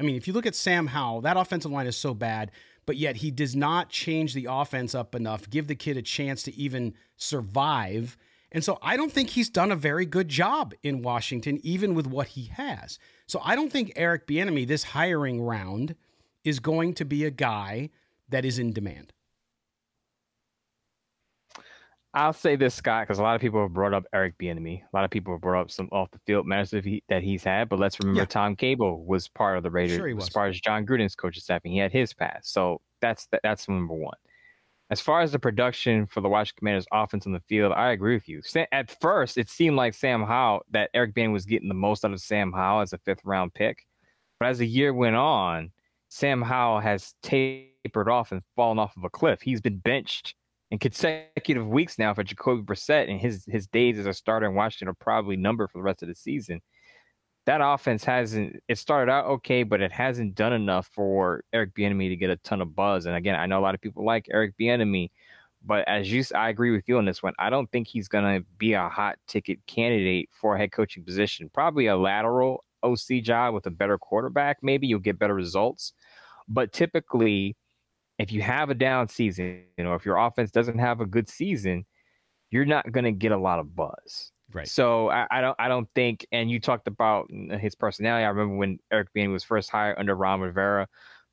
I 0.00 0.04
mean, 0.04 0.16
if 0.16 0.26
you 0.26 0.32
look 0.32 0.46
at 0.46 0.54
Sam 0.54 0.88
Howell, 0.88 1.22
that 1.22 1.36
offensive 1.36 1.70
line 1.70 1.86
is 1.86 1.96
so 1.96 2.14
bad, 2.14 2.50
but 2.86 2.96
yet 2.96 3.16
he 3.16 3.30
does 3.30 3.54
not 3.54 3.90
change 3.90 4.34
the 4.34 4.48
offense 4.50 4.94
up 4.94 5.14
enough, 5.14 5.48
give 5.50 5.66
the 5.66 5.74
kid 5.74 5.96
a 5.96 6.02
chance 6.02 6.42
to 6.44 6.54
even 6.54 6.94
survive. 7.16 8.16
And 8.54 8.64
so 8.64 8.78
I 8.80 8.96
don't 8.96 9.12
think 9.12 9.30
he's 9.30 9.50
done 9.50 9.72
a 9.72 9.76
very 9.76 10.06
good 10.06 10.28
job 10.28 10.74
in 10.84 11.02
Washington, 11.02 11.58
even 11.64 11.94
with 11.94 12.06
what 12.06 12.28
he 12.28 12.44
has. 12.54 13.00
So 13.26 13.40
I 13.44 13.56
don't 13.56 13.70
think 13.70 13.92
Eric 13.96 14.28
Bieniemy, 14.28 14.66
this 14.66 14.84
hiring 14.84 15.42
round, 15.42 15.96
is 16.44 16.60
going 16.60 16.94
to 16.94 17.04
be 17.04 17.24
a 17.24 17.30
guy 17.32 17.90
that 18.28 18.44
is 18.44 18.60
in 18.60 18.72
demand. 18.72 19.12
I'll 22.16 22.32
say 22.32 22.54
this, 22.54 22.76
Scott, 22.76 23.08
because 23.08 23.18
a 23.18 23.24
lot 23.24 23.34
of 23.34 23.40
people 23.40 23.60
have 23.60 23.72
brought 23.72 23.92
up 23.92 24.04
Eric 24.12 24.38
Bieniemy. 24.38 24.82
A 24.82 24.96
lot 24.96 25.04
of 25.04 25.10
people 25.10 25.34
have 25.34 25.40
brought 25.40 25.62
up 25.62 25.70
some 25.72 25.88
off 25.90 26.12
the 26.12 26.20
field 26.24 26.46
matters 26.46 26.70
that, 26.70 26.84
he, 26.84 27.02
that 27.08 27.24
he's 27.24 27.42
had. 27.42 27.68
But 27.68 27.80
let's 27.80 27.98
remember, 27.98 28.20
yeah. 28.20 28.26
Tom 28.26 28.54
Cable 28.54 29.04
was 29.04 29.26
part 29.26 29.56
of 29.56 29.64
the 29.64 29.70
Raiders 29.70 29.96
sure 29.96 30.14
was. 30.14 30.26
as 30.26 30.28
far 30.28 30.46
as 30.46 30.60
Jon 30.60 30.86
Gruden's 30.86 31.16
coaching 31.16 31.42
staff, 31.42 31.62
and 31.64 31.72
he 31.72 31.80
had 31.80 31.90
his 31.90 32.14
pass. 32.14 32.48
So 32.48 32.80
that's 33.00 33.26
that's 33.42 33.68
number 33.68 33.94
one. 33.94 34.14
As 34.94 35.00
far 35.00 35.22
as 35.22 35.32
the 35.32 35.40
production 35.40 36.06
for 36.06 36.20
the 36.20 36.28
Washington 36.28 36.60
Commanders 36.60 36.86
offense 36.92 37.26
on 37.26 37.32
the 37.32 37.42
field, 37.48 37.72
I 37.72 37.90
agree 37.90 38.14
with 38.14 38.28
you. 38.28 38.40
At 38.70 38.96
first, 39.00 39.36
it 39.36 39.50
seemed 39.50 39.74
like 39.74 39.92
Sam 39.92 40.22
Howell 40.22 40.64
that 40.70 40.90
Eric 40.94 41.16
Bieniemy 41.16 41.32
was 41.32 41.46
getting 41.46 41.66
the 41.66 41.74
most 41.74 42.04
out 42.04 42.12
of 42.12 42.20
Sam 42.20 42.52
Howell 42.52 42.82
as 42.82 42.92
a 42.92 42.98
fifth 42.98 43.24
round 43.24 43.54
pick. 43.54 43.84
But 44.38 44.50
as 44.50 44.58
the 44.58 44.68
year 44.68 44.94
went 44.94 45.16
on, 45.16 45.72
Sam 46.10 46.40
Howell 46.40 46.78
has 46.78 47.12
tapered 47.24 48.08
off 48.08 48.30
and 48.30 48.40
fallen 48.54 48.78
off 48.78 48.96
of 48.96 49.02
a 49.02 49.10
cliff. 49.10 49.42
He's 49.42 49.60
been 49.60 49.78
benched 49.78 50.36
in 50.70 50.78
consecutive 50.78 51.66
weeks 51.66 51.98
now 51.98 52.14
for 52.14 52.22
Jacoby 52.22 52.62
Brissett, 52.62 53.10
and 53.10 53.20
his 53.20 53.44
his 53.48 53.66
days 53.66 53.98
as 53.98 54.06
a 54.06 54.14
starter 54.14 54.46
in 54.46 54.54
Washington 54.54 54.86
are 54.86 54.94
probably 55.00 55.36
numbered 55.36 55.72
for 55.72 55.78
the 55.78 55.82
rest 55.82 56.02
of 56.02 56.08
the 56.08 56.14
season. 56.14 56.60
That 57.46 57.60
offense 57.62 58.04
hasn't. 58.04 58.62
It 58.68 58.78
started 58.78 59.10
out 59.10 59.26
okay, 59.26 59.62
but 59.62 59.80
it 59.80 59.92
hasn't 59.92 60.34
done 60.34 60.52
enough 60.52 60.88
for 60.92 61.44
Eric 61.52 61.74
Bieniemy 61.74 62.08
to 62.08 62.16
get 62.16 62.30
a 62.30 62.36
ton 62.36 62.62
of 62.62 62.74
buzz. 62.74 63.06
And 63.06 63.16
again, 63.16 63.34
I 63.34 63.46
know 63.46 63.58
a 63.58 63.62
lot 63.62 63.74
of 63.74 63.80
people 63.80 64.04
like 64.04 64.28
Eric 64.30 64.54
Bieniemy, 64.58 65.10
but 65.64 65.86
as 65.86 66.10
you, 66.10 66.24
I 66.34 66.48
agree 66.48 66.70
with 66.70 66.88
you 66.88 66.96
on 66.98 67.04
this 67.04 67.22
one. 67.22 67.34
I 67.38 67.50
don't 67.50 67.70
think 67.70 67.86
he's 67.86 68.08
going 68.08 68.24
to 68.24 68.46
be 68.58 68.72
a 68.72 68.88
hot 68.88 69.18
ticket 69.26 69.58
candidate 69.66 70.30
for 70.32 70.54
a 70.54 70.58
head 70.58 70.72
coaching 70.72 71.04
position. 71.04 71.50
Probably 71.52 71.86
a 71.86 71.96
lateral 71.96 72.64
OC 72.82 73.22
job 73.22 73.54
with 73.54 73.66
a 73.66 73.70
better 73.70 73.98
quarterback. 73.98 74.58
Maybe 74.62 74.86
you'll 74.86 75.00
get 75.00 75.18
better 75.18 75.34
results, 75.34 75.92
but 76.48 76.72
typically 76.72 77.56
if 78.18 78.32
you 78.32 78.42
have 78.42 78.70
a 78.70 78.74
down 78.74 79.08
season, 79.08 79.64
you 79.76 79.84
know, 79.84 79.94
if 79.94 80.04
your 80.04 80.16
offense 80.16 80.50
doesn't 80.50 80.78
have 80.78 81.00
a 81.00 81.06
good 81.06 81.28
season, 81.28 81.84
you're 82.50 82.64
not 82.64 82.90
going 82.92 83.04
to 83.04 83.12
get 83.12 83.32
a 83.32 83.38
lot 83.38 83.58
of 83.58 83.74
buzz. 83.74 84.30
Right. 84.54 84.68
So 84.68 85.10
I, 85.10 85.26
I, 85.30 85.40
don't 85.40 85.56
I 85.58 85.68
don't 85.68 85.88
think. 85.96 86.26
And 86.30 86.48
you 86.48 86.60
talked 86.60 86.86
about 86.86 87.28
his 87.60 87.74
personality. 87.74 88.24
I 88.24 88.28
remember 88.28 88.54
when 88.54 88.78
Eric 88.92 89.08
Bieniemy 89.14 89.32
was 89.32 89.42
first 89.42 89.68
hired 89.68 89.98
under 89.98 90.14
Ron 90.14 90.40
Rivera, 90.40 90.86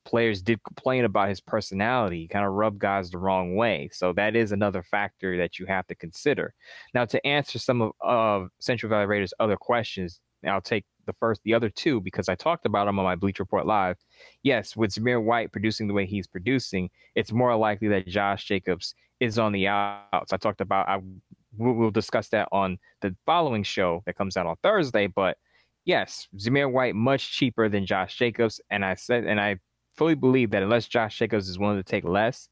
players 0.05 0.41
did 0.41 0.63
complain 0.63 1.05
about 1.05 1.30
his 1.30 1.39
personality. 1.39 2.22
He 2.22 2.28
kind 2.28 2.45
of 2.45 2.53
rubbed 2.53 2.80
guys 2.80 3.11
the 3.11 3.19
wrong 3.19 3.55
way. 3.55 3.89
So 3.93 4.11
that 4.13 4.36
is 4.36 4.51
another 4.51 4.82
factor 4.82 5.38
that 5.38 5.59
you 5.59 5.67
have 5.67 5.86
to 5.88 5.95
consider. 5.95 6.55
Now 6.95 7.05
to 7.05 7.26
answer 7.26 7.59
some 7.59 7.84
of, 7.84 7.91
of 8.01 8.49
Central 8.59 8.89
Valley 8.89 9.05
Raiders' 9.05 9.36
other 9.39 9.55
questions, 9.55 10.19
I'll 10.43 10.59
take 10.59 10.86
the 11.05 11.13
first, 11.13 11.41
the 11.43 11.53
other 11.53 11.69
two, 11.69 12.01
because 12.01 12.28
I 12.28 12.34
talked 12.34 12.65
about 12.65 12.86
them 12.86 12.97
on 12.97 13.05
my 13.05 13.15
Bleacher 13.15 13.43
Report 13.43 13.67
Live. 13.67 13.97
Yes, 14.41 14.76
with 14.76 14.91
Zamir 14.91 15.24
White 15.24 15.51
producing 15.51 15.88
the 15.88 15.93
way 15.93 16.07
he's 16.07 16.26
producing, 16.26 16.89
it's 17.13 17.32
more 17.32 17.55
likely 17.55 17.88
that 17.89 18.07
Josh 18.07 18.45
Jacobs 18.45 18.95
is 19.19 19.38
on 19.38 19.51
the 19.51 19.67
outs. 19.67 20.34
I 20.34 20.38
talked 20.38 20.61
about, 20.61 20.89
I 20.89 20.99
we'll, 21.58 21.74
we'll 21.74 21.91
discuss 21.91 22.30
that 22.30 22.47
on 22.52 22.78
the 23.02 23.16
following 23.26 23.64
show 23.64 24.04
that 24.06 24.18
comes 24.18 24.38
out 24.38 24.45
on 24.45 24.56
Thursday. 24.64 25.08
But 25.08 25.38
yes, 25.86 26.28
Zamir 26.38 26.72
White 26.72 26.95
much 26.95 27.32
cheaper 27.32 27.70
than 27.70 27.86
Josh 27.86 28.18
Jacobs, 28.18 28.62
and 28.70 28.86
I 28.86 28.95
said, 28.95 29.26
and 29.26 29.39
I 29.39 29.58
fully 29.95 30.16
believe 30.16 30.52
that 30.52 30.64
unless 30.64 30.88
Josh 30.88 31.18
Jacobs 31.18 31.49
is 31.49 31.60
willing 31.60 31.78
to 31.78 31.84
take 31.84 32.04
less, 32.04 32.47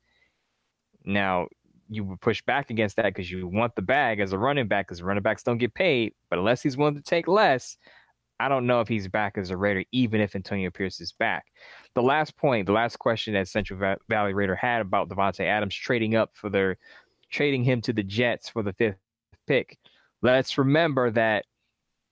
now 1.06 1.48
you 1.90 2.04
would 2.04 2.22
push 2.22 2.42
back 2.44 2.70
against 2.70 2.98
that 2.98 3.06
because 3.06 3.32
you 3.32 3.48
want 3.48 3.76
the 3.76 3.82
bag 3.82 4.20
as 4.20 4.32
a 4.32 4.38
running 4.38 4.68
back 4.68 4.88
because 4.88 5.02
running 5.02 5.24
backs 5.24 5.44
don't 5.44 5.58
get 5.58 5.74
paid. 5.74 6.14
But 6.30 6.40
unless 6.40 6.62
he's 6.62 6.78
willing 6.78 6.96
to 6.96 7.02
take 7.02 7.28
less, 7.28 7.78
I 8.40 8.48
don't 8.48 8.68
know 8.68 8.80
if 8.80 8.88
he's 8.88 9.08
back 9.08 9.38
as 9.38 9.50
a 9.50 9.58
Raider, 9.58 9.84
even 9.92 10.22
if 10.22 10.36
Antonio 10.36 10.70
Pierce 10.70 11.02
is 11.02 11.12
back. 11.12 11.46
The 11.96 12.04
last 12.04 12.38
point, 12.38 12.68
the 12.68 12.72
last 12.72 12.98
question 13.00 13.34
that 13.34 13.48
Central 13.48 13.98
Valley 14.08 14.34
Raider 14.34 14.56
had 14.56 14.82
about 14.82 15.10
Davante 15.10 15.46
Adams 15.46 15.76
trading 15.76 16.16
up 16.16 16.32
for 16.34 16.50
their 16.50 16.78
trading 17.30 17.64
him 17.64 17.82
to 17.82 17.94
the 17.94 18.04
Jets 18.04 18.50
for 18.50 18.64
the 18.64 18.74
fifth 18.74 18.98
pick. 19.48 19.78
Let's 20.22 20.58
remember 20.58 21.12
that 21.12 21.46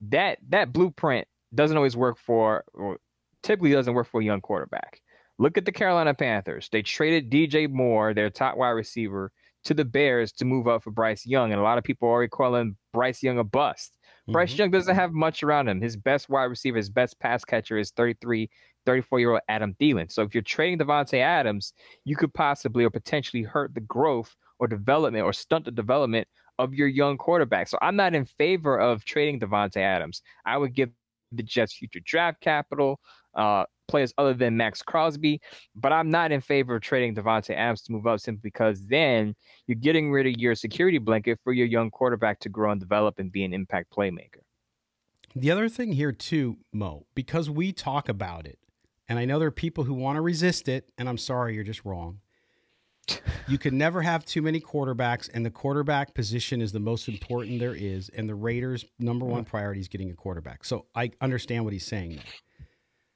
that 0.08 0.38
that 0.48 0.72
blueprint 0.72 1.26
doesn't 1.54 1.76
always 1.76 1.96
work 1.96 2.18
for, 2.18 2.64
or 2.74 2.98
typically 3.42 3.72
doesn't 3.72 3.94
work 3.94 4.08
for 4.08 4.20
a 4.20 4.24
young 4.24 4.40
quarterback. 4.40 5.00
Look 5.38 5.56
at 5.56 5.64
the 5.64 5.72
Carolina 5.72 6.14
Panthers. 6.14 6.68
They 6.70 6.82
traded 6.82 7.30
DJ 7.30 7.70
Moore, 7.70 8.12
their 8.12 8.30
top 8.30 8.56
wide 8.56 8.70
receiver, 8.70 9.32
to 9.64 9.74
the 9.74 9.84
Bears 9.84 10.32
to 10.32 10.44
move 10.44 10.66
up 10.66 10.82
for 10.82 10.90
Bryce 10.90 11.26
Young, 11.26 11.52
and 11.52 11.60
a 11.60 11.64
lot 11.64 11.78
of 11.78 11.84
people 11.84 12.08
are 12.08 12.12
already 12.12 12.28
calling 12.28 12.76
Bryce 12.92 13.22
Young 13.22 13.38
a 13.38 13.44
bust. 13.44 13.98
Mm-hmm. 14.02 14.32
Bryce 14.32 14.56
Young 14.56 14.70
doesn't 14.70 14.94
have 14.94 15.12
much 15.12 15.42
around 15.42 15.68
him. 15.68 15.80
His 15.80 15.96
best 15.96 16.28
wide 16.28 16.44
receiver, 16.44 16.76
his 16.76 16.90
best 16.90 17.18
pass 17.18 17.44
catcher 17.44 17.78
is 17.78 17.90
33, 17.90 18.48
34 18.86 19.20
year 19.20 19.32
old 19.32 19.40
Adam 19.48 19.74
Thielen. 19.80 20.10
So 20.10 20.22
if 20.22 20.34
you're 20.34 20.42
trading 20.42 20.78
Davante 20.78 21.20
Adams, 21.20 21.72
you 22.04 22.16
could 22.16 22.32
possibly 22.34 22.84
or 22.84 22.90
potentially 22.90 23.42
hurt 23.42 23.74
the 23.74 23.80
growth 23.80 24.34
or 24.58 24.66
development 24.66 25.24
or 25.24 25.32
stunt 25.32 25.64
the 25.64 25.70
development 25.70 26.26
of 26.58 26.74
your 26.74 26.88
young 26.88 27.16
quarterback. 27.16 27.68
So 27.68 27.78
I'm 27.80 27.96
not 27.96 28.14
in 28.14 28.24
favor 28.24 28.78
of 28.78 29.04
trading 29.04 29.38
Davante 29.40 29.76
Adams. 29.76 30.22
I 30.44 30.56
would 30.56 30.74
give 30.74 30.90
the 31.32 31.42
Jets 31.42 31.74
future 31.74 32.00
draft 32.04 32.40
capital, 32.40 33.00
uh, 33.34 33.64
players 33.86 34.12
other 34.18 34.34
than 34.34 34.56
Maxx 34.56 34.82
Crosby, 34.82 35.40
but 35.74 35.92
I'm 35.92 36.10
not 36.10 36.30
in 36.30 36.40
favor 36.40 36.76
of 36.76 36.82
trading 36.82 37.14
Davante 37.14 37.54
Adams 37.54 37.82
to 37.82 37.92
move 37.92 38.06
up 38.06 38.20
simply 38.20 38.40
because 38.42 38.86
then 38.86 39.34
you're 39.66 39.76
getting 39.76 40.10
rid 40.12 40.26
of 40.26 40.34
your 40.38 40.54
security 40.54 40.98
blanket 40.98 41.38
for 41.42 41.52
your 41.52 41.66
young 41.66 41.90
quarterback 41.90 42.38
to 42.40 42.48
grow 42.48 42.70
and 42.70 42.80
develop 42.80 43.18
and 43.18 43.32
be 43.32 43.44
an 43.44 43.52
impact 43.52 43.92
playmaker. 43.92 44.42
The 45.34 45.50
other 45.50 45.68
thing 45.68 45.92
here 45.92 46.12
too, 46.12 46.58
Mo, 46.72 47.06
because 47.14 47.50
we 47.50 47.72
talk 47.72 48.08
about 48.08 48.46
it, 48.46 48.58
and 49.08 49.18
I 49.18 49.24
know 49.24 49.38
there 49.38 49.48
are 49.48 49.52
people 49.52 49.84
who 49.84 49.94
want 49.94 50.16
to 50.16 50.22
resist 50.22 50.68
it, 50.68 50.88
and 50.98 51.08
I'm 51.08 51.18
sorry, 51.18 51.54
you're 51.54 51.64
just 51.64 51.84
wrong. 51.84 52.20
You 53.46 53.58
can 53.58 53.78
never 53.78 54.02
have 54.02 54.24
too 54.24 54.42
many 54.42 54.60
quarterbacks, 54.60 55.28
and 55.32 55.44
the 55.44 55.50
quarterback 55.50 56.14
position 56.14 56.60
is 56.60 56.72
the 56.72 56.80
most 56.80 57.08
important 57.08 57.60
there 57.60 57.74
is. 57.74 58.08
And 58.10 58.28
the 58.28 58.34
Raiders' 58.34 58.84
number 58.98 59.24
one 59.24 59.44
priority 59.44 59.80
is 59.80 59.88
getting 59.88 60.10
a 60.10 60.14
quarterback. 60.14 60.64
So 60.64 60.86
I 60.94 61.10
understand 61.20 61.64
what 61.64 61.72
he's 61.72 61.86
saying 61.86 62.16
there. 62.16 62.24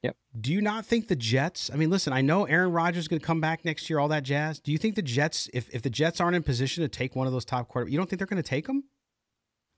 Yep. 0.03 0.17
Do 0.41 0.53
you 0.53 0.61
not 0.61 0.85
think 0.85 1.07
the 1.07 1.17
Jets? 1.17 1.71
I 1.73 1.77
mean, 1.77 1.89
listen, 1.89 2.13
I 2.13 2.23
know 2.23 2.45
Aaron 2.45 2.73
Rodgers 2.73 3.05
is 3.05 3.09
going 3.09 3.21
to 3.21 3.27
come 3.27 3.41
back 3.41 3.65
next 3.65 3.89
year, 3.89 4.01
all 4.01 4.09
that 4.09 4.25
jazz. 4.25 4.59
Do 4.59 4.73
you 4.73 4.79
think 4.79 4.97
the 4.97 5.03
Jets, 5.03 5.49
if 5.55 5.71
if 5.73 5.83
the 5.83 5.91
Jets 5.91 6.21
aren't 6.21 6.35
in 6.35 6.43
position 6.43 6.83
to 6.83 6.89
take 6.89 7.15
one 7.15 7.27
of 7.27 7.33
those 7.33 7.45
top 7.45 7.71
quarterbacks, 7.71 7.93
you 7.93 7.99
don't 7.99 8.11
think 8.11 8.19
they're 8.19 8.27
going 8.27 8.43
to 8.43 8.49
take 8.49 8.67
them? 8.67 8.85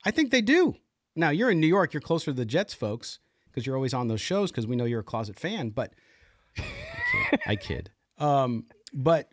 I 0.05 0.11
think 0.11 0.31
they 0.31 0.41
do. 0.41 0.77
Now 1.15 1.31
you're 1.31 1.51
in 1.51 1.61
New 1.61 1.67
York, 1.67 1.93
you're 1.93 2.01
closer 2.01 2.27
to 2.27 2.33
the 2.33 2.47
Jets 2.47 2.73
folks 2.73 3.19
because 3.47 3.67
you're 3.67 3.77
always 3.77 3.93
on 3.93 4.09
those 4.09 4.21
shows 4.21 4.51
because 4.51 4.67
we 4.67 4.77
know 4.77 4.85
you're 4.85 5.01
a 5.01 5.05
closet 5.05 5.39
fan. 5.39 5.71
But 5.71 5.93
I 6.59 6.63
kid. 7.31 7.41
I 7.47 7.57
kid. 7.57 7.91
Um, 8.19 8.65
but 8.95 9.29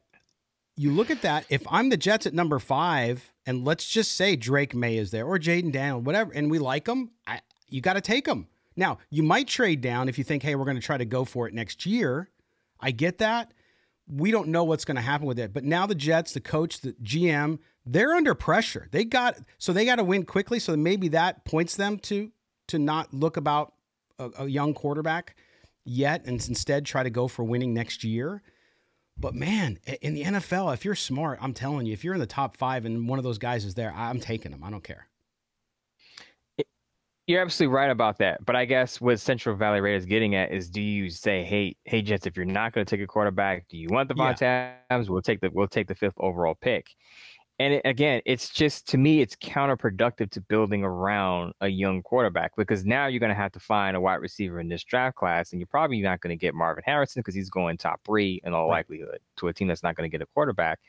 you 0.82 0.91
look 0.91 1.11
at 1.11 1.21
that. 1.21 1.45
If 1.49 1.61
I'm 1.69 1.89
the 1.89 1.97
Jets 1.97 2.25
at 2.25 2.34
number 2.34 2.57
five, 2.57 3.32
and 3.45 3.63
let's 3.63 3.88
just 3.88 4.13
say 4.13 4.36
Drake 4.36 4.73
Maye 4.73 4.97
is 4.97 5.11
there 5.11 5.25
or 5.27 5.38
Jayden 5.38 5.71
Daniel, 5.71 6.01
whatever, 6.01 6.32
and 6.34 6.49
we 6.49 6.57
like 6.57 6.86
them, 6.86 7.11
I, 7.27 7.41
you 7.69 7.82
got 7.82 7.93
to 7.93 8.01
take 8.01 8.25
them. 8.25 8.47
Now, 8.75 8.97
you 9.11 9.21
might 9.21 9.47
trade 9.47 9.82
down 9.82 10.09
if 10.09 10.17
you 10.17 10.23
think, 10.23 10.41
hey, 10.41 10.55
we're 10.55 10.65
going 10.65 10.79
to 10.79 10.82
try 10.82 10.97
to 10.97 11.05
go 11.05 11.23
for 11.23 11.47
it 11.47 11.53
next 11.53 11.86
year. 11.86 12.29
I 12.79 12.89
get 12.89 13.19
that. 13.19 13.53
We 14.07 14.32
don't 14.32 14.47
know 14.47 14.63
what's 14.63 14.84
going 14.84 14.95
to 14.95 15.01
happen 15.01 15.27
with 15.27 15.38
it. 15.38 15.53
But 15.53 15.63
now 15.63 15.86
the 15.86 15.93
Jets, 15.93 16.34
the 16.34 16.41
coach, 16.41 16.82
the 16.82 16.93
GM, 16.93 17.59
they're 17.86 18.15
under 18.15 18.34
pressure. 18.34 18.88
They 18.91 19.05
got 19.05 19.38
so 19.59 19.73
they 19.73 19.86
got 19.86 19.97
to 19.97 20.03
win 20.03 20.25
quickly. 20.25 20.57
So 20.57 20.75
maybe 20.75 21.09
that 21.09 21.45
points 21.45 21.75
them 21.75 21.99
to 21.99 22.32
to 22.67 22.79
not 22.79 23.13
look 23.13 23.38
about 23.38 23.73
a, 24.17 24.29
a 24.39 24.47
young 24.47 24.73
quarterback 24.73 25.36
yet 25.86 26.25
and 26.25 26.43
instead 26.47 26.86
try 26.86 27.03
to 27.03 27.09
go 27.09 27.27
for 27.27 27.43
winning 27.43 27.73
next 27.73 28.03
year. 28.03 28.41
But 29.18 29.36
man, 29.36 29.80
in 30.01 30.14
the 30.14 30.24
NFL, 30.24 30.74
if 30.74 30.84
you're 30.84 30.95
smart, 30.95 31.39
I'm 31.41 31.53
telling 31.53 31.86
you, 31.86 31.93
if 31.93 32.03
you're 32.03 32.16
in 32.16 32.20
the 32.20 32.26
top 32.26 32.57
five 32.57 32.86
and 32.86 33.07
one 33.07 33.20
of 33.20 33.24
those 33.24 33.38
guys 33.38 33.66
is 33.66 33.76
there, 33.76 33.93
I'm 33.95 34.20
taking 34.20 34.51
them. 34.51 34.64
I 34.64 34.72
don't 34.72 34.84
care. 34.84 35.07
You're 37.28 37.41
absolutely 37.41 37.76
right 37.76 37.91
about 37.91 38.18
that. 38.18 38.43
But 38.45 38.55
I 38.55 38.66
guess 38.66 38.99
what 38.99 39.20
Central 39.20 39.55
Valley 39.55 39.80
Raiders 39.80 40.05
getting 40.05 40.36
at 40.36 40.51
is 40.51 40.70
do 40.70 40.82
you 40.82 41.09
say, 41.09 41.43
hey, 41.43 41.76
hey 41.86 42.01
Jets, 42.01 42.26
if 42.26 42.36
you're 42.36 42.45
not 42.45 42.74
going 42.74 42.86
to 42.86 42.89
take 42.89 43.03
a 43.03 43.07
quarterback, 43.07 43.68
do 43.70 43.78
you 43.78 43.88
want 43.89 44.09
the 44.09 44.16
yeah. 44.18 44.74
Adams? 44.89 45.09
We'll 45.09 45.22
take 45.22 45.39
the 45.39 45.49
we'll 45.53 45.68
take 45.68 45.88
the 45.88 45.95
fifth 45.95 46.16
overall 46.18 46.55
pick. 46.55 46.88
And 47.59 47.75
it, 47.75 47.81
again, 47.85 48.21
it's 48.25 48.49
just 48.49 48.87
to 48.89 48.97
me, 48.97 49.21
it's 49.21 49.35
counterproductive 49.35 50.31
to 50.31 50.41
building 50.41 50.83
around 50.83 51.53
a 51.61 51.67
young 51.67 52.01
quarterback 52.01 52.55
because 52.57 52.85
now 52.85 53.05
you're 53.05 53.19
going 53.19 53.29
to 53.29 53.35
have 53.35 53.51
to 53.51 53.59
find 53.59 53.95
a 53.95 54.01
wide 54.01 54.15
receiver 54.15 54.59
in 54.59 54.67
this 54.67 54.83
draft 54.83 55.15
class, 55.15 55.51
and 55.51 55.59
you're 55.59 55.67
probably 55.67 56.01
not 56.01 56.21
going 56.21 56.35
to 56.35 56.39
get 56.39 56.55
Marvin 56.55 56.83
Harrison 56.85 57.19
because 57.19 57.35
he's 57.35 57.51
going 57.51 57.77
top 57.77 58.01
three 58.03 58.41
in 58.43 58.53
all 58.53 58.67
right. 58.67 58.77
likelihood 58.77 59.19
to 59.37 59.47
a 59.47 59.53
team 59.53 59.67
that's 59.67 59.83
not 59.83 59.95
going 59.95 60.09
to 60.09 60.11
get 60.11 60.23
a 60.23 60.27
quarterback 60.33 60.79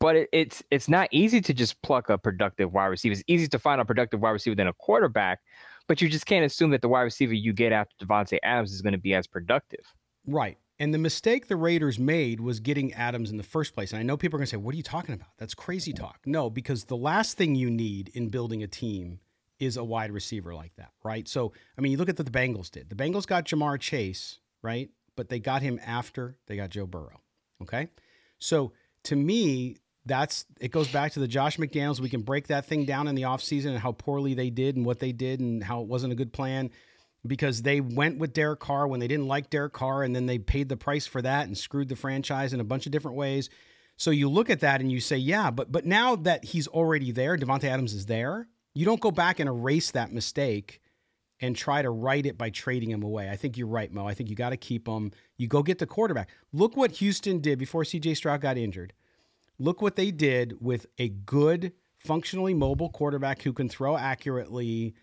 but 0.00 0.16
it, 0.16 0.28
it's 0.32 0.62
it's 0.70 0.88
not 0.88 1.08
easy 1.12 1.40
to 1.42 1.54
just 1.54 1.80
pluck 1.82 2.08
a 2.08 2.18
productive 2.18 2.72
wide 2.72 2.86
receiver. 2.86 3.12
It's 3.12 3.22
easy 3.26 3.46
to 3.48 3.58
find 3.58 3.80
a 3.80 3.84
productive 3.84 4.20
wide 4.20 4.30
receiver 4.30 4.56
than 4.56 4.66
a 4.66 4.72
quarterback, 4.72 5.40
but 5.86 6.00
you 6.00 6.08
just 6.08 6.26
can't 6.26 6.44
assume 6.44 6.70
that 6.70 6.82
the 6.82 6.88
wide 6.88 7.02
receiver 7.02 7.34
you 7.34 7.52
get 7.52 7.70
after 7.70 8.04
Davante 8.04 8.38
Adams 8.42 8.72
is 8.72 8.82
going 8.82 8.94
to 8.94 8.98
be 8.98 9.14
as 9.14 9.26
productive. 9.26 9.84
Right. 10.26 10.58
And 10.80 10.94
the 10.94 10.98
mistake 10.98 11.46
the 11.46 11.56
Raiders 11.56 11.98
made 11.98 12.40
was 12.40 12.58
getting 12.58 12.94
Adams 12.94 13.30
in 13.30 13.36
the 13.36 13.42
first 13.42 13.74
place. 13.74 13.92
And 13.92 14.00
I 14.00 14.02
know 14.02 14.16
people 14.16 14.38
are 14.38 14.40
going 14.40 14.46
to 14.46 14.50
say, 14.50 14.56
What 14.56 14.72
are 14.72 14.78
you 14.78 14.82
talking 14.82 15.14
about? 15.14 15.28
That's 15.36 15.54
crazy 15.54 15.92
talk. 15.92 16.20
No, 16.24 16.48
because 16.48 16.84
the 16.84 16.96
last 16.96 17.36
thing 17.36 17.54
you 17.54 17.70
need 17.70 18.10
in 18.14 18.30
building 18.30 18.62
a 18.62 18.66
team 18.66 19.20
is 19.58 19.76
a 19.76 19.84
wide 19.84 20.10
receiver 20.10 20.54
like 20.54 20.74
that, 20.76 20.92
right? 21.04 21.28
So, 21.28 21.52
I 21.76 21.82
mean, 21.82 21.92
you 21.92 21.98
look 21.98 22.08
at 22.08 22.18
what 22.18 22.24
the 22.24 22.32
Bengals 22.32 22.70
did. 22.70 22.88
The 22.88 22.96
Bengals 22.96 23.26
got 23.26 23.44
Ja'Marr 23.44 23.78
Chase, 23.78 24.38
right? 24.62 24.88
But 25.16 25.28
they 25.28 25.38
got 25.38 25.60
him 25.60 25.78
after 25.84 26.38
they 26.46 26.56
got 26.56 26.70
Joe 26.70 26.86
Burrow. 26.86 27.20
Okay. 27.60 27.90
So 28.38 28.72
to 29.04 29.16
me, 29.16 29.76
that's 30.06 30.46
it 30.60 30.70
goes 30.70 30.88
back 30.88 31.12
to 31.12 31.20
the 31.20 31.28
Josh 31.28 31.58
McDaniels. 31.58 32.00
We 32.00 32.08
can 32.08 32.22
break 32.22 32.46
that 32.46 32.64
thing 32.64 32.86
down 32.86 33.06
in 33.06 33.14
the 33.14 33.22
offseason 33.22 33.66
and 33.66 33.78
how 33.78 33.92
poorly 33.92 34.32
they 34.32 34.48
did 34.48 34.76
and 34.76 34.86
what 34.86 34.98
they 34.98 35.12
did 35.12 35.40
and 35.40 35.62
how 35.62 35.82
it 35.82 35.88
wasn't 35.88 36.14
a 36.14 36.16
good 36.16 36.32
plan 36.32 36.70
because 37.26 37.62
they 37.62 37.80
went 37.80 38.18
with 38.18 38.32
Derek 38.32 38.60
Carr 38.60 38.88
when 38.88 39.00
they 39.00 39.08
didn't 39.08 39.28
like 39.28 39.50
Derek 39.50 39.72
Carr 39.72 40.02
and 40.02 40.14
then 40.14 40.26
they 40.26 40.38
paid 40.38 40.68
the 40.68 40.76
price 40.76 41.06
for 41.06 41.20
that 41.22 41.46
and 41.46 41.56
screwed 41.56 41.88
the 41.88 41.96
franchise 41.96 42.52
in 42.52 42.60
a 42.60 42.64
bunch 42.64 42.86
of 42.86 42.92
different 42.92 43.16
ways. 43.16 43.50
So 43.96 44.10
you 44.10 44.30
look 44.30 44.48
at 44.48 44.60
that 44.60 44.80
and 44.80 44.90
you 44.90 45.00
say, 45.00 45.18
yeah, 45.18 45.50
but 45.50 45.70
but 45.70 45.84
now 45.84 46.16
that 46.16 46.44
he's 46.44 46.66
already 46.68 47.12
there, 47.12 47.36
Davante 47.36 47.64
Adams 47.64 47.92
is 47.92 48.06
there, 48.06 48.48
you 48.72 48.86
don't 48.86 49.00
go 49.00 49.10
back 49.10 49.40
and 49.40 49.48
erase 49.48 49.90
that 49.90 50.12
mistake 50.12 50.80
and 51.40 51.56
try 51.56 51.82
to 51.82 51.90
right 51.90 52.24
it 52.24 52.38
by 52.38 52.50
trading 52.50 52.90
him 52.90 53.02
away. 53.02 53.28
I 53.28 53.36
think 53.36 53.56
you're 53.56 53.66
right, 53.66 53.92
Mo. 53.92 54.06
I 54.06 54.14
think 54.14 54.28
you 54.28 54.36
got 54.36 54.50
to 54.50 54.56
keep 54.56 54.86
him. 54.86 55.10
You 55.38 55.48
go 55.48 55.62
get 55.62 55.78
the 55.78 55.86
quarterback. 55.86 56.30
Look 56.52 56.76
what 56.76 56.92
Houston 56.92 57.40
did 57.40 57.58
before 57.58 57.82
CJ 57.82 58.16
Stroud 58.16 58.40
got 58.40 58.58
injured. 58.58 58.92
Look 59.58 59.82
what 59.82 59.96
they 59.96 60.10
did 60.10 60.54
with 60.60 60.86
a 60.98 61.08
good, 61.08 61.72
functionally 61.98 62.54
mobile 62.54 62.90
quarterback 62.90 63.42
who 63.42 63.52
can 63.52 63.68
throw 63.68 63.96
accurately 63.96 64.94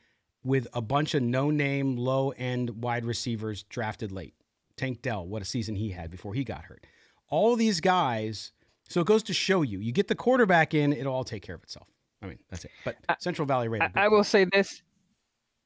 with 0.48 0.66
a 0.74 0.82
bunch 0.82 1.14
of 1.14 1.22
no 1.22 1.52
name, 1.52 1.98
low 1.98 2.30
end 2.32 2.82
wide 2.82 3.06
receivers 3.06 3.64
drafted 3.64 4.12
late. 4.12 4.34
Tank 4.78 5.02
Dell, 5.02 5.28
what 5.28 5.42
a 5.42 5.46
season 5.46 5.76
he 5.76 5.92
had 5.92 6.10
before 6.10 6.34
he 6.34 6.44
got 6.44 6.64
hurt. 6.64 6.86
All 7.30 7.56
these 7.56 7.82
guys. 7.82 8.54
So 8.90 9.02
it 9.02 9.08
goes 9.08 9.24
to 9.24 9.34
show 9.34 9.64
you, 9.64 9.80
you 9.80 9.92
get 9.92 10.08
the 10.08 10.16
quarterback 10.16 10.74
in, 10.74 10.94
it'll 10.94 11.14
all 11.14 11.26
take 11.26 11.42
care 11.42 11.56
of 11.56 11.64
itself. 11.64 11.88
I 12.22 12.28
mean, 12.28 12.40
that's 12.50 12.64
it. 12.64 12.72
But 12.86 12.96
Central 13.20 13.46
Valley 13.46 13.68
Raider. 13.68 13.92
I, 13.96 14.06
I 14.06 14.08
will 14.08 14.24
say 14.24 14.46
this. 14.46 14.82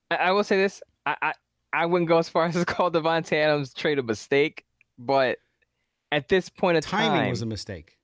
I, 0.09 0.15
I 0.15 0.31
will 0.31 0.43
say 0.43 0.57
this. 0.57 0.81
I, 1.05 1.15
I, 1.21 1.33
I 1.71 1.85
wouldn't 1.85 2.09
go 2.09 2.17
as 2.17 2.27
far 2.27 2.45
as 2.47 2.55
to 2.55 2.65
call 2.65 2.89
Davante 2.89 3.33
Adams 3.33 3.75
trade 3.75 3.99
a 3.99 4.03
mistake, 4.03 4.65
but 4.97 5.37
at 6.11 6.27
this 6.27 6.49
point 6.49 6.77
of 6.77 6.83
timing 6.83 7.21
time, 7.21 7.29
was 7.29 7.43
a 7.43 7.45
mistake. 7.45 7.99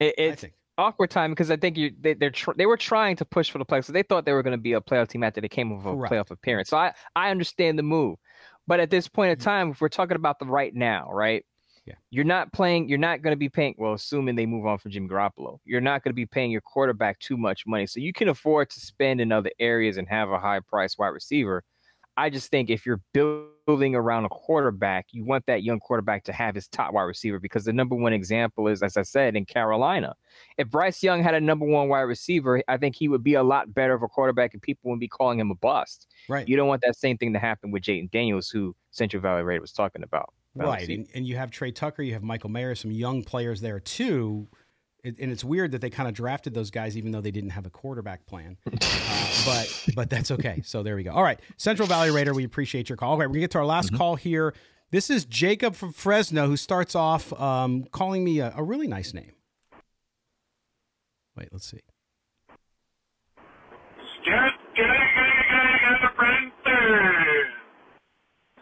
It, 0.00 0.14
it's 0.16 0.44
awkward 0.78 1.10
time 1.10 1.30
because 1.30 1.50
I 1.50 1.56
think 1.56 1.76
you 1.76 1.92
they 2.00 2.14
they're 2.14 2.30
tr- 2.30 2.52
they 2.56 2.66
were 2.66 2.76
trying 2.76 3.16
to 3.16 3.24
push 3.24 3.50
for 3.50 3.58
the 3.58 3.64
playoffs. 3.64 3.86
So 3.86 3.92
they 3.92 4.02
thought 4.02 4.24
they 4.24 4.32
were 4.32 4.42
going 4.42 4.56
to 4.56 4.62
be 4.62 4.72
a 4.72 4.80
playoff 4.80 5.08
team 5.08 5.22
after 5.22 5.40
they 5.40 5.48
came 5.48 5.76
with 5.76 5.86
a 5.86 5.90
Correct. 5.90 6.12
playoff 6.12 6.30
appearance. 6.30 6.70
So 6.70 6.76
I 6.76 6.92
I 7.14 7.30
understand 7.30 7.78
the 7.78 7.82
move, 7.82 8.18
but 8.66 8.80
at 8.80 8.90
this 8.90 9.08
point 9.08 9.30
in 9.30 9.36
mm-hmm. 9.36 9.44
time, 9.44 9.70
if 9.70 9.80
we're 9.80 9.88
talking 9.88 10.16
about 10.16 10.38
the 10.38 10.46
right 10.46 10.74
now, 10.74 11.08
right? 11.12 11.44
Yeah. 11.86 11.94
You're 12.10 12.24
not 12.24 12.52
playing. 12.52 12.88
You're 12.88 12.98
not 12.98 13.22
going 13.22 13.32
to 13.32 13.38
be 13.38 13.48
paying. 13.48 13.76
Well, 13.78 13.92
assuming 13.92 14.34
they 14.34 14.46
move 14.46 14.66
on 14.66 14.78
from 14.78 14.90
Jim 14.90 15.08
Garoppolo, 15.08 15.58
you're 15.64 15.80
not 15.80 16.02
going 16.02 16.10
to 16.10 16.16
be 16.16 16.26
paying 16.26 16.50
your 16.50 16.60
quarterback 16.60 17.20
too 17.20 17.36
much 17.36 17.64
money, 17.64 17.86
so 17.86 18.00
you 18.00 18.12
can 18.12 18.28
afford 18.28 18.70
to 18.70 18.80
spend 18.80 19.20
in 19.20 19.30
other 19.30 19.52
areas 19.60 19.96
and 19.96 20.08
have 20.08 20.30
a 20.30 20.38
high 20.38 20.60
price 20.60 20.98
wide 20.98 21.08
receiver. 21.08 21.62
I 22.16 22.30
just 22.30 22.50
think 22.50 22.70
if 22.70 22.86
you're 22.86 23.00
building 23.12 23.94
around 23.94 24.24
a 24.24 24.28
quarterback, 24.28 25.06
you 25.10 25.24
want 25.24 25.44
that 25.46 25.62
young 25.62 25.80
quarterback 25.80 26.24
to 26.24 26.32
have 26.32 26.54
his 26.54 26.66
top 26.68 26.94
wide 26.94 27.02
receiver 27.02 27.38
because 27.38 27.64
the 27.64 27.72
number 27.72 27.94
one 27.94 28.12
example 28.12 28.68
is, 28.68 28.82
as 28.82 28.96
I 28.96 29.02
said, 29.02 29.36
in 29.36 29.44
Carolina. 29.44 30.14
If 30.56 30.70
Bryce 30.70 31.02
Young 31.02 31.22
had 31.22 31.34
a 31.34 31.40
number 31.40 31.66
one 31.66 31.88
wide 31.88 32.02
receiver, 32.02 32.62
I 32.68 32.78
think 32.78 32.96
he 32.96 33.08
would 33.08 33.22
be 33.22 33.34
a 33.34 33.42
lot 33.42 33.74
better 33.74 33.92
of 33.92 34.02
a 34.02 34.08
quarterback 34.08 34.54
and 34.54 34.62
people 34.62 34.88
wouldn't 34.88 35.00
be 35.00 35.08
calling 35.08 35.38
him 35.38 35.50
a 35.50 35.56
bust. 35.56 36.06
Right. 36.28 36.48
You 36.48 36.56
don't 36.56 36.68
want 36.68 36.82
that 36.82 36.96
same 36.96 37.18
thing 37.18 37.32
to 37.34 37.38
happen 37.38 37.70
with 37.70 37.82
Jayden 37.82 38.10
Daniels, 38.10 38.48
who 38.48 38.74
Central 38.92 39.20
Valley 39.20 39.42
Raider 39.42 39.60
was 39.60 39.72
talking 39.72 40.02
about. 40.02 40.32
Right. 40.54 40.88
And, 40.88 41.06
and 41.14 41.26
you 41.26 41.36
have 41.36 41.50
Tre 41.50 41.70
Tucker, 41.70 42.02
you 42.02 42.14
have 42.14 42.22
Michael 42.22 42.50
Mayer, 42.50 42.74
some 42.74 42.90
young 42.90 43.22
players 43.22 43.60
there 43.60 43.78
too. 43.78 44.48
It, 45.06 45.20
and 45.20 45.30
it's 45.30 45.44
weird 45.44 45.70
that 45.70 45.80
they 45.80 45.88
kind 45.88 46.08
of 46.08 46.16
drafted 46.16 46.52
those 46.52 46.72
guys 46.72 46.96
even 46.96 47.12
though 47.12 47.20
they 47.20 47.30
didn't 47.30 47.50
have 47.50 47.64
a 47.64 47.70
quarterback 47.70 48.26
plan. 48.26 48.56
Uh, 49.08 49.44
but 49.44 49.94
but 49.94 50.10
that's 50.10 50.32
okay. 50.32 50.60
So 50.64 50.82
there 50.82 50.96
we 50.96 51.04
go. 51.04 51.12
All 51.12 51.22
right. 51.22 51.38
Central 51.56 51.86
Valley 51.86 52.10
Raider, 52.10 52.34
we 52.34 52.42
appreciate 52.44 52.88
your 52.88 52.96
call. 52.96 53.12
All 53.12 53.18
right, 53.18 53.26
we're 53.26 53.34
going 53.34 53.34
to 53.34 53.40
get 53.40 53.50
to 53.52 53.58
our 53.58 53.66
last 53.66 53.94
call 53.96 54.16
here. 54.16 54.52
This 54.90 55.10
is 55.10 55.24
Jacob 55.24 55.76
from 55.76 55.92
Fresno 55.92 56.48
who 56.48 56.56
starts 56.56 56.96
off 56.96 57.32
um, 57.40 57.84
calling 57.92 58.24
me 58.24 58.40
a, 58.40 58.52
a 58.56 58.64
really 58.64 58.88
nice 58.88 59.14
name. 59.14 59.32
Wait, 61.36 61.48
let's 61.52 61.66
see. 61.66 61.80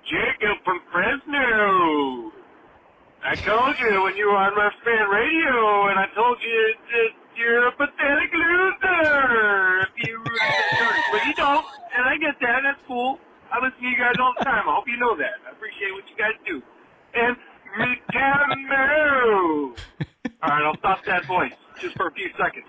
Jacob 0.05 0.59
from 0.65 0.81
Fresno. 0.93 2.24
I 3.25 3.37
told 3.37 3.75
you 3.81 4.03
when 4.03 4.17
you 4.17 4.27
were 4.29 4.37
on 4.37 4.55
my 4.55 4.71
fan 4.85 5.09
radio, 5.09 5.89
and 5.89 5.99
I 5.99 6.07
told 6.15 6.37
you 6.43 6.75
that 6.93 7.09
you're 7.35 7.69
a 7.69 7.73
pathetic 7.73 8.31
loser. 8.35 9.81
If 9.81 10.07
you, 10.07 10.19
really 10.19 11.01
but 11.11 11.25
you 11.25 11.33
don't, 11.35 11.65
and 11.97 12.05
I 12.05 12.19
get 12.21 12.39
that. 12.43 12.61
That's 12.63 12.79
cool. 12.87 13.19
I 13.51 13.65
listen 13.65 13.81
to 13.81 13.89
you 13.89 13.97
guys 13.97 14.17
all 14.21 14.35
the 14.39 14.45
time. 14.45 14.69
I 14.69 14.75
hope 14.75 14.87
you 14.87 14.99
know 14.99 15.17
that. 15.17 15.41
I 15.49 15.53
appreciate 15.53 15.93
what 15.93 16.05
you 16.11 16.17
guys 16.17 16.37
do. 16.45 16.63
And 17.15 17.35
Micamo. 17.81 19.73
All 20.43 20.51
right, 20.51 20.63
I'll 20.63 20.77
stop 20.77 21.03
that 21.07 21.25
voice 21.25 21.55
just 21.81 21.97
for 21.97 22.09
a 22.09 22.13
few 22.13 22.29
seconds. 22.37 22.67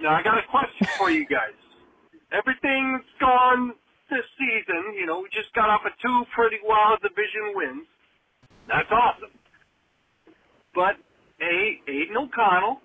Now 0.00 0.14
I 0.16 0.22
got 0.24 0.36
a 0.36 0.42
question 0.50 0.88
for 0.98 1.10
you 1.10 1.26
guys. 1.26 1.54
Everything's 2.32 3.04
gone 3.20 3.74
this 4.10 4.24
season. 4.36 4.94
You 4.98 5.06
know, 5.06 5.20
we 5.20 5.28
just 5.30 5.54
got 5.54 5.68
off 5.70 5.86
of 5.86 5.92
two 6.02 6.24
pretty 6.34 6.58
wild 6.64 7.00
division 7.02 7.54
wins. 7.54 7.86
That's 8.66 8.90
awesome. 8.90 9.30
But 10.74 10.96
A, 11.40 11.80
Aidan 11.88 12.16
O'Connell 12.16 12.80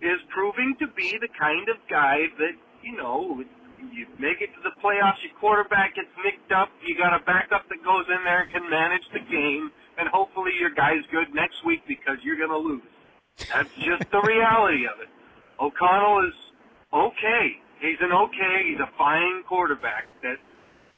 is 0.00 0.18
proving 0.28 0.76
to 0.80 0.86
be 0.88 1.18
the 1.20 1.28
kind 1.38 1.68
of 1.68 1.76
guy 1.88 2.26
that, 2.38 2.52
you 2.82 2.96
know, 2.96 3.42
you 3.92 4.06
make 4.18 4.40
it 4.40 4.50
to 4.54 4.60
the 4.62 4.72
playoffs, 4.82 5.22
your 5.22 5.32
quarterback 5.40 5.94
gets 5.94 6.08
nicked 6.24 6.52
up, 6.52 6.68
you 6.84 6.96
got 6.96 7.14
a 7.14 7.24
backup 7.24 7.68
that 7.68 7.82
goes 7.84 8.04
in 8.08 8.24
there 8.24 8.42
and 8.42 8.52
can 8.52 8.68
manage 8.68 9.08
the 9.12 9.20
game, 9.20 9.70
and 9.98 10.08
hopefully 10.08 10.52
your 10.58 10.70
guy's 10.70 11.02
good 11.10 11.34
next 11.34 11.64
week 11.64 11.82
because 11.88 12.18
you're 12.22 12.36
going 12.36 12.50
to 12.50 12.58
lose. 12.58 12.82
That's 13.52 13.72
just 13.80 14.10
the 14.10 14.20
reality 14.20 14.84
of 14.86 15.00
it. 15.00 15.08
O'Connell 15.58 16.28
is 16.28 16.34
okay. 16.92 17.56
He's 17.80 17.96
an 18.00 18.12
okay, 18.12 18.64
he's 18.68 18.80
a 18.80 18.90
fine 18.98 19.42
quarterback 19.44 20.04
that 20.22 20.36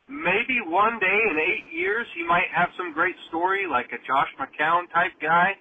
maybe 0.08 0.60
one 0.60 0.98
day 0.98 1.20
in 1.30 1.38
eight 1.38 1.72
years 1.72 2.06
he 2.14 2.24
might 2.24 2.48
have 2.52 2.70
some 2.76 2.92
great 2.92 3.14
story 3.28 3.66
like 3.66 3.92
a 3.92 3.98
Josh 4.04 4.28
McCown 4.38 4.90
type 4.92 5.12
guy, 5.20 5.56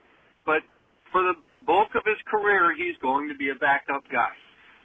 but 0.45 0.61
for 1.11 1.21
the 1.23 1.33
bulk 1.65 1.89
of 1.95 2.03
his 2.05 2.17
career 2.29 2.73
he's 2.75 2.97
going 3.01 3.29
to 3.29 3.35
be 3.35 3.49
a 3.49 3.55
backup 3.55 4.03
guy. 4.11 4.31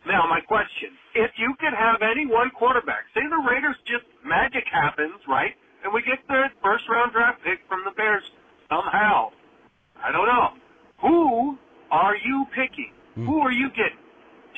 Now 0.07 0.27
my 0.29 0.41
question, 0.41 0.91
if 1.15 1.33
you 1.37 1.55
could 1.61 1.75
have 1.75 2.03
any 2.03 2.27
one 2.27 2.51
quarterback, 2.51 3.05
say 3.15 3.23
the 3.29 3.43
Raiders 3.51 3.77
just 3.87 4.05
magic 4.25 4.65
happens, 4.71 5.21
right? 5.29 5.55
And 5.85 5.93
we 5.93 6.03
get 6.03 6.19
the 6.29 6.45
first 6.63 6.89
round 6.89 7.13
draft 7.13 7.43
pick 7.45 7.61
from 7.69 7.83
the 7.85 7.91
Bears 7.93 8.23
somehow. 8.71 9.31
I 10.03 10.13
don't 10.13 10.27
know. 10.27 10.51
Who 11.01 11.59
are 11.91 12.17
you 12.17 12.47
picking? 12.55 12.93
Who 13.27 13.39
are 13.41 13.53
you 13.53 13.71
getting? 13.71 13.99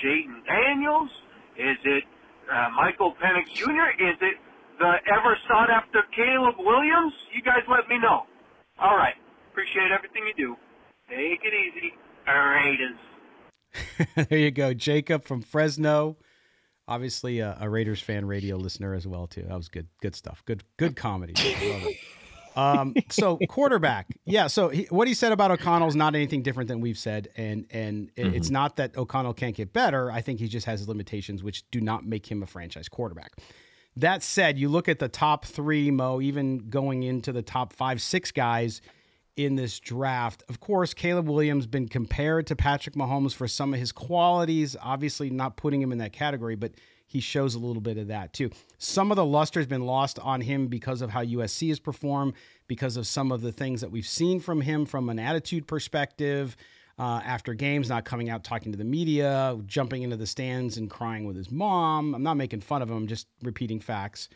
Jayden 0.03 0.45
Daniels? 0.47 1.11
Is 1.57 1.77
it 1.85 2.05
uh, 2.53 2.71
Michael 2.77 3.15
Penix 3.23 3.53
Jr.? 3.55 3.91
Is 4.03 4.17
it 4.21 4.37
the 4.79 4.95
ever 5.13 5.37
sought 5.49 5.71
after 5.71 6.03
Caleb 6.15 6.57
Williams? 6.59 7.13
You 7.35 7.43
guys 7.43 7.63
let 7.69 7.89
me 7.89 7.99
know. 7.99 8.27
All 8.81 8.97
right. 8.97 9.15
Appreciate 9.51 9.91
everything 9.93 10.27
you 10.27 10.35
do. 10.37 10.57
Take 11.09 11.41
it 11.45 11.55
easy. 11.55 11.95
Raiders. 12.27 12.97
there 14.29 14.39
you 14.39 14.51
go, 14.51 14.75
Jacob 14.75 15.25
from 15.25 15.41
Fresno. 15.43 16.17
Obviously, 16.87 17.41
a, 17.41 17.57
a 17.61 17.69
Raiders 17.69 18.01
fan 18.01 18.27
radio 18.27 18.57
listener 18.57 18.95
as 18.95 19.07
well 19.07 19.27
too. 19.27 19.43
That 19.49 19.57
was 19.57 19.69
good, 19.69 19.89
good 20.03 20.15
stuff. 20.15 20.43
Good, 20.47 20.65
good 20.77 20.97
comedy. 20.97 21.35
I 21.37 21.71
love 21.71 21.83
it. 21.85 21.97
Um, 22.57 22.95
so 23.11 23.39
quarterback, 23.49 24.09
yeah. 24.25 24.47
So 24.49 24.69
he, 24.69 24.85
what 24.91 25.07
he 25.07 25.15
said 25.15 25.33
about 25.33 25.51
O'Connell 25.53 25.87
is 25.89 25.95
not 25.95 26.15
anything 26.15 26.43
different 26.43 26.69
than 26.69 26.81
we've 26.81 26.99
said, 26.99 27.29
and 27.37 27.67
and 27.71 28.11
it- 28.17 28.35
it's 28.35 28.51
not 28.51 28.77
that 28.77 28.97
O'Connell 28.97 29.35
can't 29.35 29.55
get 29.55 29.73
better. 29.73 30.11
I 30.11 30.23
think 30.23 30.41
he 30.41 30.49
just 30.49 30.67
has 30.67 30.89
limitations, 30.89 31.43
which 31.43 31.71
do 31.71 31.81
not 31.81 32.05
make 32.05 32.29
him 32.31 32.43
a 32.43 32.47
franchise 32.47 32.89
quarterback. 32.89 33.33
That 33.97 34.23
said, 34.23 34.59
you 34.59 34.69
look 34.69 34.89
at 34.89 34.99
the 34.99 35.09
top 35.09 35.45
three, 35.45 35.91
Mo, 35.91 36.21
even 36.21 36.69
going 36.71 37.03
into 37.05 37.33
the 37.33 37.43
top 37.43 37.73
five, 37.73 38.01
six 38.03 38.33
guys 38.33 38.81
in 39.39 39.55
this 39.55 39.79
draft. 39.79 40.43
Of 40.49 40.59
course, 40.59 40.93
Caleb 40.93 41.29
Williams 41.29 41.67
been 41.67 41.87
compared 41.87 42.49
to 42.49 42.57
Patrick 42.57 42.97
Mahomes 42.97 43.33
for 43.33 43.47
some 43.47 43.73
of 43.73 43.79
his 43.79 43.93
qualities. 43.93 44.77
Obviously, 44.83 45.31
not 45.31 45.57
putting 45.57 45.81
him 45.81 45.93
in 45.93 45.99
that 45.99 46.13
category, 46.13 46.57
but 46.57 46.73
he 47.07 47.21
shows 47.21 47.55
a 47.55 47.59
little 47.61 47.81
bit 47.81 47.99
of 47.99 48.09
that 48.09 48.33
too. 48.33 48.51
Some 48.79 49.13
of 49.13 49.17
the 49.17 49.25
luster 49.25 49.61
has 49.61 49.69
been 49.69 49.87
lost 49.87 50.19
on 50.19 50.41
him 50.41 50.67
because 50.67 51.01
of 51.03 51.11
how 51.11 51.25
USC 51.25 51.69
has 51.69 51.79
performed, 51.79 52.35
because 52.67 52.97
of 52.97 53.07
some 53.07 53.31
of 53.31 53.41
the 53.41 53.53
things 53.53 53.81
that 53.81 53.93
we've 53.93 54.07
seen 54.07 54.41
from 54.41 54.61
him 54.61 54.85
from 54.85 55.09
an 55.09 55.21
attitude 55.21 55.67
perspective. 55.67 56.57
Uh, 56.99 57.21
after 57.25 57.55
games, 57.55 57.89
not 57.89 58.05
coming 58.05 58.29
out 58.29 58.43
talking 58.43 58.73
to 58.73 58.79
the 58.79 58.83
media, 58.83 59.57
jumping 59.67 60.03
into 60.03 60.17
the 60.17 60.27
stands 60.27 60.79
and 60.79 60.91
crying 60.91 61.25
with 61.25 61.37
his 61.37 61.49
mom. 61.49 62.13
I'm 62.13 62.25
not 62.25 62.37
making 62.37 62.63
fun 62.63 62.83
of 62.83 62.91
him, 62.91 62.97
I'm 62.97 63.07
just 63.07 63.29
repeating 63.45 63.79
facts. 63.79 64.29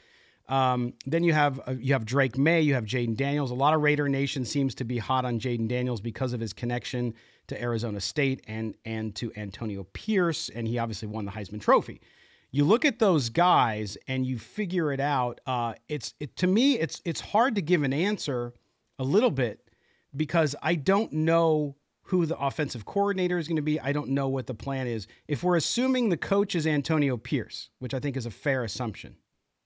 Um, 0.52 0.92
then 1.06 1.24
you 1.24 1.32
have 1.32 1.60
uh, 1.66 1.74
you 1.78 1.94
have 1.94 2.04
Drake 2.04 2.36
Maye, 2.36 2.60
you 2.60 2.74
have 2.74 2.84
Jayden 2.84 3.16
Daniels. 3.16 3.50
A 3.50 3.54
lot 3.54 3.72
of 3.72 3.80
Raider 3.80 4.06
Nation 4.06 4.44
seems 4.44 4.74
to 4.74 4.84
be 4.84 4.98
hot 4.98 5.24
on 5.24 5.40
Jayden 5.40 5.66
Daniels 5.66 6.02
because 6.02 6.34
of 6.34 6.40
his 6.40 6.52
connection 6.52 7.14
to 7.46 7.60
Arizona 7.60 7.98
State 8.02 8.44
and 8.46 8.74
and 8.84 9.14
to 9.14 9.32
Antonio 9.34 9.84
Pierce, 9.94 10.50
and 10.50 10.68
he 10.68 10.78
obviously 10.78 11.08
won 11.08 11.24
the 11.24 11.30
Heisman 11.30 11.58
Trophy. 11.58 12.02
You 12.50 12.66
look 12.66 12.84
at 12.84 12.98
those 12.98 13.30
guys 13.30 13.96
and 14.08 14.26
you 14.26 14.38
figure 14.38 14.92
it 14.92 15.00
out. 15.00 15.40
Uh, 15.46 15.72
it's 15.88 16.12
it, 16.20 16.36
to 16.36 16.46
me, 16.46 16.78
it's 16.78 17.00
it's 17.06 17.22
hard 17.22 17.54
to 17.54 17.62
give 17.62 17.82
an 17.82 17.94
answer 17.94 18.52
a 18.98 19.04
little 19.04 19.30
bit 19.30 19.70
because 20.14 20.54
I 20.62 20.74
don't 20.74 21.14
know 21.14 21.76
who 22.02 22.26
the 22.26 22.38
offensive 22.38 22.84
coordinator 22.84 23.38
is 23.38 23.48
going 23.48 23.56
to 23.56 23.62
be. 23.62 23.80
I 23.80 23.92
don't 23.92 24.10
know 24.10 24.28
what 24.28 24.46
the 24.46 24.54
plan 24.54 24.86
is. 24.86 25.06
If 25.28 25.42
we're 25.42 25.56
assuming 25.56 26.10
the 26.10 26.18
coach 26.18 26.54
is 26.54 26.66
Antonio 26.66 27.16
Pierce, 27.16 27.70
which 27.78 27.94
I 27.94 28.00
think 28.00 28.18
is 28.18 28.26
a 28.26 28.30
fair 28.30 28.64
assumption, 28.64 29.16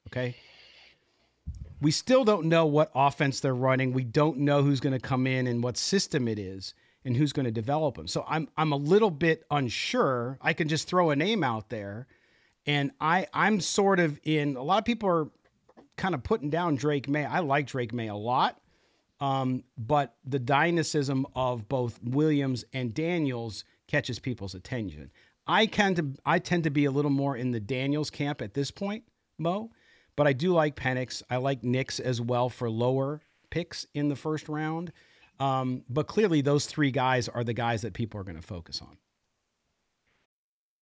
okay? 0.07 0.37
We 1.81 1.91
still 1.91 2.25
don't 2.25 2.47
know 2.47 2.67
what 2.67 2.91
offense 2.95 3.41
they're 3.41 3.55
running. 3.55 3.93
We 3.93 4.05
don't 4.05 4.39
know 4.39 4.63
who's 4.63 4.81
going 4.81 4.95
to 4.95 4.99
come 4.99 5.27
in 5.27 5.47
and 5.47 5.63
what 5.63 5.77
system 5.77 6.27
it 6.27 6.39
is 6.39 6.75
and 7.05 7.17
who's 7.17 7.33
going 7.33 7.45
to 7.45 7.53
develop 7.53 7.97
them. 7.97 8.09
So 8.09 8.25
I'm 8.29 8.49
I'm 8.57 8.73
a 8.73 8.77
little 8.77 9.11
bit 9.11 9.45
unsure. 9.51 10.39
I 10.41 10.53
can 10.53 10.69
just 10.69 10.89
throw 10.89 11.11
a 11.11 11.17
name 11.17 11.45
out 11.45 11.69
there 11.69 12.07
and 12.67 12.91
I 13.01 13.27
I'm 13.33 13.61
sort 13.61 14.01
of 14.01 14.19
in 14.25 14.57
a 14.57 14.63
lot 14.63 14.79
of 14.79 14.85
people 14.85 15.09
are 15.09 15.29
kind 15.97 16.15
of 16.15 16.23
putting 16.23 16.51
down 16.51 16.77
Drake 16.77 17.09
Maye. 17.09 17.25
I 17.25 17.41
like 17.41 17.67
Drake 17.67 17.93
Maye 17.93 18.09
a 18.09 18.15
lot. 18.15 18.61
Um, 19.19 19.65
but 19.79 20.15
the 20.27 20.39
dynamism 20.39 21.27
of 21.35 21.69
both 21.69 21.99
Williams 22.03 22.65
and 22.75 22.93
Daniels 22.93 23.65
catches 23.87 24.19
people's 24.19 24.55
attention. 24.55 25.11
I 25.47 25.67
tend 25.67 25.97
to 25.97 26.13
I 26.27 26.39
tend 26.39 26.65
to 26.65 26.71
be 26.71 26.85
a 26.85 26.91
little 26.91 27.11
more 27.11 27.37
in 27.37 27.53
the 27.53 27.61
Daniels 27.61 28.11
camp 28.11 28.43
at 28.43 28.53
this 28.53 28.71
point, 28.71 29.05
Mo. 29.39 29.71
But 30.17 30.27
I 30.27 30.33
do 30.33 30.53
like 30.53 30.77
Penix. 30.77 31.23
I 31.29 31.37
like 31.37 31.63
Nix 31.63 32.01
as 32.01 32.21
well 32.21 32.49
for 32.49 32.71
lower 32.71 33.21
picks 33.51 33.87
in 33.95 34.09
the 34.09 34.17
first 34.17 34.49
round. 34.49 34.93
Um, 35.39 35.85
but 35.89 36.07
clearly, 36.07 36.41
those 36.41 36.67
three 36.67 36.91
guys 36.91 37.29
are 37.29 37.45
the 37.45 37.53
guys 37.53 37.83
that 37.83 37.93
people 37.93 38.19
are 38.21 38.25
going 38.25 38.37
to 38.37 38.43
focus 38.43 38.81
on. 38.81 38.97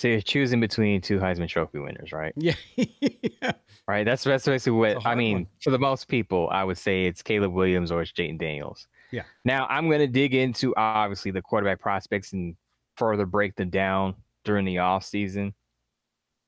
So 0.00 0.08
you're 0.08 0.22
choosing 0.22 0.60
between 0.60 1.02
two 1.02 1.18
Heisman 1.18 1.46
Trophy 1.46 1.78
winners, 1.78 2.10
right? 2.10 2.32
Yeah. 2.34 2.54
Right. 3.88 4.04
That's 4.04 4.22
that's 4.22 4.46
basically 4.46 4.78
what 4.78 5.04
I 5.04 5.16
mean. 5.16 5.34
one. 5.34 5.46
For 5.60 5.70
the 5.70 5.78
most 5.78 6.06
people, 6.06 6.48
I 6.52 6.62
would 6.62 6.78
say 6.78 7.06
it's 7.06 7.22
Caleb 7.22 7.52
Williams 7.52 7.90
or 7.90 8.02
it's 8.02 8.12
Jayden 8.12 8.38
Daniels. 8.38 8.86
Yeah. 9.10 9.24
Now 9.44 9.66
I'm 9.68 9.88
going 9.88 9.98
to 9.98 10.06
dig 10.06 10.32
into 10.32 10.72
obviously 10.76 11.32
the 11.32 11.42
quarterback 11.42 11.80
prospects 11.80 12.32
and 12.32 12.54
further 12.96 13.26
break 13.26 13.56
them 13.56 13.68
down 13.68 14.14
during 14.44 14.64
the 14.64 14.78
off 14.78 15.04
season. 15.04 15.54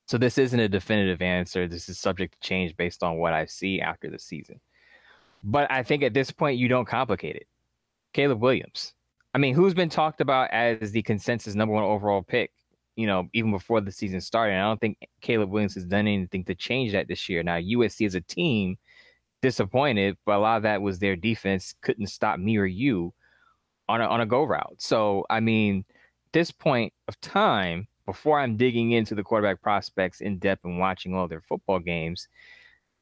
So 0.07 0.19
this 0.19 0.39
isn't 0.39 0.61
a 0.61 0.69
definitive 0.69 1.21
answer. 1.21 1.67
This 1.67 1.89
is 1.89 1.99
subject 1.99 2.35
to 2.35 2.49
change 2.49 2.77
based 2.77 3.03
on 3.03 3.17
what 3.17 3.33
I 3.33 3.47
see 3.47 3.81
after 3.81 4.09
the 4.09 4.21
season. 4.21 4.61
But 5.43 5.69
I 5.69 5.83
think 5.83 6.05
at 6.05 6.15
this 6.15 6.31
point 6.31 6.59
you 6.59 6.69
don't 6.69 6.87
complicate 6.87 7.35
it. 7.35 7.49
Caleb 8.13 8.41
Williams. 8.41 8.95
I 9.35 9.39
mean, 9.39 9.55
who's 9.55 9.75
been 9.75 9.89
talked 9.89 10.21
about 10.21 10.49
as 10.53 10.93
the 10.93 11.03
consensus 11.03 11.57
number 11.57 11.75
one 11.75 11.83
overall 11.83 12.23
pick? 12.23 12.53
You 12.97 13.07
know, 13.07 13.29
even 13.33 13.51
before 13.51 13.81
the 13.81 13.93
season 13.93 14.21
started. 14.21 14.53
And 14.53 14.63
I 14.63 14.69
don't 14.69 14.81
think 14.81 14.99
Caleb 15.21 15.51
Williams 15.51 15.75
has 15.75 15.85
done 15.85 16.07
anything 16.07 16.45
to 16.45 16.55
change 16.55 16.93
that 16.93 17.09
this 17.09 17.29
year. 17.29 17.43
Now 17.43 17.57
USC 17.57 18.07
as 18.07 18.15
a 18.15 18.21
team 18.21 18.77
disappointed, 19.41 20.17
but 20.25 20.37
a 20.37 20.39
lot 20.39 20.57
of 20.57 20.63
that 20.63 20.83
was 20.83 20.99
their 20.99 21.17
defense 21.17 21.75
couldn't 21.81 22.07
stop 22.07 22.39
me 22.39 22.57
or 22.57 22.67
you 22.67 23.13
on 23.89 24.01
a, 24.01 24.05
on 24.05 24.21
a 24.21 24.27
go 24.27 24.45
route. 24.45 24.77
So, 24.79 25.27
I 25.29 25.41
mean, 25.41 25.85
this 26.33 26.51
point 26.51 26.93
of 27.09 27.21
time, 27.21 27.89
before 28.07 28.41
I'm 28.41 28.57
digging 28.57 28.93
into 28.93 29.15
the 29.15 29.23
quarterback 29.23 29.63
prospects 29.63 30.21
in 30.21 30.39
depth 30.39 30.65
and 30.65 30.79
watching 30.79 31.15
all 31.15 31.29
their 31.29 31.41
football 31.41 31.79
games, 31.79 32.29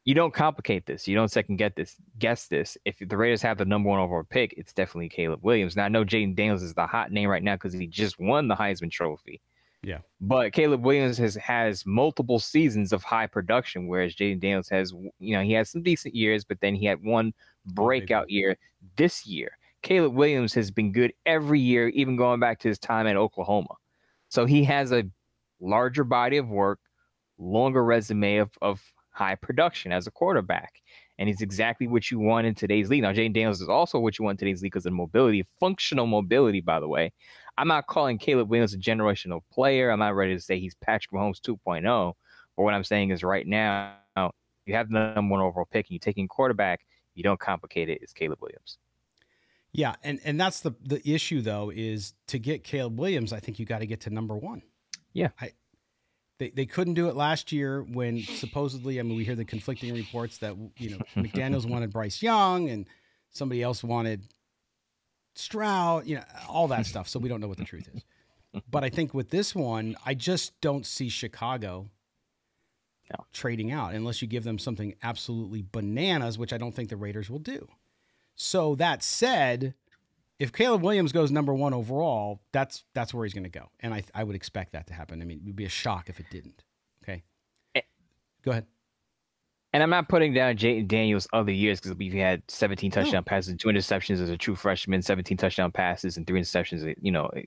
you 0.04 0.14
don't 0.14 0.34
complicate 0.34 0.86
this. 0.86 1.06
You 1.06 1.14
don't 1.14 1.30
second 1.30 1.56
get 1.56 1.76
this, 1.76 1.96
guess 2.18 2.48
this. 2.48 2.76
If 2.84 2.96
the 3.00 3.16
Raiders 3.16 3.42
have 3.42 3.58
the 3.58 3.64
number 3.64 3.88
one 3.88 4.00
overall 4.00 4.24
pick, 4.28 4.54
it's 4.56 4.72
definitely 4.72 5.10
Caleb 5.10 5.40
Williams. 5.42 5.76
Now 5.76 5.84
I 5.84 5.88
know 5.88 6.04
Jayden 6.04 6.34
Daniels 6.34 6.62
is 6.62 6.74
the 6.74 6.86
hot 6.86 7.12
name 7.12 7.28
right 7.28 7.42
now 7.42 7.54
because 7.54 7.74
he 7.74 7.86
just 7.86 8.18
won 8.18 8.48
the 8.48 8.56
Heisman 8.56 8.90
Trophy. 8.90 9.40
Yeah. 9.82 9.98
But 10.20 10.52
Caleb 10.52 10.84
Williams 10.84 11.16
has 11.18 11.34
has 11.36 11.86
multiple 11.86 12.38
seasons 12.38 12.92
of 12.92 13.02
high 13.02 13.26
production, 13.26 13.86
whereas 13.86 14.14
Jayden 14.14 14.40
Daniels 14.40 14.68
has, 14.68 14.92
you 15.18 15.34
know, 15.34 15.42
he 15.42 15.52
had 15.52 15.66
some 15.66 15.82
decent 15.82 16.14
years, 16.14 16.44
but 16.44 16.60
then 16.60 16.74
he 16.74 16.84
had 16.84 17.02
one 17.02 17.32
breakout 17.64 18.30
year 18.30 18.56
this 18.96 19.26
year. 19.26 19.56
Caleb 19.82 20.12
Williams 20.14 20.52
has 20.54 20.70
been 20.70 20.92
good 20.92 21.12
every 21.24 21.60
year, 21.60 21.88
even 21.88 22.16
going 22.16 22.40
back 22.40 22.58
to 22.60 22.68
his 22.68 22.78
time 22.78 23.06
at 23.06 23.16
Oklahoma. 23.16 23.74
So 24.28 24.44
he 24.44 24.62
has 24.64 24.92
a 24.92 25.04
larger 25.60 26.04
body 26.04 26.36
of 26.36 26.48
work, 26.48 26.80
longer 27.38 27.82
resume 27.82 28.36
of, 28.36 28.50
of 28.60 28.82
high 29.10 29.34
production 29.34 29.92
as 29.92 30.06
a 30.06 30.10
quarterback. 30.10 30.74
And 31.18 31.28
he's 31.28 31.40
exactly 31.40 31.86
what 31.86 32.10
you 32.10 32.18
want 32.18 32.46
in 32.46 32.54
today's 32.54 32.88
league. 32.88 33.02
Now, 33.02 33.12
Jayden 33.12 33.34
Daniels 33.34 33.60
is 33.60 33.68
also 33.68 33.98
what 33.98 34.18
you 34.18 34.24
want 34.24 34.40
in 34.40 34.46
today's 34.46 34.62
league 34.62 34.72
because 34.72 34.86
of 34.86 34.92
mobility, 34.92 35.46
functional 35.58 36.06
mobility, 36.06 36.60
by 36.60 36.80
the 36.80 36.88
way. 36.88 37.12
I'm 37.60 37.68
not 37.68 37.86
calling 37.86 38.16
Caleb 38.16 38.48
Williams 38.48 38.72
a 38.72 38.78
generational 38.78 39.42
player. 39.52 39.90
I'm 39.90 39.98
not 39.98 40.14
ready 40.14 40.34
to 40.34 40.40
say 40.40 40.58
he's 40.58 40.74
Patrick 40.76 41.12
Mahomes 41.12 41.42
2.0. 41.42 42.14
But 42.56 42.62
what 42.62 42.72
I'm 42.72 42.84
saying 42.84 43.10
is 43.10 43.22
right 43.22 43.46
now, 43.46 43.96
you 44.64 44.74
have 44.74 44.88
the 44.88 45.12
number 45.14 45.30
one 45.30 45.42
overall 45.42 45.68
pick 45.70 45.86
and 45.86 45.90
you're 45.90 45.98
taking 45.98 46.26
quarterback, 46.26 46.80
you 47.14 47.22
don't 47.22 47.38
complicate 47.38 47.90
it. 47.90 47.98
It's 48.00 48.14
Caleb 48.14 48.38
Williams. 48.40 48.78
Yeah, 49.72 49.94
and 50.02 50.20
and 50.24 50.40
that's 50.40 50.60
the 50.60 50.72
the 50.82 51.06
issue 51.08 51.42
though 51.42 51.70
is 51.70 52.14
to 52.28 52.38
get 52.38 52.64
Caleb 52.64 52.98
Williams, 52.98 53.32
I 53.32 53.40
think 53.40 53.58
you 53.58 53.66
got 53.66 53.80
to 53.80 53.86
get 53.86 54.00
to 54.00 54.10
number 54.10 54.36
one. 54.36 54.62
Yeah, 55.12 55.28
I, 55.40 55.52
they 56.38 56.50
they 56.50 56.66
couldn't 56.66 56.94
do 56.94 57.08
it 57.08 57.14
last 57.14 57.52
year 57.52 57.82
when 57.82 58.22
supposedly 58.22 58.98
I 58.98 59.02
mean 59.02 59.16
we 59.16 59.24
hear 59.24 59.36
the 59.36 59.44
conflicting 59.44 59.94
reports 59.94 60.38
that 60.38 60.56
you 60.78 60.90
know 60.90 60.98
McDaniel's 61.22 61.66
wanted 61.66 61.92
Bryce 61.92 62.22
Young 62.22 62.70
and 62.70 62.86
somebody 63.30 63.62
else 63.62 63.84
wanted 63.84 64.24
Stroud, 65.40 66.06
you 66.06 66.16
know 66.16 66.24
all 66.48 66.68
that 66.68 66.86
stuff. 66.92 67.08
So 67.08 67.18
we 67.18 67.28
don't 67.28 67.40
know 67.40 67.48
what 67.48 67.58
the 67.58 67.64
truth 67.64 67.88
is. 67.94 68.04
But 68.70 68.84
I 68.84 68.90
think 68.90 69.14
with 69.14 69.30
this 69.30 69.54
one, 69.54 69.96
I 70.04 70.14
just 70.14 70.60
don't 70.60 70.84
see 70.84 71.08
Chicago 71.08 71.88
no. 73.10 73.24
trading 73.32 73.70
out 73.70 73.94
unless 73.94 74.22
you 74.22 74.28
give 74.28 74.44
them 74.44 74.58
something 74.58 74.94
absolutely 75.02 75.64
bananas, 75.70 76.38
which 76.38 76.52
I 76.52 76.58
don't 76.58 76.74
think 76.74 76.88
the 76.88 76.96
Raiders 76.96 77.30
will 77.30 77.38
do. 77.38 77.68
So 78.34 78.74
that 78.76 79.02
said, 79.02 79.74
if 80.38 80.52
Caleb 80.52 80.82
Williams 80.82 81.12
goes 81.12 81.30
number 81.30 81.54
one 81.54 81.74
overall, 81.74 82.40
that's 82.52 82.84
that's 82.94 83.12
where 83.12 83.24
he's 83.24 83.34
going 83.34 83.44
to 83.44 83.50
go, 83.50 83.70
and 83.80 83.92
I 83.92 84.02
I 84.14 84.24
would 84.24 84.36
expect 84.36 84.72
that 84.72 84.86
to 84.88 84.94
happen. 84.94 85.20
I 85.20 85.24
mean, 85.24 85.38
it 85.38 85.44
would 85.44 85.56
be 85.56 85.66
a 85.66 85.70
shock 85.70 86.08
if 86.08 86.18
it 86.18 86.26
didn't. 86.30 86.64
Okay, 87.04 87.22
eh. 87.74 87.82
go 88.42 88.52
ahead. 88.52 88.66
And 89.72 89.82
I'm 89.82 89.90
not 89.90 90.08
putting 90.08 90.34
down 90.34 90.56
Jayden 90.56 90.88
Daniels 90.88 91.28
other 91.32 91.52
years 91.52 91.80
because 91.80 91.96
he 91.98 92.18
had 92.18 92.42
17 92.48 92.90
hmm. 92.90 92.94
touchdown 92.94 93.24
passes, 93.24 93.54
two 93.56 93.68
interceptions 93.68 94.20
as 94.20 94.30
a 94.30 94.36
true 94.36 94.56
freshman, 94.56 95.02
17 95.02 95.36
touchdown 95.36 95.70
passes 95.70 96.16
and 96.16 96.26
three 96.26 96.40
interceptions. 96.40 96.88
Eh, 96.88 96.94
you 97.00 97.12
know, 97.12 97.26
eh, 97.36 97.42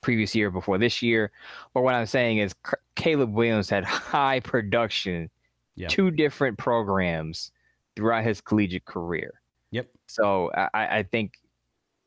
previous 0.00 0.34
year 0.34 0.50
before 0.50 0.78
this 0.78 1.02
year. 1.02 1.30
But 1.74 1.82
what 1.82 1.94
I'm 1.94 2.06
saying 2.06 2.38
is 2.38 2.54
Caleb 2.94 3.32
Williams 3.32 3.68
had 3.68 3.84
high 3.84 4.40
production, 4.40 5.30
Yep. 5.76 5.90
two 5.90 6.10
different 6.10 6.58
programs 6.58 7.52
throughout 7.94 8.24
his 8.24 8.40
collegiate 8.40 8.84
career. 8.84 9.40
Yep. 9.70 9.88
So 10.06 10.50
I, 10.52 10.98
I 10.98 11.02
think, 11.04 11.34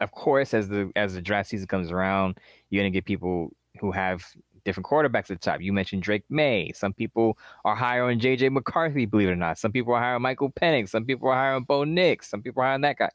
of 0.01 0.12
course, 0.12 0.53
as 0.53 0.68
the 0.68 0.91
as 0.95 1.14
the 1.14 1.22
draft 1.22 1.49
season 1.49 1.68
comes 1.68 1.91
around, 1.91 2.38
you're 2.70 2.82
gonna 2.82 2.89
get 2.89 3.05
people 3.05 3.51
who 3.80 3.91
have 3.91 4.26
different 4.64 4.88
quarterbacks 4.88 5.30
at 5.30 5.30
the 5.30 5.36
top. 5.38 5.62
You 5.62 5.74
mentioned 5.74 6.03
Drake 6.03 6.24
Maye. 6.30 6.72
Some 6.76 6.93
people 6.93 7.38
are 7.66 7.76
higher 7.76 8.05
on 8.05 8.20
JJ 8.20 8.51
McCarthy, 8.51 9.05
believe 9.05 9.30
it 9.30 9.32
or 9.32 9.36
not. 9.36 9.57
Some 9.57 9.72
people 9.72 9.93
are 9.93 9.99
higher 10.01 10.16
on 10.16 10.22
Michael 10.22 10.51
Penix. 10.51 10.89
Some 10.89 11.05
people 11.05 11.30
are 11.30 11.36
higher 11.36 11.53
on 11.53 11.64
Bo 11.64 11.84
Nix. 11.84 12.30
Some 12.30 12.41
people 12.41 12.62
are 12.62 12.66
higher 12.66 12.76
on 12.76 12.82
that 12.82 12.97
guy. 12.97 13.09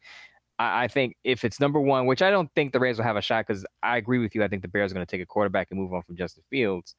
I, 0.59 0.85
I 0.85 0.89
think 0.89 1.17
if 1.25 1.45
it's 1.45 1.61
number 1.61 1.81
one, 1.81 2.07
which 2.07 2.23
I 2.23 2.31
don't 2.31 2.51
think 2.55 2.73
the 2.73 2.81
Raiders 2.81 2.99
will 2.99 3.05
have 3.05 3.17
a 3.17 3.23
shot 3.23 3.47
because 3.47 3.65
I 3.83 3.97
agree 3.97 4.19
with 4.19 4.35
you. 4.35 4.43
I 4.43 4.49
think 4.49 4.63
the 4.63 4.69
Bears 4.69 4.91
are 4.93 4.95
going 4.95 5.07
to 5.07 5.11
take 5.11 5.23
a 5.23 5.27
quarterback 5.27 5.69
and 5.71 5.81
move 5.81 5.93
on 5.93 6.03
from 6.03 6.17
Justin 6.17 6.45
Fields. 6.51 6.95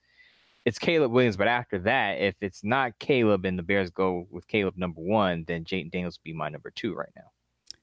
It's 0.65 0.79
Caleb 0.79 1.11
Williams, 1.11 1.37
but 1.37 1.47
after 1.47 1.79
that, 1.79 2.19
if 2.19 2.35
it's 2.41 2.61
not 2.61 2.99
Caleb 2.99 3.45
and 3.45 3.57
the 3.57 3.63
Bears 3.63 3.89
go 3.89 4.27
with 4.29 4.47
Caleb 4.47 4.75
number 4.75 4.99
one, 4.99 5.45
then 5.47 5.63
Jayden 5.63 5.91
Daniels 5.91 6.17
be 6.17 6.33
my 6.33 6.49
number 6.49 6.71
two 6.71 6.93
right 6.93 7.11
now. 7.15 7.31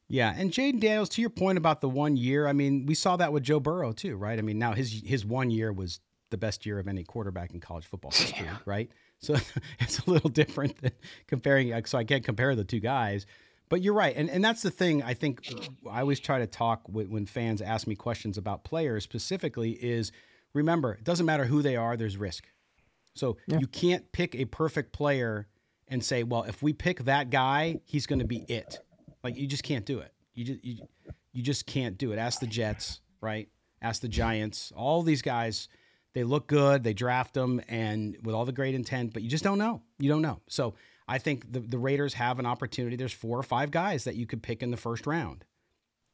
Yeah, 0.08 0.34
and 0.36 0.50
Jayden 0.50 0.80
Daniels, 0.80 1.08
to 1.10 1.22
your 1.22 1.30
point 1.30 1.56
about 1.56 1.80
the 1.80 1.88
one 1.88 2.16
year, 2.16 2.46
I 2.46 2.52
mean, 2.52 2.84
we 2.84 2.94
saw 2.94 3.16
that 3.16 3.32
with 3.32 3.42
Joe 3.42 3.58
Burrow 3.58 3.92
too, 3.92 4.16
right? 4.16 4.38
I 4.38 4.42
mean, 4.42 4.58
now 4.58 4.72
his 4.72 5.02
his 5.04 5.24
one 5.24 5.50
year 5.50 5.72
was 5.72 6.00
the 6.34 6.38
best 6.38 6.66
year 6.66 6.80
of 6.80 6.88
any 6.88 7.04
quarterback 7.04 7.54
in 7.54 7.60
college 7.60 7.86
football 7.86 8.10
history, 8.14 8.46
yeah. 8.46 8.56
right? 8.66 8.90
So 9.20 9.36
it's 9.78 10.00
a 10.00 10.10
little 10.10 10.30
different 10.30 10.80
than 10.82 10.92
comparing. 11.28 11.72
Uh, 11.72 11.82
so 11.86 11.96
I 11.96 12.02
can't 12.02 12.24
compare 12.24 12.56
the 12.56 12.64
two 12.64 12.80
guys, 12.80 13.24
but 13.68 13.80
you're 13.82 13.94
right, 13.94 14.14
and 14.16 14.28
and 14.28 14.44
that's 14.44 14.62
the 14.62 14.70
thing. 14.70 15.02
I 15.02 15.14
think 15.14 15.46
uh, 15.52 15.88
I 15.88 16.00
always 16.00 16.18
try 16.18 16.40
to 16.40 16.46
talk 16.46 16.82
when 16.86 17.26
fans 17.26 17.62
ask 17.62 17.86
me 17.86 17.94
questions 17.94 18.36
about 18.36 18.64
players 18.64 19.04
specifically. 19.04 19.70
Is 19.70 20.10
remember, 20.52 20.94
it 20.94 21.04
doesn't 21.04 21.26
matter 21.26 21.44
who 21.44 21.62
they 21.62 21.76
are. 21.76 21.96
There's 21.96 22.16
risk. 22.16 22.48
So 23.14 23.36
yeah. 23.46 23.58
you 23.58 23.68
can't 23.68 24.10
pick 24.10 24.34
a 24.34 24.44
perfect 24.44 24.92
player 24.92 25.46
and 25.86 26.04
say, 26.04 26.24
well, 26.24 26.42
if 26.42 26.62
we 26.62 26.72
pick 26.72 27.04
that 27.04 27.30
guy, 27.30 27.80
he's 27.84 28.06
going 28.06 28.18
to 28.18 28.24
be 28.24 28.44
it. 28.48 28.78
Like 29.22 29.36
you 29.36 29.46
just 29.46 29.62
can't 29.62 29.86
do 29.86 30.00
it. 30.00 30.12
You 30.34 30.44
just 30.44 30.64
you, 30.64 30.78
you 31.32 31.42
just 31.42 31.66
can't 31.66 31.96
do 31.96 32.12
it. 32.12 32.18
Ask 32.18 32.40
the 32.40 32.46
Jets, 32.46 33.00
right? 33.20 33.48
Ask 33.80 34.02
the 34.02 34.08
Giants. 34.08 34.72
All 34.74 35.02
these 35.02 35.22
guys, 35.22 35.68
they 36.14 36.24
look 36.24 36.46
good. 36.46 36.82
They 36.82 36.94
draft 36.94 37.34
them, 37.34 37.60
and 37.68 38.16
with 38.22 38.34
all 38.34 38.44
the 38.44 38.52
great 38.52 38.74
intent, 38.74 39.12
but 39.12 39.22
you 39.22 39.28
just 39.28 39.44
don't 39.44 39.58
know. 39.58 39.82
You 39.98 40.08
don't 40.08 40.22
know. 40.22 40.40
So 40.48 40.74
I 41.06 41.18
think 41.18 41.52
the 41.52 41.60
the 41.60 41.78
Raiders 41.78 42.14
have 42.14 42.38
an 42.38 42.46
opportunity. 42.46 42.96
There's 42.96 43.12
four 43.12 43.38
or 43.38 43.42
five 43.42 43.70
guys 43.70 44.04
that 44.04 44.14
you 44.14 44.26
could 44.26 44.42
pick 44.42 44.62
in 44.62 44.70
the 44.70 44.76
first 44.76 45.06
round, 45.06 45.44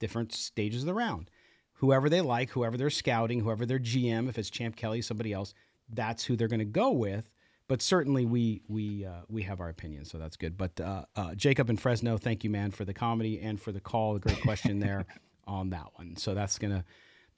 different 0.01 0.33
stages 0.33 0.83
of 0.83 0.87
the 0.87 0.95
round. 0.95 1.31
Whoever 1.75 2.09
they 2.09 2.21
like, 2.21 2.51
whoever 2.51 2.77
they're 2.77 2.91
scouting, 2.91 3.41
whoever 3.41 3.65
their 3.65 3.79
GM, 3.79 4.29
if 4.29 4.39
it's 4.39 4.51
Champ 4.51 4.77
Kelly, 4.77 5.01
somebody 5.01 5.33
else, 5.33 5.55
that's 5.89 6.25
who 6.25 6.37
they're 6.37 6.49
going 6.49 6.59
to 6.59 6.65
go 6.67 6.91
with. 6.91 7.31
But 7.69 7.83
certainly 7.83 8.25
we 8.25 8.63
we 8.69 9.05
uh, 9.05 9.23
we 9.29 9.43
have 9.43 9.61
our 9.61 9.69
opinion, 9.69 10.05
so 10.05 10.19
that's 10.19 10.37
good. 10.37 10.57
But 10.57 10.81
uh, 10.81 11.05
uh, 11.15 11.35
Jacob 11.35 11.69
and 11.69 11.81
Fresno, 11.81 12.17
thank 12.19 12.43
you, 12.43 12.51
man, 12.51 12.71
for 12.71 12.85
the 12.85 12.95
comedy 12.95 13.39
and 13.41 13.61
for 13.61 13.71
the 13.71 13.81
call. 13.81 14.17
A 14.17 14.19
great 14.19 14.41
question 14.41 14.81
there 14.81 15.07
on 15.47 15.71
that 15.71 15.87
one. 15.95 16.17
So 16.17 16.35
that's 16.35 16.59
gonna 16.59 16.85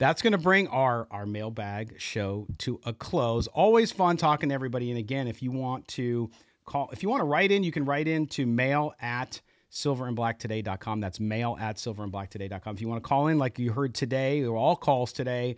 that's 0.03 0.21
gonna 0.21 0.37
bring 0.37 0.67
our 0.67 1.07
our 1.11 1.25
mailbag 1.25 1.99
show 1.99 2.47
to 2.59 2.79
a 2.85 2.93
close. 2.93 3.47
Always 3.47 3.91
fun 3.91 4.17
talking 4.17 4.49
to 4.49 4.55
everybody. 4.55 4.89
And 4.89 4.99
again, 4.99 5.27
if 5.27 5.41
you 5.41 5.51
want 5.51 5.87
to 5.89 6.29
call, 6.65 6.89
if 6.91 7.03
you 7.03 7.09
want 7.09 7.21
to 7.21 7.25
write 7.25 7.51
in, 7.51 7.63
you 7.63 7.71
can 7.71 7.85
write 7.85 8.07
in 8.07 8.27
to 8.27 8.45
mail 8.45 8.93
at 9.01 9.41
silverandblacktoday.com. 9.71 10.99
That's 10.99 11.19
mail 11.19 11.57
at 11.59 11.77
silverandblacktoday.com. 11.77 12.75
If 12.75 12.81
you 12.81 12.87
want 12.87 13.03
to 13.03 13.07
call 13.07 13.27
in, 13.27 13.39
like 13.39 13.57
you 13.57 13.71
heard 13.71 13.95
today, 13.95 14.43
or 14.43 14.55
all 14.55 14.75
calls 14.75 15.11
today, 15.11 15.55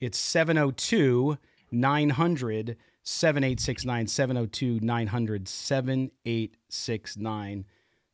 it's 0.00 0.20
702- 0.20 1.38
900 1.74 2.76
7869 3.02 4.06
702 4.06 4.80
900 4.80 5.48
7869 5.48 7.64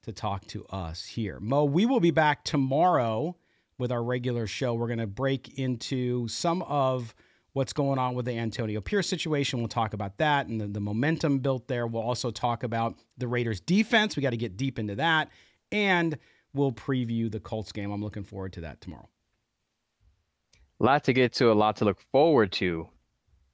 to 0.02 0.12
talk 0.12 0.46
to 0.46 0.64
us 0.66 1.04
here. 1.04 1.38
Mo, 1.40 1.64
we 1.64 1.86
will 1.86 2.00
be 2.00 2.10
back 2.10 2.42
tomorrow 2.42 3.36
with 3.80 3.90
our 3.90 4.02
regular 4.02 4.46
show. 4.46 4.74
We're 4.74 4.86
going 4.86 4.98
to 4.98 5.06
break 5.06 5.58
into 5.58 6.28
some 6.28 6.62
of 6.62 7.14
what's 7.54 7.72
going 7.72 7.98
on 7.98 8.14
with 8.14 8.26
the 8.26 8.38
Antonio 8.38 8.80
Pierce 8.80 9.08
situation. 9.08 9.58
We'll 9.58 9.68
talk 9.68 9.94
about 9.94 10.18
that 10.18 10.46
and 10.46 10.60
the, 10.60 10.68
the 10.68 10.80
momentum 10.80 11.40
built 11.40 11.66
there. 11.66 11.86
We'll 11.86 12.02
also 12.02 12.30
talk 12.30 12.62
about 12.62 12.96
the 13.18 13.26
Raiders 13.26 13.60
defense. 13.60 14.14
We 14.16 14.22
got 14.22 14.30
to 14.30 14.36
get 14.36 14.56
deep 14.56 14.78
into 14.78 14.94
that. 14.96 15.30
And 15.72 16.16
we'll 16.52 16.72
preview 16.72 17.30
the 17.30 17.40
Colts 17.40 17.72
game. 17.72 17.90
I'm 17.90 18.02
looking 18.02 18.22
forward 18.22 18.52
to 18.52 18.60
that 18.60 18.80
tomorrow. 18.80 19.08
A 20.80 20.84
lot 20.84 21.04
to 21.04 21.12
get 21.12 21.32
to, 21.34 21.50
a 21.50 21.54
lot 21.54 21.76
to 21.76 21.84
look 21.84 22.00
forward 22.12 22.52
to. 22.52 22.88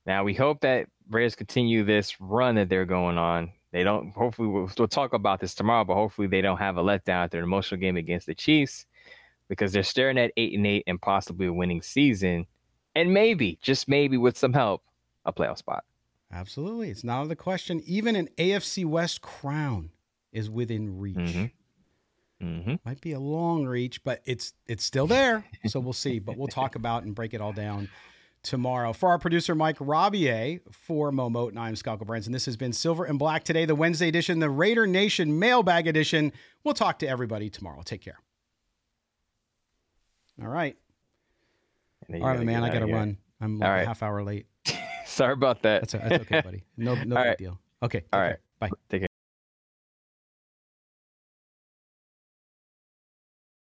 Now 0.05 0.25
we 0.25 0.35
hope 0.35 0.61
that 0.61 0.89
Raiders 1.09 1.35
continue 1.35 1.85
this 1.85 2.21
run 2.21 2.57
that 2.57 2.69
they're 2.69 2.85
going 2.85 3.17
on. 3.17 3.53
They 3.73 3.83
don't. 3.83 4.13
Hopefully, 4.13 4.49
we'll, 4.49 4.71
we'll 4.79 4.89
talk 4.89 5.13
about 5.13 5.41
this 5.41 5.55
tomorrow, 5.55 5.85
but 5.85 5.95
hopefully 5.95 6.29
they 6.29 6.41
don't 6.41 6.59
have 6.59 6.77
a 6.77 6.83
letdown 6.83 7.25
at 7.25 7.31
their 7.31 7.43
emotional 7.43 7.81
game 7.81 7.97
against 7.97 8.27
the 8.27 8.35
Chiefs 8.35 8.87
because 9.49 9.73
they're 9.73 9.83
staring 9.83 10.19
at 10.19 10.33
eight 10.37 10.55
and 10.55 10.67
eight 10.67 10.85
and 10.87 11.01
possibly 11.01 11.47
a 11.47 11.53
winning 11.53 11.83
season, 11.83 12.47
and 12.95 13.13
maybe, 13.13 13.59
just 13.63 13.89
maybe, 13.89 14.17
with 14.17 14.37
some 14.37 14.53
help, 14.53 14.83
a 15.25 15.33
playoff 15.33 15.59
spot. 15.59 15.85
Absolutely, 16.33 16.91
it's 16.91 17.05
not 17.05 17.29
the 17.29 17.37
question. 17.37 17.83
Even 17.87 18.17
an 18.17 18.29
AFC 18.37 18.85
West 18.85 19.21
crown 19.23 19.91
is 20.33 20.51
within 20.51 20.99
reach. 20.99 21.17
Mm-hmm. 21.17 21.45
Mm-hmm. 22.47 22.75
Might 22.85 23.01
be 23.01 23.13
a 23.13 23.21
long 23.21 23.65
reach, 23.65 24.05
but 24.05 24.21
it's 24.25 24.53
it's 24.67 24.85
still 24.85 25.07
there. 25.07 25.45
so 25.67 25.81
we'll 25.81 25.93
see. 25.93 26.19
But 26.19 26.37
we'll 26.37 26.49
talk 26.49 26.75
about 26.75 27.05
and 27.05 27.15
break 27.15 27.33
it 27.33 27.41
all 27.41 27.53
down 27.53 27.89
tomorrow. 28.43 28.93
For 28.93 29.09
our 29.09 29.19
producer, 29.19 29.55
Mike 29.55 29.79
Robier, 29.79 30.61
for 30.71 31.11
Momo, 31.11 31.49
and 31.49 31.59
I'm 31.59 31.77
Scott 31.77 31.99
Brands, 32.01 32.27
and 32.27 32.35
this 32.35 32.45
has 32.47 32.57
been 32.57 32.73
Silver 32.73 33.05
and 33.05 33.19
Black 33.19 33.45
today, 33.45 33.65
the 33.65 33.75
Wednesday 33.75 34.09
edition, 34.09 34.39
the 34.39 34.51
Raider 34.51 34.87
Nation 34.87 35.39
mailbag 35.39 35.87
edition. 35.87 36.33
We'll 36.65 36.75
talk 36.75 36.99
to 37.01 37.09
everybody 37.09 37.49
tomorrow. 37.49 37.83
Take 37.85 38.03
care. 38.03 38.19
All 40.41 40.49
right. 40.49 40.77
All 42.13 42.21
right, 42.21 42.41
man, 42.41 42.63
I 42.63 42.73
got 42.73 42.81
to 42.81 42.87
run. 42.87 43.17
I'm 43.41 43.59
like 43.59 43.69
right. 43.69 43.83
a 43.83 43.87
half 43.87 44.03
hour 44.03 44.23
late. 44.23 44.47
Sorry 45.07 45.33
about 45.33 45.63
that. 45.63 45.81
That's, 45.89 45.93
that's 45.93 46.25
okay, 46.25 46.41
buddy. 46.41 46.65
No, 46.77 46.95
no 46.95 47.03
big 47.03 47.13
right. 47.13 47.39
deal. 47.39 47.59
Okay. 47.83 48.03
All 48.13 48.21
right. 48.21 48.29
Care. 48.29 48.41
Bye. 48.61 48.71
Take 48.89 49.01
care. 49.03 49.06